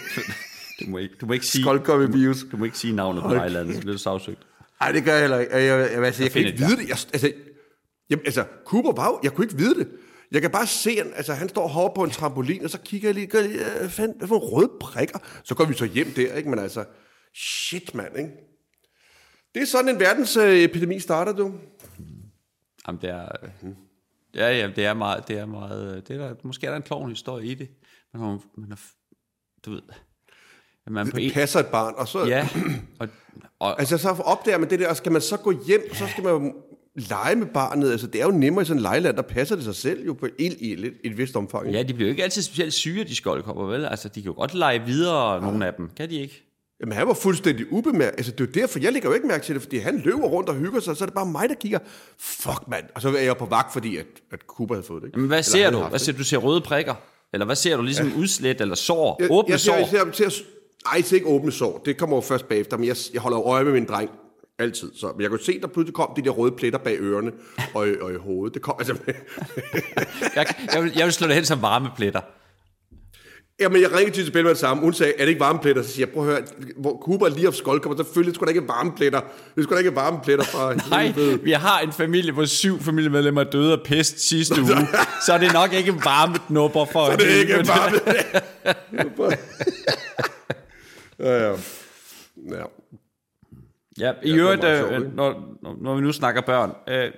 Du 0.80 0.90
må 0.90 0.98
ikke, 0.98 1.16
du 1.22 1.26
må 1.26 1.34
ikke 1.34 1.46
sige, 1.46 1.64
skoldkoppevirus. 1.64 2.46
du 2.52 2.58
må 2.58 2.66
ikke 2.66 2.78
sige 2.78 2.96
navnet 2.96 3.24
på 3.24 3.34
Ejlandet, 3.34 3.76
så 3.76 3.82
bliver 3.82 3.94
du 3.94 4.00
sagsøgt. 4.00 4.48
Nej, 4.82 4.92
det 4.92 5.04
gør 5.04 5.12
jeg 5.12 5.22
heller 5.22 5.40
ikke. 5.40 5.56
Jeg, 5.56 5.66
jeg, 5.66 5.92
jeg, 5.92 6.04
altså, 6.04 6.24
jeg 6.24 6.32
kan 6.32 6.40
finder 6.40 6.52
ikke 6.52 6.64
de 6.64 6.68
vide 6.68 6.78
det. 6.78 6.90
Jeg, 6.90 6.98
altså, 7.14 7.32
jamen, 8.10 8.26
altså, 8.26 8.46
Cooper 8.66 8.92
var 8.92 9.08
jo, 9.08 9.20
jeg 9.24 9.34
kunne 9.34 9.46
ikke 9.46 9.58
vide 9.58 9.76
det. 9.76 9.88
Jeg 10.32 10.42
kan 10.42 10.52
bare 10.52 10.68
se, 10.68 10.98
han, 10.98 11.14
altså, 11.16 11.34
han 11.34 11.50
står 11.50 11.68
hopper 11.68 11.96
på 11.96 12.04
en 12.04 12.12
trampolin, 12.12 12.64
og 12.64 12.70
så 12.70 12.80
kigger 12.80 13.08
jeg 13.08 13.16
lige, 13.16 13.28
gør 13.28 13.44
øh, 13.44 13.90
fand, 13.90 14.18
hvad 14.18 14.28
for 14.28 14.36
nogle 14.36 14.52
røde 14.52 14.72
prikker? 14.80 15.20
Så 15.44 15.56
går 15.56 15.66
vi 15.66 15.74
så 15.74 15.86
hjem 15.86 16.12
der, 16.16 16.34
ikke? 16.34 16.50
Men 16.50 16.60
altså, 16.60 16.86
shit, 17.36 17.96
mand, 17.96 18.18
ikke? 18.18 18.30
Det 19.54 19.62
er 19.62 19.66
sådan 19.66 19.90
en 19.90 20.00
verdensepidemi 20.00 21.00
starter, 21.00 21.34
du. 21.34 21.54
Jamen, 22.88 23.02
det 23.02 23.10
er... 23.10 23.28
Ja, 24.36 24.58
ja, 24.58 24.72
det 24.76 24.86
er 24.86 24.94
meget, 24.94 25.28
det 25.28 25.38
er 25.38 25.46
meget, 25.46 26.08
det 26.08 26.16
er 26.16 26.28
der, 26.28 26.36
måske 26.44 26.66
er 26.66 26.70
der 26.72 26.78
en 26.78 26.84
klovn 26.84 27.10
historie 27.10 27.46
i 27.46 27.54
det. 27.54 27.70
Man 28.14 28.22
har, 28.22 28.40
man 28.58 28.70
har, 28.70 28.80
du 29.66 29.72
ved, 29.72 29.82
at 30.86 30.92
man 30.92 31.12
på 31.12 31.18
en, 31.18 31.32
Passer 31.32 31.60
et 31.60 31.68
barn, 31.68 31.94
og 31.98 32.08
så... 32.08 32.26
ja, 32.26 32.50
og, 33.00 33.08
og, 33.60 33.80
Altså, 33.80 33.98
så 33.98 34.10
opdager 34.10 34.58
man 34.58 34.70
det 34.70 34.80
der, 34.80 34.90
og 34.90 34.98
skal 34.98 35.12
man 35.12 35.22
så 35.22 35.38
gå 35.38 35.54
hjem, 35.68 35.94
så 35.94 36.08
skal 36.08 36.24
man 36.24 36.34
jo 36.34 36.54
lege 36.96 37.36
med 37.36 37.48
barnet. 37.48 37.92
Altså, 37.92 38.08
det 38.08 38.22
er 38.22 38.26
jo 38.26 38.32
nemmere 38.32 38.62
i 38.62 38.66
sådan 38.66 38.78
en 38.78 38.82
lejeland, 38.82 39.16
der 39.16 39.22
passer 39.22 39.56
det 39.56 39.66
sig 39.66 39.76
selv 39.76 40.06
jo 40.06 40.14
på 40.14 40.28
et, 40.40 40.54
i 40.60 40.74
et, 40.74 40.94
et 41.04 41.18
vist 41.18 41.36
omfang. 41.36 41.72
ja, 41.72 41.84
de 41.84 41.94
bliver 41.94 42.08
jo 42.08 42.12
ikke 42.12 42.24
altid 42.24 42.42
specielt 42.42 42.74
syge, 42.74 43.04
de 43.04 43.16
skoldkopper, 43.16 43.66
vel? 43.66 43.86
Altså, 43.86 44.10
de 44.10 44.22
kan 44.22 44.32
jo 44.32 44.36
godt 44.38 44.54
lege 44.54 44.86
videre, 44.86 45.42
nogle 45.42 45.68
af 45.68 45.74
dem. 45.74 45.90
Kan 45.98 46.10
de 46.10 46.16
ikke? 46.16 46.49
Jamen, 46.82 46.94
han 46.98 47.08
var 47.08 47.14
fuldstændig 47.14 47.72
ubemærket. 47.72 48.18
Altså, 48.18 48.32
det 48.32 48.42
er 48.42 48.46
jo 48.46 48.62
derfor, 48.62 48.80
jeg 48.80 48.94
lægger 48.94 49.10
jo 49.10 49.16
ikke 49.16 49.28
mærke 49.28 49.46
til 49.46 49.56
det, 49.56 49.62
fordi 49.62 49.78
han 49.78 49.98
løber 50.06 50.28
rundt 50.28 50.50
og 50.50 50.56
hygger 50.56 50.80
sig, 50.80 50.98
så 50.98 51.04
er 51.04 51.06
det 51.06 51.16
bare 51.16 51.26
mig, 51.26 51.50
der 51.50 51.56
kigger. 51.56 51.80
Fuck, 52.20 52.68
mand. 52.68 52.86
Og 52.96 53.02
så 53.02 53.10
er 53.10 53.22
jeg 53.22 53.38
på 53.38 53.46
vagt, 53.46 53.74
fordi 53.74 53.98
at, 53.98 54.06
at 54.32 54.40
Cooper 54.48 54.76
havde 54.76 54.86
fået 54.88 55.02
det. 55.02 55.08
Ikke? 55.08 55.20
Men 55.20 55.28
hvad 55.28 55.38
Eller 55.38 55.44
ser 55.44 55.70
du? 55.72 55.78
Hvad 55.80 55.92
det. 55.92 56.02
ser 56.02 56.14
du? 56.14 56.24
Ser 56.24 56.38
røde 56.38 56.62
prikker? 56.62 56.96
Eller 57.34 57.46
hvad 57.46 57.56
ser 57.56 57.78
du? 57.78 57.84
Ligesom 57.84 58.14
udslæt 58.18 58.62
eller 58.62 58.76
sår? 58.76 59.18
Jeg, 59.20 59.32
Åbne 59.32 59.52
jeg, 59.52 59.60
sår? 59.60 59.76
jeg 59.76 59.88
ser, 59.88 59.98
jeg 60.06 60.32
ser, 60.32 60.44
nej, 60.86 60.94
jeg 60.96 61.06
ser 61.06 61.16
ikke 61.16 61.28
åbne 61.28 61.52
sår. 61.52 61.82
Det 61.86 61.98
kommer 61.98 62.18
jo 62.18 62.22
først 62.22 62.48
bagefter, 62.48 62.78
men 62.78 62.88
jeg, 62.88 62.96
jeg 63.14 63.22
holder 63.22 63.48
øje 63.48 63.64
med 63.64 63.74
min 63.74 63.86
dreng. 63.86 64.10
Altid. 64.60 64.92
Så, 64.96 65.08
men 65.16 65.22
jeg 65.22 65.30
kunne 65.30 65.44
se, 65.44 65.62
der 65.62 65.68
pludselig 65.68 65.94
kom 65.94 66.14
de 66.16 66.22
der 66.22 66.30
røde 66.30 66.52
pletter 66.52 66.80
bag 66.80 66.98
ørerne 67.00 67.32
og, 67.74 67.88
og 68.02 68.12
i 68.12 68.16
hovedet. 68.16 68.54
Det 68.54 68.62
kom, 68.62 68.76
altså, 68.80 68.96
Jeg, 70.36 70.46
jeg, 70.74 70.84
vil, 70.84 70.92
jeg 70.96 71.06
vil 71.06 71.14
slå 71.14 71.28
det 71.28 71.36
hen 71.36 71.46
som 71.46 71.62
varmepletter. 71.62 72.22
Jamen, 73.62 73.82
jeg 73.82 73.92
ringede 73.94 74.16
til 74.16 74.24
Isabel 74.24 74.44
med 74.44 74.50
det 74.50 74.58
samme. 74.58 74.84
Hun 74.84 74.94
sagde, 74.94 75.14
er 75.14 75.22
det 75.22 75.28
ikke 75.28 75.40
varmepletter? 75.40 75.82
Så 75.82 75.90
siger 75.90 76.06
jeg, 76.08 76.14
prøv 76.14 76.28
at 76.30 76.34
høre, 76.36 76.44
hvor 76.78 77.02
Cooper 77.06 77.28
lige 77.30 77.48
op 77.48 77.54
skold 77.56 77.80
kommer, 77.80 77.98
selvfølgelig 78.04 78.36
skulle 78.36 78.54
der 78.54 78.60
ikke 78.60 78.68
varmepletter. 78.68 79.22
Det 79.56 79.64
skulle 79.64 79.76
der 79.82 79.86
ikke 79.88 79.96
varmepletter 79.96 80.46
fra. 80.46 80.74
Nej, 80.96 81.14
vi 81.44 81.52
har 81.52 81.80
en 81.80 81.92
familie, 81.94 82.32
hvor 82.32 82.46
syv 82.46 82.80
familiemedlemmer 82.80 83.44
døde 83.44 83.72
af 83.74 83.80
pest 83.86 84.28
sidste 84.30 84.62
uge, 84.62 84.88
så 85.26 85.34
er 85.34 85.38
det 85.38 85.54
nok 85.54 85.74
ikke 85.74 85.92
varme 85.94 86.36
knupper 86.48 86.86
for 86.86 87.06
Så 87.12 87.18
det 87.18 87.36
er 87.36 87.40
ikke 87.40 87.54
varme. 87.68 87.98
ja, 91.20 91.48
ja. 91.48 91.56
ja. 92.52 92.64
Ja, 94.00 94.12
i 94.24 94.32
det 94.32 94.38
øvrigt, 94.40 94.64
øh, 94.64 95.16
når- 95.16 95.56
når 95.82 95.96
vi 95.96 96.02
nu 96.02 96.12
snakker 96.12 96.42
børn, 96.42 96.72
øh, 96.90 97.12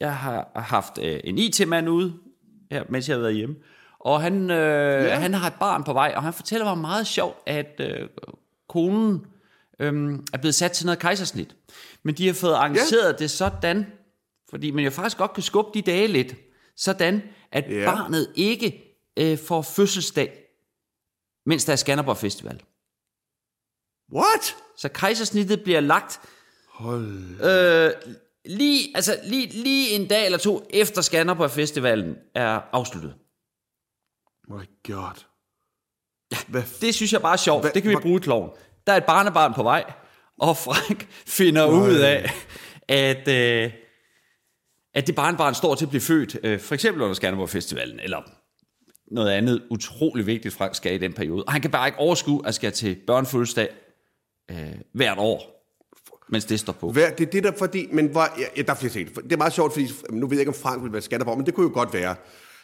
jeg 0.00 0.14
har 0.16 0.50
haft 0.54 0.98
øh, 1.02 1.20
en 1.24 1.38
IT-mand 1.38 1.88
ude, 1.88 2.12
her, 2.70 2.82
mens 2.88 3.08
jeg 3.08 3.16
har 3.16 3.20
været 3.22 3.34
hjemme, 3.34 3.54
og 4.08 4.20
han, 4.20 4.50
øh, 4.50 5.04
ja. 5.04 5.14
han 5.14 5.34
har 5.34 5.46
et 5.46 5.54
barn 5.60 5.84
på 5.84 5.92
vej, 5.92 6.12
og 6.16 6.22
han 6.22 6.32
fortæller 6.32 6.64
mig 6.64 6.78
meget 6.78 7.06
sjovt, 7.06 7.36
at 7.46 7.80
øh, 7.80 8.08
konen 8.68 9.26
øh, 9.80 10.18
er 10.32 10.38
blevet 10.38 10.54
sat 10.54 10.72
til 10.72 10.86
noget 10.86 10.98
kejsersnit. 10.98 11.56
Men 12.02 12.14
de 12.14 12.26
har 12.26 12.34
fået 12.34 12.54
arrangeret 12.54 13.12
ja. 13.12 13.16
det 13.18 13.30
sådan, 13.30 13.86
fordi 14.50 14.70
man 14.70 14.84
jo 14.84 14.90
faktisk 14.90 15.18
godt 15.18 15.32
kan 15.32 15.42
skubbe 15.42 15.70
de 15.74 15.82
dage 15.82 16.06
lidt, 16.06 16.34
sådan 16.76 17.22
at 17.52 17.64
Ja. 17.70 17.84
barnet 17.84 18.32
ikke 18.34 18.96
øh, 19.18 19.38
får 19.38 19.62
fødselsdag, 19.62 20.38
mens 21.46 21.64
der 21.64 21.72
er 21.72 21.76
Skanderborg 21.76 22.16
Festival. 22.16 22.62
What? 24.14 24.56
Så 24.76 24.88
kejsersnittet 24.88 25.62
bliver 25.62 25.80
lagt 25.80 26.20
Hold. 26.68 27.44
Øh, 27.44 28.14
lige, 28.44 28.92
altså, 28.94 29.20
lige, 29.24 29.46
lige 29.46 29.90
en 29.90 30.08
dag 30.08 30.24
eller 30.24 30.38
to 30.38 30.66
efter 30.70 31.02
Skanderborg 31.02 31.50
Festivalen 31.50 32.16
er 32.34 32.60
afsluttet. 32.72 33.14
My 34.50 34.92
god. 34.94 35.24
Ja, 36.32 36.36
Hvad 36.48 36.62
Det 36.80 36.94
synes 36.94 37.12
jeg 37.12 37.22
bare 37.22 37.32
er 37.32 37.36
sjovt. 37.36 37.62
Hvad- 37.62 37.70
det 37.74 37.82
kan 37.82 37.90
vi 37.90 37.96
bruge 38.02 38.16
i 38.16 38.20
kloven. 38.20 38.50
Der 38.86 38.92
er 38.92 38.96
et 38.96 39.04
barnebarn 39.04 39.54
på 39.54 39.62
vej, 39.62 39.92
og 40.38 40.56
Frank 40.56 41.08
finder 41.38 41.66
ud 41.66 41.94
af, 41.94 42.30
at, 42.88 43.28
øh, 43.28 43.72
at 44.94 45.06
det 45.06 45.14
barnebarn 45.14 45.54
står 45.54 45.74
til 45.74 45.84
at 45.84 45.88
blive 45.88 46.00
født, 46.00 46.36
øh, 46.42 46.60
for 46.60 46.74
eksempel 46.74 47.02
under 47.02 47.14
Skanderborg 47.14 47.50
Festivalen, 47.50 48.00
eller 48.00 48.22
noget 49.10 49.30
andet 49.30 49.66
utrolig 49.70 50.26
vigtigt, 50.26 50.54
Frank 50.54 50.74
skal 50.74 50.94
i 50.94 50.98
den 50.98 51.12
periode. 51.12 51.44
Og 51.44 51.52
han 51.52 51.60
kan 51.62 51.70
bare 51.70 51.88
ikke 51.88 51.98
overskue 51.98 52.42
at 52.46 52.54
skal 52.54 52.72
til 52.72 52.98
børnefødselsdag 53.06 53.68
øh, 54.50 54.56
hvert 54.94 55.18
år, 55.18 55.64
mens 56.28 56.44
det 56.44 56.60
står 56.60 56.72
på. 56.72 56.92
Hvad, 56.92 57.10
det 57.18 57.26
er 57.26 57.30
det 57.30 57.44
der, 57.44 57.52
fordi, 57.58 57.86
men 57.92 58.06
hvor, 58.06 58.26
ja, 58.56 58.62
der 58.62 58.72
er 58.72 58.76
flere 58.76 58.92
ting. 58.92 59.14
Det 59.16 59.32
er 59.32 59.36
meget 59.36 59.52
sjovt, 59.52 59.72
fordi 59.72 59.88
nu 60.10 60.26
ved 60.26 60.36
jeg 60.36 60.40
ikke, 60.40 60.50
om 60.50 60.54
Frank 60.62 60.82
vil 60.82 60.92
være 60.92 61.02
Skanderborg, 61.02 61.36
men 61.36 61.46
det 61.46 61.54
kunne 61.54 61.66
jo 61.68 61.72
godt 61.74 61.92
være. 61.92 62.16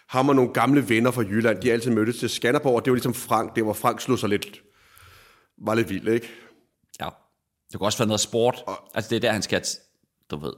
Har 0.09 0.23
man 0.23 0.37
nogle 0.37 0.53
gamle 0.53 0.89
venner 0.89 1.11
fra 1.11 1.23
Jylland, 1.23 1.63
de 1.63 1.73
altid 1.73 1.91
mødtes 1.91 2.19
til 2.19 2.29
Skanderborg, 2.31 2.75
og 2.75 2.85
det 2.85 2.91
var 2.91 2.95
ligesom 2.95 3.15
Frank, 3.15 3.55
det 3.57 3.63
hvor 3.65 3.73
Frank 3.73 4.01
slog 4.01 4.19
sig 4.19 4.29
lidt, 4.29 4.63
var 5.59 5.75
lidt 5.75 5.89
vild, 5.89 6.09
ikke? 6.09 6.29
Ja. 7.01 7.09
Det 7.73 7.79
kunne 7.79 7.87
også 7.87 7.99
være 7.99 8.09
noget 8.09 8.21
sport. 8.21 8.65
Altså, 8.95 9.11
det 9.11 9.17
er 9.17 9.21
der, 9.21 9.33
han 9.33 9.43
skal, 9.43 9.65
du 10.31 10.37
ved, 10.37 10.53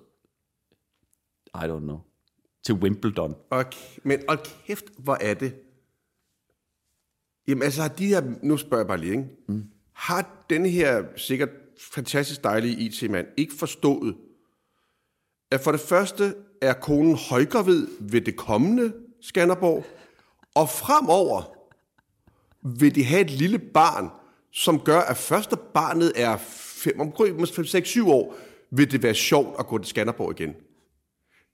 I 1.54 1.58
don't 1.58 1.80
know, 1.80 1.98
til 2.64 2.74
Wimbledon. 2.74 3.34
Og, 3.50 3.64
k- 3.74 3.98
men 4.02 4.20
og 4.28 4.38
kæft, 4.66 4.84
hvor 4.98 5.14
er 5.20 5.34
det? 5.34 5.54
Jamen 7.48 7.62
altså, 7.62 7.82
har 7.82 7.88
de 7.88 8.06
her, 8.06 8.22
nu 8.42 8.56
spørger 8.56 8.82
jeg 8.82 8.88
bare 8.88 8.98
lige, 9.00 9.10
ikke? 9.12 9.28
Mm. 9.48 9.64
Har 9.92 10.44
den 10.50 10.66
her 10.66 11.04
sikkert 11.16 11.48
fantastisk 11.92 12.44
dejlige 12.44 12.76
IT-mand 12.76 13.26
ikke 13.36 13.54
forstået, 13.58 14.16
at 15.50 15.60
for 15.60 15.72
det 15.72 15.80
første 15.80 16.34
er 16.62 16.72
konen 16.72 17.16
højgravid 17.16 17.88
ved 18.00 18.20
det 18.20 18.36
kommende 18.36 18.92
Skanderborg, 19.20 19.84
og 20.54 20.68
fremover 20.68 21.42
vil 22.78 22.94
de 22.94 23.04
have 23.04 23.20
et 23.20 23.30
lille 23.30 23.58
barn, 23.58 24.10
som 24.52 24.80
gør, 24.80 25.00
at 25.00 25.16
første 25.16 25.56
barnet 25.74 26.12
er 26.16 26.36
5, 26.36 27.00
omkring 27.00 27.40
6-7 27.40 28.08
år, 28.08 28.34
vil 28.70 28.90
det 28.90 29.02
være 29.02 29.14
sjovt 29.14 29.56
at 29.58 29.66
gå 29.66 29.78
til 29.78 29.86
Skanderborg 29.86 30.40
igen. 30.40 30.54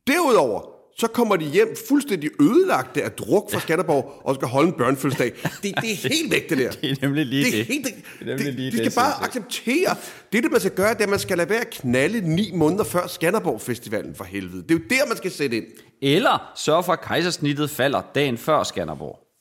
Derudover, 0.07 0.82
så 0.99 1.07
kommer 1.07 1.37
de 1.37 1.45
hjem 1.45 1.77
fuldstændig 1.89 2.31
ødelagte 2.41 3.03
af 3.03 3.13
druk 3.13 3.53
fra 3.53 3.61
Skanderborg, 3.61 4.21
og 4.25 4.35
skal 4.35 4.49
holde 4.49 4.69
en 4.69 4.75
børnefødselsdag. 4.75 5.33
Det, 5.63 5.63
det 5.63 5.75
er 5.77 6.09
helt 6.09 6.31
væk, 6.33 6.51
det 6.51 6.59
der. 6.59 6.71
Det 6.71 6.91
er 6.91 6.97
nemlig 7.03 7.27
lige 7.27 7.45
det. 7.45 7.55
Er 7.55 7.57
det. 7.57 7.67
helt, 7.67 7.85
Det 7.85 7.95
er 8.21 8.37
nemlig 8.37 8.53
lige 8.53 8.71
de 8.71 8.77
skal 8.77 8.85
det, 8.85 8.95
bare 8.95 9.25
acceptere. 9.25 9.97
Det, 10.33 10.43
det 10.43 10.53
man 10.53 10.61
skal 10.61 10.73
gøre, 10.73 10.95
det 10.95 11.01
er, 11.01 11.05
at 11.05 11.11
man 11.11 11.19
skal 11.19 11.37
lade 11.39 11.51
være 11.51 11.61
at 11.61 11.71
knalde 11.71 12.35
ni 12.35 12.51
måneder 12.55 12.85
før 12.85 13.07
Skanderborg-festivalen 13.07 14.15
for 14.15 14.25
helvede. 14.25 14.63
Det 14.63 14.71
er 14.71 14.75
jo 14.75 14.85
der, 14.91 15.07
man 15.09 15.17
skal 15.17 15.31
sætte 15.31 15.57
ind. 15.57 15.65
Eller 16.03 16.53
sørge 16.57 16.83
for, 16.83 16.93
at 16.93 17.01
kejsersnittet 17.01 17.71
falder 17.71 18.03
dagen 18.15 18.39
før 18.39 18.63
Skanderborg. 18.63 19.32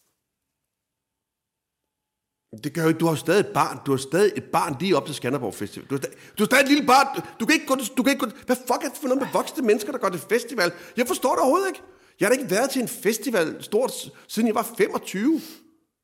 Det 2.64 2.74
gør 2.74 2.82
jo 2.82 2.88
ikke. 2.88 2.98
Du 3.00 3.06
har 3.08 3.16
stadig 3.16 3.40
et 3.40 3.48
barn. 3.48 3.80
Du 3.86 3.92
har 3.92 3.98
stadig 3.98 4.32
et 4.36 4.44
barn 4.44 4.76
lige 4.80 4.98
op 4.98 5.06
til 5.06 5.16
Skanderborg 5.16 5.54
Festival. 5.54 5.88
Du 5.90 5.94
har 5.96 6.00
stadig, 6.02 6.18
du 6.38 6.44
har 6.44 6.46
stadig 6.46 6.64
et 6.64 6.68
lille 6.70 6.88
barn. 6.88 7.08
Du 7.40 7.46
kan 7.46 7.54
ikke 7.54 7.66
gå, 7.66 7.76
du 7.98 8.04
kan 8.04 8.12
ikke 8.14 8.26
gå, 8.26 8.32
hvad 8.46 8.56
fuck 8.56 8.84
er 8.86 8.90
det 8.90 8.98
for 9.02 9.08
noget 9.08 9.22
med 9.22 9.30
voksne 9.34 9.64
mennesker, 9.66 9.92
der 9.92 10.00
går 10.00 10.10
til 10.10 10.20
festival? 10.30 10.72
Jeg 10.98 11.08
forstår 11.08 11.30
det 11.32 11.40
overhovedet 11.40 11.68
ikke. 11.68 11.82
Jeg 12.20 12.28
har 12.28 12.34
da 12.36 12.40
ikke 12.42 12.52
været 12.52 12.70
til 12.70 12.82
en 12.82 12.88
festival 12.88 13.64
stort, 13.64 13.92
siden 14.28 14.48
jeg 14.48 14.56
var 14.56 14.68
25. 14.78 15.42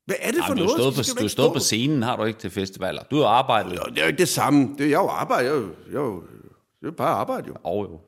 Hvad 0.06 0.16
er 0.20 0.32
det 0.32 0.38
for 0.40 0.44
Jamen, 0.44 0.58
du 0.58 0.64
noget? 0.64 0.78
på, 0.78 0.90
du 0.92 0.96
har 0.96 1.04
stået 1.04 1.32
stå- 1.32 1.54
på 1.54 1.60
scenen, 1.60 2.04
har 2.04 2.16
du 2.16 2.24
ikke 2.24 2.40
til 2.40 2.50
festivaler. 2.52 3.04
Du 3.04 3.16
har 3.18 3.28
arbejdet. 3.28 3.72
Jo, 3.72 3.84
Det 3.90 3.98
er 3.98 4.02
jo 4.02 4.08
ikke 4.08 4.18
det 4.20 4.30
samme. 4.30 4.76
Det 4.78 4.82
er 4.86 4.90
jeg 4.90 4.98
jo 4.98 5.08
arbejde. 5.08 5.46
Jeg 5.50 5.56
er 5.56 5.60
jo, 5.60 5.70
jeg 5.92 5.98
er 5.98 6.02
jo, 6.06 6.24
jeg 6.82 6.88
er 6.88 6.92
bare 6.92 7.10
arbejde, 7.16 7.48
jo. 7.48 7.56
Og 7.64 7.84
jo. 7.92 8.00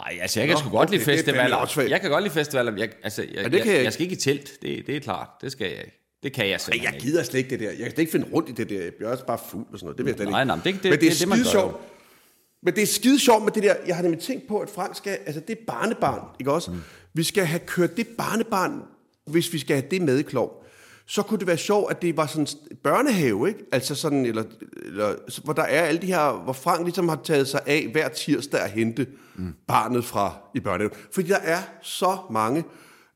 Nej, 0.00 0.18
altså 0.22 0.40
jeg 0.40 0.46
kan 0.48 0.54
Nå, 0.54 0.60
sgu 0.60 0.68
godt 0.70 0.88
okay, 0.88 0.98
lide 0.98 1.12
er 1.12 1.16
festivaler. 1.16 1.86
Jeg 1.88 2.00
kan 2.00 2.10
godt 2.10 2.22
lide 2.24 2.34
festivaler. 2.34 2.72
Jeg, 2.76 2.90
altså, 3.02 3.22
jeg, 3.34 3.52
det 3.52 3.58
jeg, 3.58 3.66
jeg, 3.66 3.84
jeg 3.84 3.92
skal 3.92 4.02
ikke 4.04 4.12
i 4.16 4.18
telt. 4.18 4.62
Det, 4.62 4.86
det 4.86 4.96
er 4.96 5.00
klart. 5.00 5.28
Det 5.40 5.52
skal 5.52 5.66
jeg 5.70 5.78
ikke. 5.84 6.00
Det 6.24 6.32
kan 6.32 6.44
jeg 6.44 6.52
Ej, 6.52 6.58
simpelthen 6.58 6.84
jeg 6.86 6.94
ikke. 6.94 7.06
gider 7.06 7.22
slet 7.22 7.38
ikke 7.38 7.50
det 7.50 7.60
der. 7.60 7.66
Jeg 7.68 7.76
kan 7.78 7.86
slet 7.90 7.98
ikke 7.98 8.12
finde 8.12 8.26
rundt 8.32 8.48
i 8.48 8.52
det 8.52 8.68
der. 8.68 8.82
Jeg 8.82 8.92
bliver 8.94 9.10
også 9.10 9.26
bare 9.26 9.38
fuld 9.50 9.66
og 9.72 9.78
sådan 9.78 9.84
noget. 9.86 9.98
Det 9.98 10.04
vil 10.06 10.10
jeg 10.10 10.16
slet 10.18 10.28
Nej, 10.30 10.40
ikke. 10.42 10.46
nej, 10.46 10.56
men 10.56 10.64
det- 10.64 10.74
det- 10.74 10.90
men 10.90 10.92
det 10.92 10.96
er, 10.96 10.98
det 11.00 11.06
er 11.06 11.10
det, 11.10 11.16
skide 11.18 11.44
gør 11.44 11.50
sjovt. 11.50 11.76
Men 12.62 12.74
det 12.74 12.82
er 12.82 12.86
skide 12.86 13.18
sjovt 13.18 13.44
med 13.44 13.52
det 13.52 13.62
der. 13.62 13.74
Jeg 13.86 13.96
har 13.96 14.02
nemlig 14.02 14.20
tænkt 14.20 14.48
på, 14.48 14.58
at 14.58 14.70
Frank 14.70 14.96
skal... 14.96 15.18
Altså, 15.26 15.40
det 15.48 15.58
er 15.58 15.62
barnebarn, 15.66 16.20
ikke 16.40 16.52
også? 16.52 16.70
Mm. 16.70 16.78
Vi 17.14 17.22
skal 17.22 17.44
have 17.44 17.60
kørt 17.66 17.96
det 17.96 18.06
barnebarn, 18.08 18.82
hvis 19.26 19.52
vi 19.52 19.58
skal 19.58 19.76
have 19.76 19.88
det 19.90 20.02
med 20.02 20.18
i 20.18 20.22
klov. 20.22 20.64
Så 21.06 21.22
kunne 21.22 21.38
det 21.38 21.46
være 21.46 21.56
sjovt, 21.56 21.90
at 21.90 22.02
det 22.02 22.16
var 22.16 22.26
sådan 22.26 22.46
børnehave, 22.82 23.48
ikke? 23.48 23.60
Altså 23.72 23.94
sådan, 23.94 24.26
eller, 24.26 24.44
eller, 24.84 25.14
hvor 25.44 25.52
der 25.52 25.62
er 25.62 25.82
alle 25.82 26.00
de 26.00 26.06
her, 26.06 26.42
hvor 26.44 26.52
Frank 26.52 26.84
ligesom 26.84 27.08
har 27.08 27.20
taget 27.24 27.48
sig 27.48 27.60
af 27.66 27.88
hver 27.92 28.08
tirsdag 28.08 28.60
at 28.60 28.70
hente 28.70 29.06
mm. 29.36 29.54
barnet 29.68 30.04
fra 30.04 30.36
i 30.54 30.60
børnehaven. 30.60 30.92
Fordi 31.12 31.28
der 31.28 31.36
er 31.42 31.58
så 31.82 32.16
mange 32.30 32.64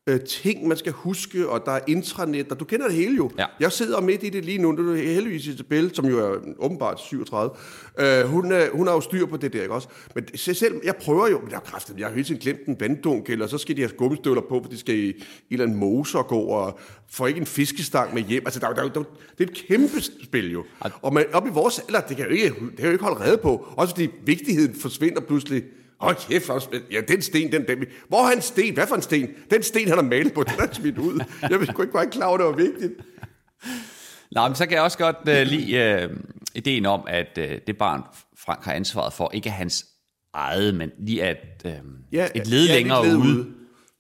øh, 0.09 0.21
ting, 0.21 0.69
man 0.69 0.77
skal 0.77 0.93
huske, 0.93 1.49
og 1.49 1.63
der 1.65 1.73
er 1.73 1.81
intranet, 1.87 2.53
og 2.53 2.61
du 2.61 2.65
kender 2.65 2.87
det 2.87 2.97
hele 2.97 3.17
jo. 3.17 3.31
Ja. 3.39 3.47
Jeg 3.61 3.73
sidder 3.73 4.01
midt 4.01 4.23
i 4.23 4.29
det 4.29 4.45
lige 4.45 4.59
nu, 4.59 4.77
det 4.77 5.09
er 5.09 5.15
heldigvis 5.15 5.47
Isabel, 5.47 5.95
som 5.95 6.07
jo 6.07 6.19
er 6.19 6.39
åbenbart 6.59 7.01
37. 7.01 7.51
Øh, 7.99 8.25
hun, 8.25 8.53
er, 8.53 8.71
hun 8.73 8.87
har 8.87 8.95
jo 8.95 9.01
styr 9.01 9.27
på 9.27 9.37
det 9.37 9.53
der, 9.53 9.63
ikke 9.63 9.75
også? 9.75 9.89
Men 10.15 10.27
se 10.35 10.55
selv, 10.55 10.81
jeg 10.85 10.97
prøver 10.97 11.29
jo, 11.29 11.41
men 11.41 11.51
jeg 11.51 11.61
kraftigt, 11.65 11.99
jeg 11.99 12.07
har 12.07 12.15
hele 12.15 12.25
tiden 12.25 12.41
glemt 12.41 12.67
en 12.67 12.77
vanddunk, 12.81 13.31
eller 13.31 13.47
så 13.47 13.59
skal 13.59 13.77
de 13.77 13.81
have 13.81 13.93
gummistøvler 13.97 14.43
på, 14.49 14.61
for 14.63 14.71
de 14.71 14.79
skal 14.79 14.95
i, 14.95 15.09
i 15.09 15.11
en 15.11 15.15
eller 15.51 15.65
anden 15.65 15.79
mose 15.79 16.19
og 16.19 16.27
gå, 16.27 16.41
og 16.41 16.79
får 17.11 17.27
ikke 17.27 17.41
en 17.41 17.47
fiskestang 17.47 18.15
med 18.15 18.23
hjem. 18.23 18.43
Altså, 18.47 18.61
der, 18.61 18.69
er 18.69 18.75
der, 18.75 18.83
er 18.83 18.89
der, 18.89 19.03
det 19.39 19.47
er 19.47 19.51
et 19.51 19.65
kæmpe 19.69 20.01
spil 20.01 20.53
jo. 20.53 20.65
Og 21.03 21.13
man, 21.13 21.25
op 21.33 21.47
i 21.47 21.51
vores 21.51 21.79
alder, 21.79 22.01
det 22.01 22.17
kan 22.17 22.27
jo 22.27 22.33
ikke, 22.33 22.45
det 22.45 22.77
kan 22.77 22.87
jo 22.87 22.93
ikke 22.93 23.05
holde 23.05 23.21
rede 23.21 23.39
på. 23.39 23.69
Også 23.77 23.95
fordi 23.95 24.09
vigtigheden 24.25 24.75
forsvinder 24.75 25.21
pludselig. 25.21 25.63
Hold 26.01 26.17
kæft, 26.29 26.47
hvor 26.47 26.63
ja, 26.93 27.01
den 27.09 27.23
sten, 27.23 27.53
den, 27.53 27.69
den, 27.69 27.85
hvor 28.09 28.19
er 28.19 28.27
han 28.29 28.43
sten? 28.43 28.75
Hvad 28.75 28.87
for 28.87 28.95
en 28.95 29.03
sten? 29.03 29.29
Den 29.51 29.63
sten, 29.63 29.89
han 29.89 29.97
har 29.99 30.05
malet 30.05 30.33
på, 30.35 30.43
den 30.43 30.53
er 30.61 30.73
smidt 30.73 30.99
ud. 30.99 31.21
Jeg 31.43 31.67
sgu 31.71 31.83
ikke 31.83 31.93
bare 31.93 32.07
klar 32.11 32.27
over, 32.27 32.37
det 32.37 32.47
var 32.47 32.53
vigtigt. 32.53 32.93
Nå, 34.33 34.49
men 34.49 34.55
så 34.55 34.67
kan 34.67 34.75
jeg 34.75 34.83
også 34.83 34.99
godt 34.99 35.17
uh, 35.29 35.53
lide 35.53 36.09
uh, 36.11 36.17
ideen 36.55 36.87
om, 36.87 37.05
at 37.09 37.39
uh, 37.39 37.45
det 37.67 37.79
barn, 37.79 38.03
Frank 38.39 38.65
har 38.65 38.73
ansvaret 38.73 39.13
for, 39.13 39.31
ikke 39.35 39.49
er 39.49 39.53
hans 39.53 39.87
eget, 40.33 40.75
men 40.75 40.91
lige 40.99 41.25
at 41.25 41.63
uh, 41.65 41.71
Ja, 42.13 42.29
et 42.35 42.47
led 42.47 42.67
ja, 42.67 42.75
længere 42.75 43.07
led 43.07 43.17
ude. 43.17 43.29
ude. 43.29 43.47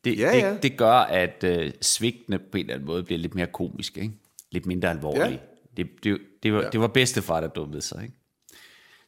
Det, 0.04 0.18
Ja, 0.18 0.36
ja. 0.36 0.52
det, 0.52 0.62
det 0.62 0.76
gør, 0.76 0.92
at 0.94 1.44
uh, 1.46 1.70
svigtene 1.80 2.38
på 2.38 2.44
en 2.54 2.58
eller 2.60 2.74
anden 2.74 2.86
måde 2.86 3.02
bliver 3.04 3.18
lidt 3.18 3.34
mere 3.34 3.46
komiske, 3.46 4.00
ikke? 4.00 4.14
lidt 4.52 4.66
mindre 4.66 4.90
alvorlige. 4.90 5.24
Ja. 5.26 5.36
Det, 5.76 5.86
det, 6.04 6.18
det, 6.42 6.52
var, 6.52 6.70
det 6.70 6.80
var 6.80 6.86
bedstefar, 6.86 7.40
der 7.40 7.48
dummede 7.48 7.82
sig. 7.82 8.02
Ikke? 8.02 8.14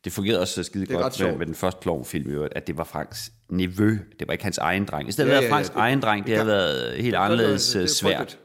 Det 0.05 0.13
fungerede 0.13 0.41
også 0.41 0.55
så 0.55 0.63
skide 0.63 0.93
er 0.95 0.97
ret 0.99 1.03
godt 1.03 1.21
med, 1.31 1.39
med 1.39 1.47
den 1.47 1.55
første 1.55 1.81
klovnfilm, 1.83 2.31
i 2.31 2.33
øvrigt, 2.33 2.55
at 2.57 2.67
det 2.67 2.77
var 2.77 2.85
Franks 2.85 3.33
nevø. 3.51 3.99
Det 4.19 4.27
var 4.29 4.33
ikke 4.33 4.45
hans 4.45 4.59
egen 4.59 4.85
dreng. 4.85 5.09
I 5.09 5.13
stedet 5.13 5.29
Ja, 5.31 5.35
ja, 5.35 5.41
ja, 5.41 5.47
ja, 5.47 5.53
Franks 5.53 5.69
det- 5.71 5.77
egen 5.77 6.01
dreng, 6.03 6.27
det, 6.27 6.31
det 6.31 6.37
havde 6.37 6.47
kan- 6.51 6.57
været 6.57 6.93
helt 6.97 7.05
det 7.13 7.15
er 7.15 7.19
anderledes 7.21 7.75
øh, 7.77 7.83
Det 7.83 7.89
er 7.89 7.93
svært. 7.95 8.39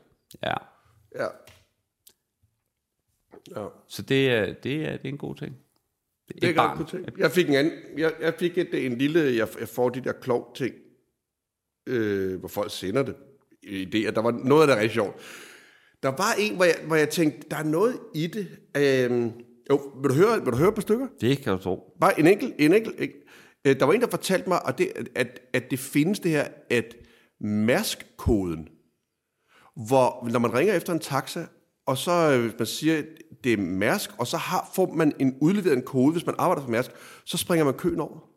Ja. 0.43 0.53
Ja. 1.15 1.27
ja. 3.55 3.67
Så 3.87 4.01
det, 4.01 4.29
er- 4.29 4.53
det, 4.63 4.75
er, 4.85 4.91
det 4.91 5.05
er 5.05 5.09
en 5.09 5.17
god 5.17 5.35
ting. 5.35 5.55
Det 6.27 6.33
er 6.33 6.37
Et 6.37 6.43
ikke 6.47 6.57
barn. 6.57 6.79
ret 6.79 6.87
ting. 6.87 7.19
Jeg 7.19 7.31
fik 7.31 7.49
en 7.49 7.55
anden, 7.55 7.73
jeg, 7.97 8.13
jeg 8.21 8.33
fik 8.39 8.57
et, 8.57 8.85
en 8.85 8.97
lille, 8.97 9.19
jeg, 9.19 9.47
jeg 9.59 9.67
får 9.69 9.89
de 9.89 10.01
der 10.03 10.11
klog 10.13 10.51
ting, 10.55 10.75
øh, 11.87 12.39
hvor 12.39 12.47
folk 12.47 12.71
sender 12.71 13.03
det. 13.03 13.15
Idéer. 13.67 14.11
Der 14.11 14.21
var 14.21 14.31
noget 14.31 14.61
af 14.61 14.67
det 14.67 14.75
rigtig 14.75 14.91
sjovt. 14.93 15.15
Der 16.03 16.09
var 16.09 16.33
en, 16.39 16.55
hvor 16.55 16.65
jeg, 16.65 16.75
hvor 16.87 16.95
jeg 16.95 17.09
tænkte, 17.09 17.49
der 17.51 17.57
er 17.57 17.63
noget 17.63 17.99
i 18.15 18.27
det. 18.27 18.47
Øh, 18.77 19.31
jo, 19.69 19.75
vil 20.01 20.09
du 20.09 20.15
høre, 20.15 20.43
vil 20.43 20.53
du 20.53 20.57
høre 20.57 20.73
på 20.73 20.81
stykker? 20.81 21.07
Det 21.21 21.37
kan 21.37 21.53
du 21.57 21.63
tro. 21.63 21.93
Bare 22.01 22.19
en 22.19 22.27
enkelt, 22.27 22.53
en 22.59 22.73
enkelt. 22.73 22.99
Ikke? 22.99 23.13
Øh, 23.65 23.79
Der 23.79 23.85
var 23.85 23.93
en, 23.93 24.01
der 24.01 24.07
fortalte 24.09 24.49
mig, 24.49 24.61
at 24.67 24.77
det, 24.77 24.91
at, 25.15 25.39
at 25.53 25.71
det 25.71 25.79
findes 25.79 26.19
det 26.19 26.31
her, 26.31 26.47
at 26.69 26.95
Mærsk-koden. 27.41 28.67
hvor 29.87 30.29
når 30.31 30.39
man 30.39 30.53
ringer 30.53 30.73
efter 30.73 30.93
en 30.93 30.99
taxa, 30.99 31.45
og 31.85 31.97
så 31.97 32.11
øh, 32.11 32.41
hvis 32.41 32.53
man 32.59 32.65
siger, 32.65 33.03
det 33.43 33.53
er 33.53 33.57
Mærsk, 33.57 34.09
og 34.19 34.27
så 34.27 34.37
har, 34.37 34.71
får 34.75 34.93
man 34.93 35.13
en 35.19 35.37
udleveret 35.41 35.77
en 35.77 35.83
kode, 35.83 36.11
hvis 36.11 36.25
man 36.25 36.35
arbejder 36.37 36.61
for 36.63 36.69
Mærsk, 36.69 36.91
så 37.25 37.37
springer 37.37 37.65
man 37.65 37.73
køen 37.73 37.99
over. 37.99 38.29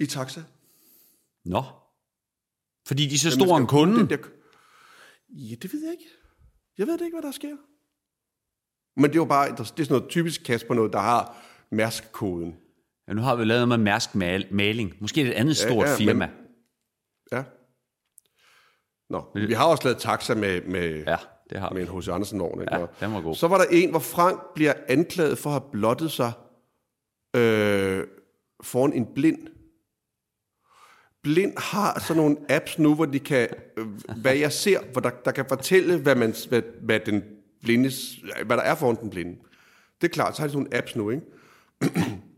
I 0.00 0.06
taxa. 0.06 0.42
Nå. 1.44 1.62
Fordi 2.86 3.06
de 3.06 3.14
er 3.14 3.18
så 3.18 3.30
stor 3.30 3.58
en 3.58 3.66
kunde. 3.66 3.98
Den 3.98 4.10
der, 4.10 4.16
ja, 5.28 5.54
det 5.62 5.72
ved 5.72 5.82
jeg 5.82 5.92
ikke. 5.92 6.04
Jeg 6.78 6.86
ved 6.86 6.98
det 6.98 7.04
ikke, 7.04 7.14
hvad 7.14 7.22
der 7.22 7.30
sker. 7.30 7.56
Men 8.98 9.12
det 9.12 9.20
var 9.20 9.26
bare, 9.26 9.50
det 9.50 9.60
er 9.60 9.64
sådan 9.64 9.86
noget 9.90 10.08
typisk 10.08 10.42
Kasper 10.44 10.74
noget, 10.74 10.92
der 10.92 10.98
har 10.98 11.36
Mærsk-koden. 11.70 12.56
Ja, 13.08 13.12
nu 13.12 13.22
har 13.22 13.36
vi 13.36 13.44
lavet 13.44 13.68
med 13.68 13.76
Mærsk 13.78 14.14
mal- 14.14 14.46
Maling. 14.54 14.94
Måske 15.00 15.22
et 15.22 15.32
andet 15.32 15.56
stort 15.56 15.86
ja, 15.86 15.94
firma. 15.96 16.26
men- 16.26 16.34
Ja. 17.32 17.44
Nå, 19.10 19.24
vi 19.34 19.52
har 19.52 19.64
også 19.64 19.84
lavet 19.84 19.98
taxa 19.98 20.34
med, 20.34 20.62
med, 20.62 21.04
Ja, 21.06 21.16
det 21.50 21.60
har 21.60 21.68
vi. 21.74 21.74
med 21.80 21.88
en 21.88 21.98
H.C. 21.98 22.08
Andersen-vogn. 22.08 22.60
ikke? 22.60 22.76
Ja, 22.76 22.86
den 23.00 23.14
var 23.14 23.20
god. 23.20 23.34
Så 23.34 23.48
var 23.48 23.58
der 23.58 23.64
en, 23.70 23.90
hvor 23.90 23.98
Frank 23.98 24.40
bliver 24.54 24.72
anklaget 24.88 25.38
for 25.38 25.50
at 25.50 25.54
have 25.60 25.70
blottet 25.72 26.10
sig 26.12 26.32
øh, 27.36 28.06
foran 28.62 28.92
en 28.92 29.06
blind. 29.14 29.38
Blind 31.22 31.52
har 31.58 32.00
sådan 32.00 32.22
nogle 32.22 32.36
apps 32.48 32.78
nu, 32.78 32.94
hvor 32.94 33.04
de 33.04 33.18
kan, 33.20 33.48
øh, 33.76 33.86
hvad 34.22 34.34
jeg 34.36 34.52
ser, 34.52 34.80
hvor 34.92 35.00
der, 35.00 35.10
der 35.10 35.30
kan 35.30 35.44
fortælle, 35.48 35.98
hvad, 35.98 36.14
man, 36.14 36.34
hvad, 36.48 36.62
hvad, 36.82 37.00
den 37.00 37.22
blindes, 37.62 38.18
hvad 38.46 38.56
der 38.56 38.62
er 38.62 38.74
foran 38.74 38.96
den 39.02 39.10
blinde. 39.10 39.36
Det 40.00 40.08
er 40.08 40.12
klart, 40.12 40.36
så 40.36 40.42
har 40.42 40.46
de 40.46 40.52
sådan 40.52 40.62
nogle 40.62 40.78
apps 40.78 40.96
nu, 40.96 41.10
ikke? 41.10 41.22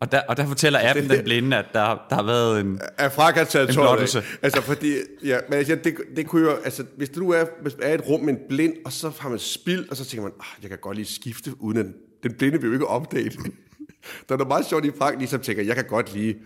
Og 0.01 0.13
der, 0.13 0.21
og 0.29 0.37
der 0.37 0.47
fortæller 0.47 0.91
appen 0.91 1.11
den 1.11 1.25
blinde, 1.25 1.57
at 1.57 1.65
der, 1.73 2.07
der 2.11 2.17
har 2.17 2.23
været 2.23 2.61
en... 2.61 2.81
at 2.99 3.13
Frank 3.13 3.37
har 3.37 3.45
taget 3.45 3.69
En 3.69 3.75
blottelse. 3.75 4.23
Altså, 4.43 4.61
fordi, 4.61 4.95
ja, 5.25 5.39
men 5.49 5.59
altså, 5.59 5.79
det, 5.85 5.97
det 6.17 6.27
kunne 6.27 6.51
jo, 6.51 6.57
altså, 6.57 6.85
hvis 6.97 7.09
du 7.09 7.31
er, 7.31 7.45
hvis 7.63 7.77
er 7.83 7.95
et 7.95 8.09
rum 8.09 8.21
med 8.21 8.35
en 8.35 8.41
blind, 8.49 8.75
og 8.85 8.93
så 8.93 9.13
har 9.19 9.29
man 9.29 9.39
spild, 9.39 9.89
og 9.91 9.97
så 9.97 10.05
tænker 10.05 10.23
man, 10.23 10.33
ah, 10.41 10.63
jeg 10.63 10.71
kan 10.71 10.79
godt 10.79 10.97
lige 10.97 11.07
skifte, 11.07 11.63
uden 11.63 11.79
at 11.79 11.87
den 12.23 12.35
blinde 12.35 12.61
vil 12.61 12.67
jo 12.67 12.73
ikke 12.73 12.87
opdage 12.87 13.25
det. 13.25 13.39
Der 14.29 14.35
er 14.35 14.37
noget 14.37 14.49
meget 14.49 14.67
sjovt 14.67 14.85
i 14.85 14.91
Frank, 14.99 15.19
ligesom 15.19 15.41
tænker, 15.41 15.63
jeg 15.63 15.77
kan 15.77 15.85
godt 15.85 16.15
lige, 16.15 16.37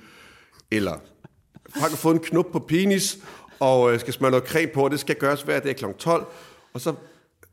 eller 0.70 1.00
Frank 1.76 1.90
har 1.90 1.96
fået 1.96 2.14
en 2.14 2.20
knop 2.20 2.46
på 2.52 2.58
penis, 2.58 3.18
og 3.60 3.92
øh, 3.92 4.00
skal 4.00 4.12
smøre 4.12 4.30
noget 4.30 4.48
creme 4.48 4.70
på, 4.74 4.84
og 4.84 4.90
det 4.90 5.00
skal 5.00 5.16
gøres 5.16 5.42
hver 5.42 5.60
dag 5.60 5.76
kl. 5.76 5.84
12, 5.98 6.26
og 6.74 6.80
så 6.80 6.94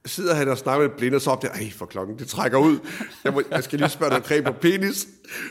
sidder 0.06 0.34
han 0.34 0.48
og 0.48 0.58
snakker 0.58 0.88
med 0.88 0.98
blinde, 0.98 1.16
og 1.16 1.22
så 1.22 1.30
op 1.30 1.42
der, 1.42 1.50
ej, 1.50 1.70
for 1.72 1.86
klokken, 1.86 2.20
det 2.20 2.28
trækker 2.28 2.58
ud. 2.58 2.80
Jeg, 3.24 3.34
må, 3.34 3.42
jeg 3.52 3.64
skal 3.64 3.80
lige 3.80 3.90
smøre 3.90 4.10
noget 4.10 4.26
creme 4.26 4.44
på 4.44 4.54
penis. 4.54 5.08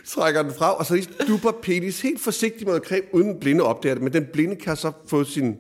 Trækker 0.07 0.43
den 0.43 0.53
fra, 0.55 0.75
og 0.75 0.87
så 0.87 0.95
lige 0.95 1.09
duber 1.29 1.53
penis 1.63 2.01
helt 2.01 2.21
forsigtigt 2.21 2.65
med 2.65 2.73
noget 2.73 2.89
creme, 2.89 3.15
uden 3.15 3.29
den 3.29 3.41
blinde 3.41 3.65
opdager 3.65 3.95
det. 3.95 4.05
Men 4.05 4.13
den 4.13 4.27
blinde 4.33 4.57
kan 4.57 4.77
så 4.77 4.93
få 5.07 5.25
sin 5.25 5.57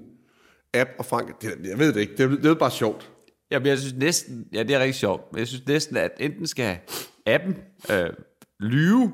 app, 0.74 0.91
og 0.99 1.07
Frank, 1.07 1.43
det, 1.43 1.57
jeg 1.64 1.78
ved 1.78 1.93
det 1.93 2.01
ikke, 2.01 2.16
det, 2.16 2.43
det 2.43 2.51
er 2.51 2.55
bare 2.55 2.70
sjovt. 2.70 3.11
Jamen, 3.51 3.66
jeg 3.66 3.78
synes 3.78 3.95
næsten... 3.95 4.47
Ja, 4.53 4.62
det 4.62 4.74
er 4.74 4.78
rigtig 4.78 4.95
sjovt. 4.95 5.32
Men 5.32 5.38
jeg 5.38 5.49
synes 5.49 5.66
næsten, 5.66 5.97
at 5.97 6.11
enten 6.20 6.47
skal 6.47 6.78
appen 7.26 7.57
øh, 7.91 8.11
lyve, 8.61 9.12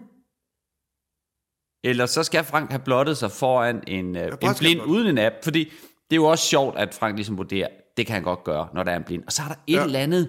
eller 1.85 2.07
så 2.07 2.23
skal 2.23 2.45
Frank 2.45 2.71
have 2.71 2.83
blottet 2.85 3.17
sig 3.17 3.31
foran 3.31 3.83
en, 3.87 4.17
øh, 4.17 4.33
en 4.43 4.55
blind 4.59 4.83
uden 4.83 5.07
en 5.07 5.19
app. 5.19 5.35
Fordi 5.43 5.65
det 6.11 6.13
er 6.13 6.17
jo 6.17 6.25
også 6.25 6.45
sjovt, 6.45 6.79
at 6.79 6.95
Frank 6.95 7.17
ligesom 7.17 7.39
vurderer, 7.39 7.69
det 7.97 8.07
kan 8.07 8.15
han 8.15 8.23
godt 8.23 8.45
gøre, 8.45 8.69
når 8.75 8.83
der 8.83 8.93
er 8.93 8.97
en 8.97 9.05
blind. 9.05 9.23
Og 9.27 9.33
så 9.33 9.43
er 9.43 9.47
der 9.49 9.55
et 9.67 9.73
Ja. 9.75 9.85
eller 9.85 9.99
andet 9.99 10.29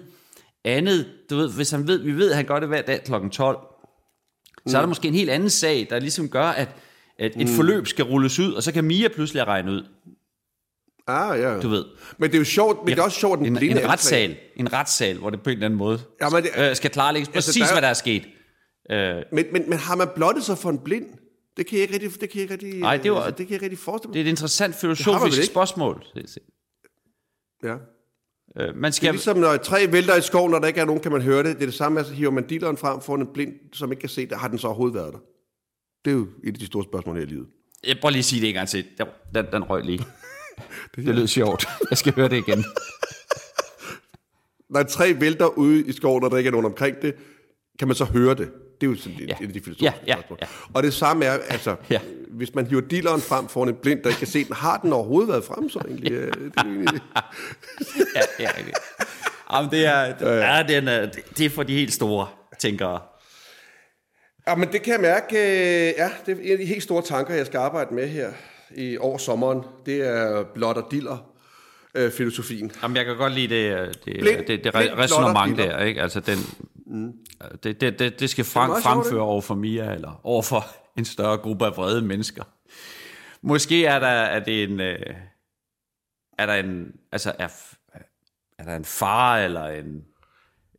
andet, 0.64 1.06
du 1.30 1.36
ved, 1.36 1.52
hvis 1.52 1.70
han 1.70 1.86
ved, 1.86 1.98
vi 1.98 2.12
ved, 2.12 2.30
at 2.30 2.36
han 2.36 2.44
gør 2.44 2.58
det 2.60 2.68
hver 2.68 2.82
dag 2.82 3.02
kl. 3.04 3.12
12, 3.32 3.58
så 4.66 4.76
er 4.76 4.80
der 4.82 4.88
måske 4.88 5.08
en 5.08 5.14
helt 5.14 5.30
anden 5.30 5.50
sag, 5.50 5.86
der 5.90 5.98
ligesom 5.98 6.28
gør, 6.28 6.44
at, 6.46 6.68
at 7.18 7.32
et 7.36 7.48
forløb 7.48 7.86
skal 7.86 8.04
rulles 8.04 8.38
ud, 8.38 8.52
og 8.52 8.62
så 8.62 8.72
kan 8.72 8.84
Mia 8.84 9.08
pludselig 9.08 9.46
regne 9.46 9.72
ud, 9.72 9.84
Ah, 11.06 11.40
ja. 11.40 11.60
du 11.60 11.68
ved. 11.68 11.84
Men 12.18 12.30
det 12.30 12.34
er 12.34 12.38
jo 12.38 12.44
sjovt, 12.44 12.78
men 12.84 12.88
det 12.94 12.98
er 12.98 13.02
også 13.02 13.20
sjovt, 13.20 13.38
den 13.38 13.46
En, 13.46 13.56
blinde 13.56 13.82
en 13.82 13.88
retssal, 13.88 14.36
en 14.56 14.72
retssal, 14.72 15.16
hvor 15.18 15.30
det 15.30 15.42
på 15.42 15.50
en 15.50 15.54
eller 15.54 15.66
anden 15.66 15.78
måde 15.78 16.00
Ja, 16.22 16.28
men 16.28 16.42
det- 16.42 16.50
øh, 16.70 16.76
skal 16.76 16.90
klarlægges 16.90 17.28
Altså, 17.34 17.48
præcis, 17.48 17.60
der 17.62 17.68
er- 17.68 17.74
hvad 17.74 17.82
der 17.82 17.88
er 17.88 17.94
sket. 17.94 18.22
Øh, 18.90 19.22
Men, 19.32 19.44
men, 19.52 19.70
men 19.70 19.78
har 19.78 19.96
man 19.96 20.08
blottet 20.14 20.44
sig 20.44 20.58
for 20.58 20.70
en 20.70 20.78
blind? 20.78 21.06
Det 21.56 21.66
kan 21.66 21.78
jeg 21.78 21.82
ikke 21.82 21.94
rigtig, 21.94 22.20
det 22.20 22.30
kan 22.30 22.40
jeg 22.40 22.42
ikke 22.42 22.54
rigtig, 22.54 22.80
Nej, 22.80 22.96
det 22.96 23.12
var- 23.12 23.18
altså, 23.18 23.30
det 23.30 23.36
kan 23.36 23.46
jeg 23.46 23.52
ikke 23.52 23.64
rigtig 23.64 23.78
forestille 23.78 24.12
det 24.12 24.18
mig. 24.18 24.24
er 24.24 24.28
et 24.28 24.30
interessant 24.30 24.74
filosofisk 24.74 25.44
spørgsmål. 25.50 26.04
Ja. 27.62 27.74
Øh, 28.56 28.66
man 28.76 28.76
Det 28.76 28.86
er 28.86 28.90
skal, 28.90 29.10
ligesom 29.12 29.36
når 29.38 29.48
et 29.48 29.60
træ 29.60 29.86
vælter 29.90 30.16
i 30.16 30.20
skoven, 30.20 30.50
når 30.50 30.58
der 30.58 30.66
ikke 30.66 30.80
er 30.80 30.84
nogen, 30.84 31.02
kan 31.02 31.12
man 31.12 31.22
høre 31.22 31.42
det. 31.42 31.56
Det 31.56 31.62
er 31.62 31.66
det 31.66 31.74
samme, 31.74 31.98
altså 31.98 32.14
hiver 32.14 32.30
man 32.30 32.46
dilleren 32.46 32.76
frem 32.76 33.00
foran 33.00 33.20
en 33.20 33.26
blind, 33.34 33.52
som 33.72 33.92
ikke 33.92 34.00
kan 34.00 34.08
se 34.08 34.26
det. 34.26 34.38
Har 34.38 34.48
den 34.48 34.58
så 34.58 34.66
overhovedet 34.66 34.94
været 34.94 35.12
der? 35.12 35.18
Det 36.04 36.10
er 36.10 36.14
jo 36.14 36.26
et 36.44 36.52
af 36.52 36.58
de 36.58 36.66
store 36.66 36.84
spørgsmål 36.84 37.16
her 37.16 37.22
i 37.22 37.26
livet. 37.26 37.46
jeg 37.86 37.96
prøver 38.00 38.10
lige 38.10 38.18
at 38.18 38.24
sige 38.24 38.40
det 38.40 38.48
en 38.48 38.54
gang 38.54 38.68
til. 38.68 38.84
Den, 39.34 39.46
den 39.52 39.64
røg 39.64 39.84
lige. 39.84 40.04
det 40.96 41.04
lød 41.04 41.26
sjovt. 41.26 41.66
Jeg 41.90 41.98
skal 41.98 42.12
høre 42.14 42.28
det 42.28 42.36
igen. 42.48 42.64
Når 44.70 44.80
et 44.80 44.88
træ 44.88 45.14
vælter 45.20 45.46
ude 45.58 45.86
i 45.86 45.92
skoven, 45.92 46.24
og 46.24 46.30
der 46.30 46.36
ikke 46.36 46.48
er 46.48 46.52
nogen 46.52 46.66
omkring 46.66 47.02
det, 47.02 47.14
kan 47.78 47.88
man 47.88 47.94
så 47.94 48.04
høre 48.04 48.34
det? 48.34 48.50
Det 48.80 48.86
er 48.86 48.90
jo 48.90 48.96
sådan 48.96 49.18
Ja. 49.18 49.24
et 49.24 49.30
af 49.46 49.52
de 49.52 49.60
filosofiske 49.60 49.84
Ja, 49.84 49.92
ja, 50.06 50.14
spørgsmål. 50.14 50.38
ja. 50.42 50.46
Og 50.74 50.82
det 50.82 50.94
samme 50.94 51.24
er, 51.24 51.32
altså, 51.32 51.76
Ja. 51.90 52.00
Hvis 52.30 52.54
man 52.54 52.66
hiver 52.66 52.80
dilleren 52.80 53.20
frem 53.20 53.48
foran 53.48 53.68
en 53.68 53.74
blind, 53.74 54.02
der 54.02 54.08
ikke 54.08 54.18
kan 54.18 54.26
se 54.28 54.44
den, 54.44 54.54
har 54.54 54.76
den 54.78 54.92
overhovedet 54.92 55.28
været 55.28 55.44
frem 55.44 55.68
så 55.70 55.78
egentlig? 55.88 56.12
Ja. 56.12 56.18
Det 56.18 56.52
er 56.56 56.62
egentlig 56.64 57.00
Ja, 58.16 58.20
ja. 58.40 58.50
Jamen, 59.52 59.70
det 59.70 59.86
er, 59.86 60.02
ja, 60.56 60.62
den 60.68 60.88
er, 60.88 61.00
det, 61.06 61.38
det 61.38 61.46
er 61.46 61.50
for 61.50 61.62
de 61.62 61.74
helt 61.74 61.92
store, 61.92 62.26
tænkere. 62.58 63.00
Ja, 64.48 64.54
men 64.54 64.72
det 64.72 64.82
kan 64.82 64.92
jeg 64.92 65.00
mærke. 65.00 65.36
øh, 65.36 65.94
Ja, 65.98 66.10
det 66.26 66.38
er 66.38 66.42
en 66.42 66.52
af 66.52 66.58
de 66.58 66.64
helt 66.64 66.82
store 66.82 67.02
tanker, 67.02 67.34
jeg 67.34 67.46
skal 67.46 67.58
arbejde 67.58 67.94
med 67.94 68.08
her 68.08 68.30
i 68.76 68.98
over 68.98 69.18
sommeren. 69.18 69.62
Det 69.86 70.06
er 70.08 70.44
blot 70.54 70.76
og 70.76 70.86
diller 70.90 71.30
øh, 71.94 72.12
filosofien. 72.12 72.72
Jamen, 72.82 72.96
jeg 72.96 73.04
kan 73.04 73.16
godt 73.16 73.32
lide 73.32 73.54
det, 73.54 73.72
øh, 73.78 73.86
det, 73.86 73.94
Blind- 74.04 74.38
det, 74.38 74.48
det, 74.48 74.64
det 74.64 74.72
blind 74.72 74.88
re- 74.90 74.98
resonemang 74.98 75.58
der, 75.58 75.78
ikke? 75.84 76.02
Altså, 76.02 76.20
den, 76.20 76.38
mm. 76.86 77.12
det, 77.64 77.80
det, 77.80 77.98
det, 77.98 78.20
det 78.20 78.30
skal 78.30 78.44
Frank 78.44 78.82
fremføre 78.82 79.22
over 79.22 79.40
for 79.40 79.54
Mia, 79.54 79.92
eller 79.94 80.20
over 80.24 80.42
for 80.42 80.66
en 80.98 81.04
større 81.04 81.36
gruppe 81.38 81.66
af 81.66 81.76
vrede 81.76 82.02
mennesker. 82.02 82.44
Måske 83.42 83.84
er 83.86 83.98
der, 83.98 84.06
er 84.06 84.44
det 84.44 84.62
en, 84.62 84.80
øh, 84.80 84.98
er 86.38 86.46
der 86.46 86.54
en, 86.54 86.86
altså, 87.12 87.32
er, 87.38 87.48
er 88.58 88.64
der 88.64 88.76
en 88.76 88.84
far 88.84 89.38
eller 89.38 89.64
en 89.66 90.04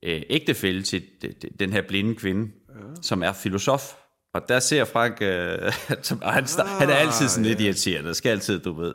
øh, 0.03 0.21
ægtefælle 0.29 0.83
til 0.83 1.03
de- 1.21 1.33
de- 1.41 1.49
den 1.59 1.73
her 1.73 1.81
blinde 1.87 2.15
kvinde, 2.15 2.51
ja. 2.69 2.75
som 3.01 3.23
er 3.23 3.33
filosof. 3.33 3.93
Og 4.33 4.49
der 4.49 4.59
ser 4.59 4.85
Frank, 4.85 5.17
øh, 5.21 5.73
som, 6.01 6.21
og 6.21 6.33
han, 6.33 6.43
ah, 6.59 6.67
han 6.67 6.89
er 6.89 6.95
altid 6.95 7.27
sådan 7.27 7.45
lidt 7.45 7.61
irriterende, 7.61 8.13
skal 8.15 8.29
altid, 8.29 8.59
du 8.59 8.73
ved, 8.73 8.93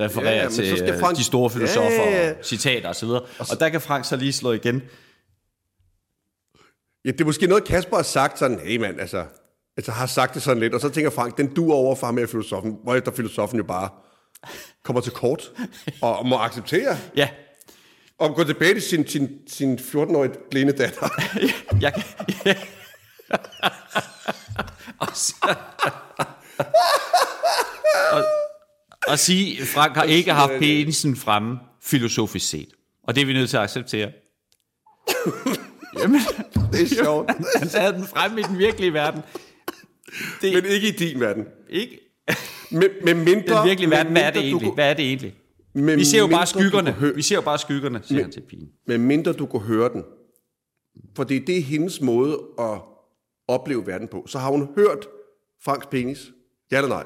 referere 0.00 0.28
Ja, 0.30 0.36
ja, 0.36 0.42
ja, 0.42 0.48
til 0.48 0.78
skal 0.78 1.00
Frank... 1.00 1.16
De 1.16 1.24
store 1.24 1.50
filosofer, 1.50 1.90
Ja, 1.90 2.10
ja, 2.10 2.26
ja. 2.28 2.38
og 2.38 2.44
citater 2.44 2.88
osv. 2.88 3.08
Og, 3.08 3.26
og 3.38 3.60
der 3.60 3.68
kan 3.68 3.80
Frank 3.80 4.04
så 4.04 4.16
lige 4.16 4.32
slå 4.32 4.52
igen. 4.52 4.82
Ja, 7.04 7.10
det 7.10 7.20
er 7.20 7.24
måske 7.24 7.46
noget, 7.46 7.64
Kasper 7.64 7.96
har 7.96 8.02
sagt 8.02 8.38
sådan, 8.38 8.60
hey 8.60 8.76
mand, 8.76 9.00
altså, 9.00 9.26
altså 9.76 9.92
har 9.92 10.06
sagt 10.06 10.34
det 10.34 10.42
sådan 10.42 10.60
lidt, 10.60 10.74
og 10.74 10.80
så 10.80 10.88
tænker 10.88 11.10
Frank, 11.10 11.36
den 11.36 11.54
du 11.54 11.72
over 11.72 11.94
for 11.94 12.06
ham 12.06 12.14
med 12.14 12.26
filosofen, 12.28 12.76
hvorefter 12.82 13.12
filosofen 13.12 13.56
jo 13.58 13.64
bare 13.64 13.88
kommer 14.84 15.00
til 15.00 15.12
kort, 15.12 15.52
og 16.02 16.26
må 16.26 16.38
acceptere, 16.38 16.96
Ja, 17.16 17.28
og 18.18 18.34
gå 18.34 18.44
tilbage 18.44 18.74
til 18.74 18.82
sin, 18.82 19.06
sin, 19.08 19.28
sin 19.48 19.78
14-årige 19.78 20.32
blinde 20.50 20.72
datter. 20.72 21.08
jeg 21.80 21.94
kan... 21.94 22.02
Ja. 22.46 22.54
og, 24.98 25.08
så, 25.14 25.34
og, 28.12 28.24
og 29.08 29.18
sige, 29.18 29.66
Frank 29.66 29.96
har 29.96 30.02
ikke 30.04 30.32
haft 30.32 30.52
penisen 30.58 31.16
fremme 31.16 31.58
filosofisk 31.82 32.48
set. 32.48 32.68
Og 33.04 33.14
det 33.14 33.20
er 33.20 33.26
vi 33.26 33.32
nødt 33.32 33.50
til 33.50 33.56
at 33.56 33.62
acceptere. 33.62 34.10
Jamen, 35.98 36.20
Det 36.72 36.82
er 36.82 37.04
sjovt. 37.04 37.30
han 37.56 37.68
havde 37.74 37.92
den 37.92 38.06
fremme 38.06 38.40
i 38.40 38.42
den 38.42 38.58
virkelige 38.58 38.92
verden. 38.92 39.22
Det 40.42 40.52
Men 40.54 40.64
ikke 40.64 40.88
i 40.88 40.90
din 40.90 41.20
verden. 41.20 41.44
ikke 41.70 42.00
Med, 42.70 42.88
med 43.04 43.14
mindre, 43.14 43.58
den 43.58 43.66
virkelige 43.68 43.90
verden. 43.90 44.12
Hvad 44.12 44.22
er 44.22 44.30
det 44.30 44.42
egentlig? 44.42 44.66
kunne- 44.68 44.74
Hvad 44.74 44.90
er 44.90 44.94
det 44.94 45.04
egentlig? 45.04 45.34
med 45.74 45.96
Vi 45.96 46.04
ser 46.04 46.18
jo 46.18 46.26
bare 46.26 46.46
skyggerne. 46.46 46.92
kunne 46.92 47.00
hø- 47.00 47.14
Vi 47.14 47.22
ser 47.22 47.34
jo 47.34 47.40
bare 47.42 47.58
skyggerne, 47.58 48.00
siger 48.04 48.22
han 48.22 48.32
til 48.32 48.40
pigen. 48.48 48.68
Med 48.86 48.98
mindre 48.98 49.32
du 49.32 49.46
kunne 49.46 49.62
høre 49.62 49.88
den. 49.92 50.04
Fordi 51.16 51.38
det 51.38 51.58
er 51.58 51.62
hendes 51.62 52.00
måde 52.00 52.38
at 52.58 52.78
opleve 53.48 53.86
verden 53.86 54.08
på. 54.08 54.24
Så 54.28 54.38
har 54.38 54.50
hun 54.50 54.68
hørt 54.76 55.06
Franks 55.64 55.86
penis. 55.86 56.18
Ja 56.72 56.76
eller 56.76 56.88
nej? 56.88 57.04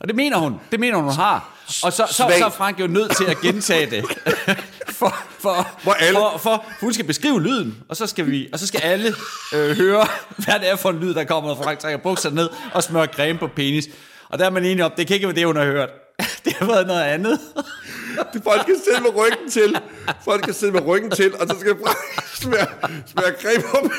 Og 0.00 0.08
det 0.08 0.16
mener 0.16 0.38
hun. 0.38 0.54
Det 0.70 0.80
mener 0.80 0.96
hun, 0.96 1.04
hun 1.04 1.12
har. 1.12 1.58
Og 1.84 1.92
så, 1.92 2.06
så, 2.06 2.14
så 2.38 2.44
er 2.46 2.50
Frank 2.50 2.80
jo 2.80 2.86
nødt 2.86 3.16
til 3.16 3.24
at 3.24 3.36
gentage 3.42 3.90
det. 3.90 4.04
for, 5.00 5.14
for, 5.38 5.68
Hvor 5.82 5.92
alle- 5.92 6.18
for, 6.18 6.38
for, 6.38 6.64
hun 6.80 6.92
skal 6.92 7.04
beskrive 7.06 7.42
lyden, 7.42 7.82
og 7.88 7.96
så 7.96 8.06
skal, 8.06 8.26
vi, 8.30 8.48
og 8.52 8.58
så 8.58 8.66
skal 8.66 8.80
alle 8.84 9.14
øh, 9.54 9.76
høre, 9.76 10.06
hvad 10.36 10.54
det 10.60 10.70
er 10.70 10.76
for 10.76 10.90
en 10.90 10.98
lyd, 10.98 11.14
der 11.14 11.24
kommer, 11.24 11.54
når 11.54 11.62
Frank 11.62 11.78
trækker 11.78 11.98
bukserne 11.98 12.34
ned 12.36 12.48
og 12.74 12.82
smører 12.82 13.06
creme 13.06 13.38
på 13.38 13.46
penis. 13.46 13.88
Og 14.28 14.38
der 14.38 14.46
er 14.46 14.50
man 14.50 14.64
enig 14.64 14.84
om, 14.84 14.92
det 14.96 15.06
kan 15.06 15.14
ikke 15.14 15.26
være 15.26 15.36
det, 15.36 15.46
hun 15.46 15.56
har 15.56 15.64
hørt. 15.64 15.88
Det 16.44 16.52
har 16.52 16.66
været 16.66 16.86
noget 16.86 17.02
andet. 17.02 17.40
Det 18.32 18.42
folk 18.44 18.66
kan 18.66 18.76
sidde 18.84 19.00
med 19.02 19.10
ryggen 19.16 19.50
til. 19.50 19.80
Folk 20.24 20.42
kan 20.42 20.54
sidde 20.54 20.72
med 20.72 20.86
ryggen 20.86 21.10
til, 21.10 21.34
og 21.36 21.48
så 21.48 21.56
skal 21.60 21.74
Frank 21.84 21.98
smøre, 22.42 22.66
smøre 23.06 23.32
creme 23.42 23.62
på 23.62 23.90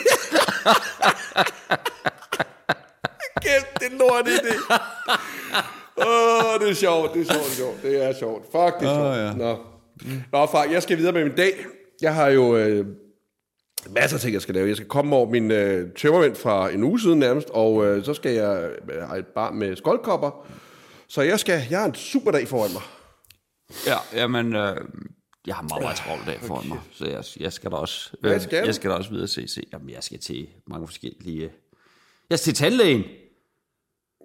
Kæft, 3.41 3.80
det 3.80 3.88
er 3.93 3.97
lort 3.99 4.28
i 4.28 4.32
det. 4.32 4.56
Åh, 5.97 6.54
oh, 6.54 6.60
det 6.60 6.70
er 6.70 6.74
sjovt, 6.74 7.14
det 7.14 7.30
er 7.30 7.34
sjovt, 7.34 7.45
det 7.45 7.52
er 7.52 7.56
sjovt. 7.56 7.82
Det 7.84 8.04
er 8.06 8.14
sjovt. 8.20 8.43
Fuck, 8.52 8.80
det 8.80 8.89
er 8.89 8.95
sjovt. 8.95 9.18
ja. 9.18 9.34
Nå. 9.34 9.58
Nå, 10.32 10.45
far, 10.45 10.64
jeg 10.72 10.84
skal 10.84 10.97
videre 10.97 11.14
med 11.14 11.24
min 11.24 11.36
dag. 11.36 11.66
Jeg 12.02 12.16
har 12.16 12.28
jo 12.28 12.58
øh, 12.58 12.86
masser 13.89 14.18
af 14.18 14.22
ting, 14.22 14.34
jeg 14.34 14.41
skal 14.41 14.56
lave. 14.56 14.68
Jeg 14.68 14.76
skal 14.76 14.88
komme 14.88 15.16
over 15.16 15.30
min 15.30 15.52
øh, 15.52 15.93
tømmermænd 15.97 16.36
fra 16.36 16.70
en 16.70 16.84
uge 16.84 16.99
siden 17.02 17.20
nærmest, 17.20 17.49
og 17.49 17.86
øh, 17.86 18.06
så 18.06 18.14
skal 18.14 18.32
jeg 18.34 18.70
øh, 18.91 19.02
have 19.08 19.20
et 19.20 19.28
bar 19.28 19.52
med 19.52 19.76
skoldkopper. 19.76 20.47
Så 21.08 21.22
jeg 21.22 21.39
skal, 21.39 21.62
jeg 21.70 21.80
har 21.80 21.86
en 21.86 21.95
super 21.95 22.32
dag 22.32 22.47
foran 22.47 22.72
mig. 22.74 22.82
Ja, 23.88 24.20
jamen, 24.22 24.56
øh, 24.56 24.78
jeg 25.47 25.56
har 25.56 25.62
meget, 25.70 25.82
meget 25.84 25.97
travlt 25.97 26.26
dag 26.28 26.39
foran 26.41 26.68
mig, 26.68 26.80
så 26.91 27.06
jeg, 27.06 27.24
jeg 27.39 27.54
skal 27.54 27.72
da 27.72 27.76
også, 27.76 28.12
Hvad 28.22 28.39
skal 28.39 28.62
du? 28.62 28.66
jeg 28.66 28.76
skal 28.76 28.89
da 28.91 28.95
også 28.95 29.10
videre 29.10 29.28
se, 29.28 29.47
se. 29.47 29.64
Jamen, 29.74 29.89
jeg 29.89 30.04
skal 30.04 30.20
til 30.20 30.47
mange 30.68 30.88
forskellige... 30.88 31.52
Jeg 32.30 32.39
skal 32.39 32.54
til 32.54 32.64
tandlægen. 32.64 33.04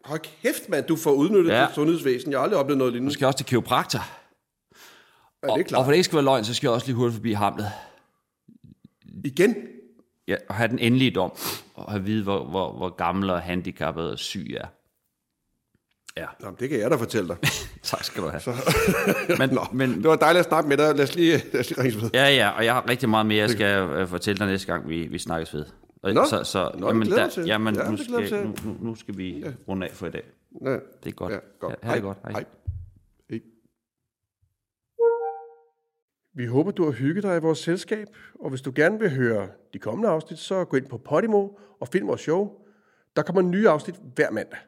Hold 0.05 0.21
kæft, 0.43 0.69
mand, 0.69 0.85
du 0.87 0.97
får 0.97 1.13
udnyttet 1.13 1.53
Ja. 1.53 1.67
dit 1.67 1.75
sundhedsvæsen. 1.75 2.31
Jeg 2.31 2.39
har 2.39 2.45
aldrig 2.45 2.59
oplevet 2.61 2.79
noget 2.79 2.93
lignende. 2.93 3.13
skal 3.13 3.23
jeg 3.23 3.27
også 3.27 3.37
til 3.37 3.47
kiropraktor. 3.47 4.01
Ja, 5.43 5.47
det 5.47 5.55
er 5.55 5.59
Og 5.63 5.67
klart. 5.67 5.85
for 5.85 5.91
det 5.91 5.97
ikke 5.97 6.05
skal 6.05 6.17
være 6.17 6.25
løgn, 6.25 6.45
så 6.45 6.55
skal 6.55 6.67
jeg 6.69 6.75
også 6.75 6.87
lige 6.87 6.97
hurtigt 6.97 7.15
forbi 7.15 7.33
Hamlet. 7.33 7.67
Igen? 9.25 9.55
Ja, 10.29 10.37
og 10.49 10.55
have 10.55 10.69
den 10.69 10.79
endelige 10.79 11.11
dom, 11.11 11.33
og 11.75 11.91
have 11.91 12.05
vide, 12.05 12.23
hvor, 12.23 12.45
hvor, 12.45 12.73
hvor 12.73 12.89
gammel 12.89 13.31
og 13.31 13.41
handicappet 13.43 14.11
og 14.11 14.19
syg 14.19 14.55
er. 14.61 14.67
Ja, 16.17 16.27
Nå, 16.41 16.49
det 16.61 16.69
kan 16.69 16.79
jeg 16.81 16.91
da 16.91 16.97
fortælle 16.97 17.29
dig. 17.29 17.37
tak 17.83 18.05
skal 18.05 18.23
du 18.23 18.29
have. 18.29 18.41
Men, 19.39 19.51
Nå, 19.51 19.61
men, 19.73 19.91
det 19.95 20.05
var 20.05 20.17
dejligt 20.17 20.39
at 20.41 20.49
snakke 20.49 20.69
med 20.69 20.77
dig. 20.77 20.95
Lad 20.95 21.05
os 21.05 21.15
lige, 21.15 21.43
lad 21.53 21.61
os 21.61 21.69
lige 21.71 21.83
ringe 21.83 22.03
ved. 22.03 22.11
ja, 22.15 22.29
ja, 22.29 22.49
og 22.49 22.65
jeg 22.65 22.75
har 22.75 22.89
rigtig 22.89 23.09
meget 23.09 23.27
mere, 23.27 23.39
jeg 23.39 23.51
skal 23.51 23.83
øh, 23.91 24.09
fortælle 24.09 24.39
dig 24.39 24.47
næste 24.47 24.67
gang, 24.67 24.89
vi, 24.89 25.07
vi 25.07 25.19
snakkes 25.19 25.55
ved. 25.55 25.65
Og, 26.03 26.15
Nå, 26.15 26.25
så, 26.25 26.45
så, 26.45 26.71
nå, 26.79 26.93
det 26.93 27.03
glæder 27.03 27.17
jeg 27.21 27.25
mig 27.27 27.33
til. 27.33 27.45
jamen, 27.47 27.75
Ja, 27.77 27.91
nu, 27.91 27.97
det 27.97 28.05
skal, 28.29 28.47
nu, 28.47 28.55
nu, 28.65 28.77
nu 28.81 28.95
skal 28.95 29.19
vi 29.19 29.45
runde 29.69 29.87
af 29.89 29.93
for 29.95 30.07
i 30.07 30.11
dag. 30.11 30.23
Ja, 30.65 30.71
Det 30.71 30.81
er 31.07 31.11
godt. 31.11 31.33
Ja, 31.33 31.39
godt. 31.61 31.75
Ha, 31.83 31.89
ha 31.89 31.95
det 31.95 32.03
godt. 32.03 32.19
Hej. 32.23 32.31
Hej. 32.33 32.41
Hej. 32.41 32.45
Vi 36.37 36.47
håber, 36.47 36.71
du 36.71 36.85
har 36.85 36.91
hygget 36.91 37.23
dig 37.25 37.37
i 37.37 37.41
vores 37.41 37.59
selskab, 37.59 38.07
og 38.35 38.51
hvis 38.51 38.61
du 38.63 38.73
gerne 38.75 38.99
vil 38.99 39.11
høre 39.11 39.49
de 39.73 39.79
kommende 39.79 40.09
afsnit, 40.09 40.39
så 40.39 40.65
gå 40.65 40.77
ind 40.77 40.87
på 40.87 40.99
Podimo 40.99 41.49
og 41.81 41.89
find 41.89 42.07
vores 42.07 42.21
show. 42.21 42.51
Der 43.17 43.23
kommer 43.23 43.43
nye 43.43 43.69
afsnit 43.69 43.95
hver 44.15 44.31
mandag. 44.31 44.59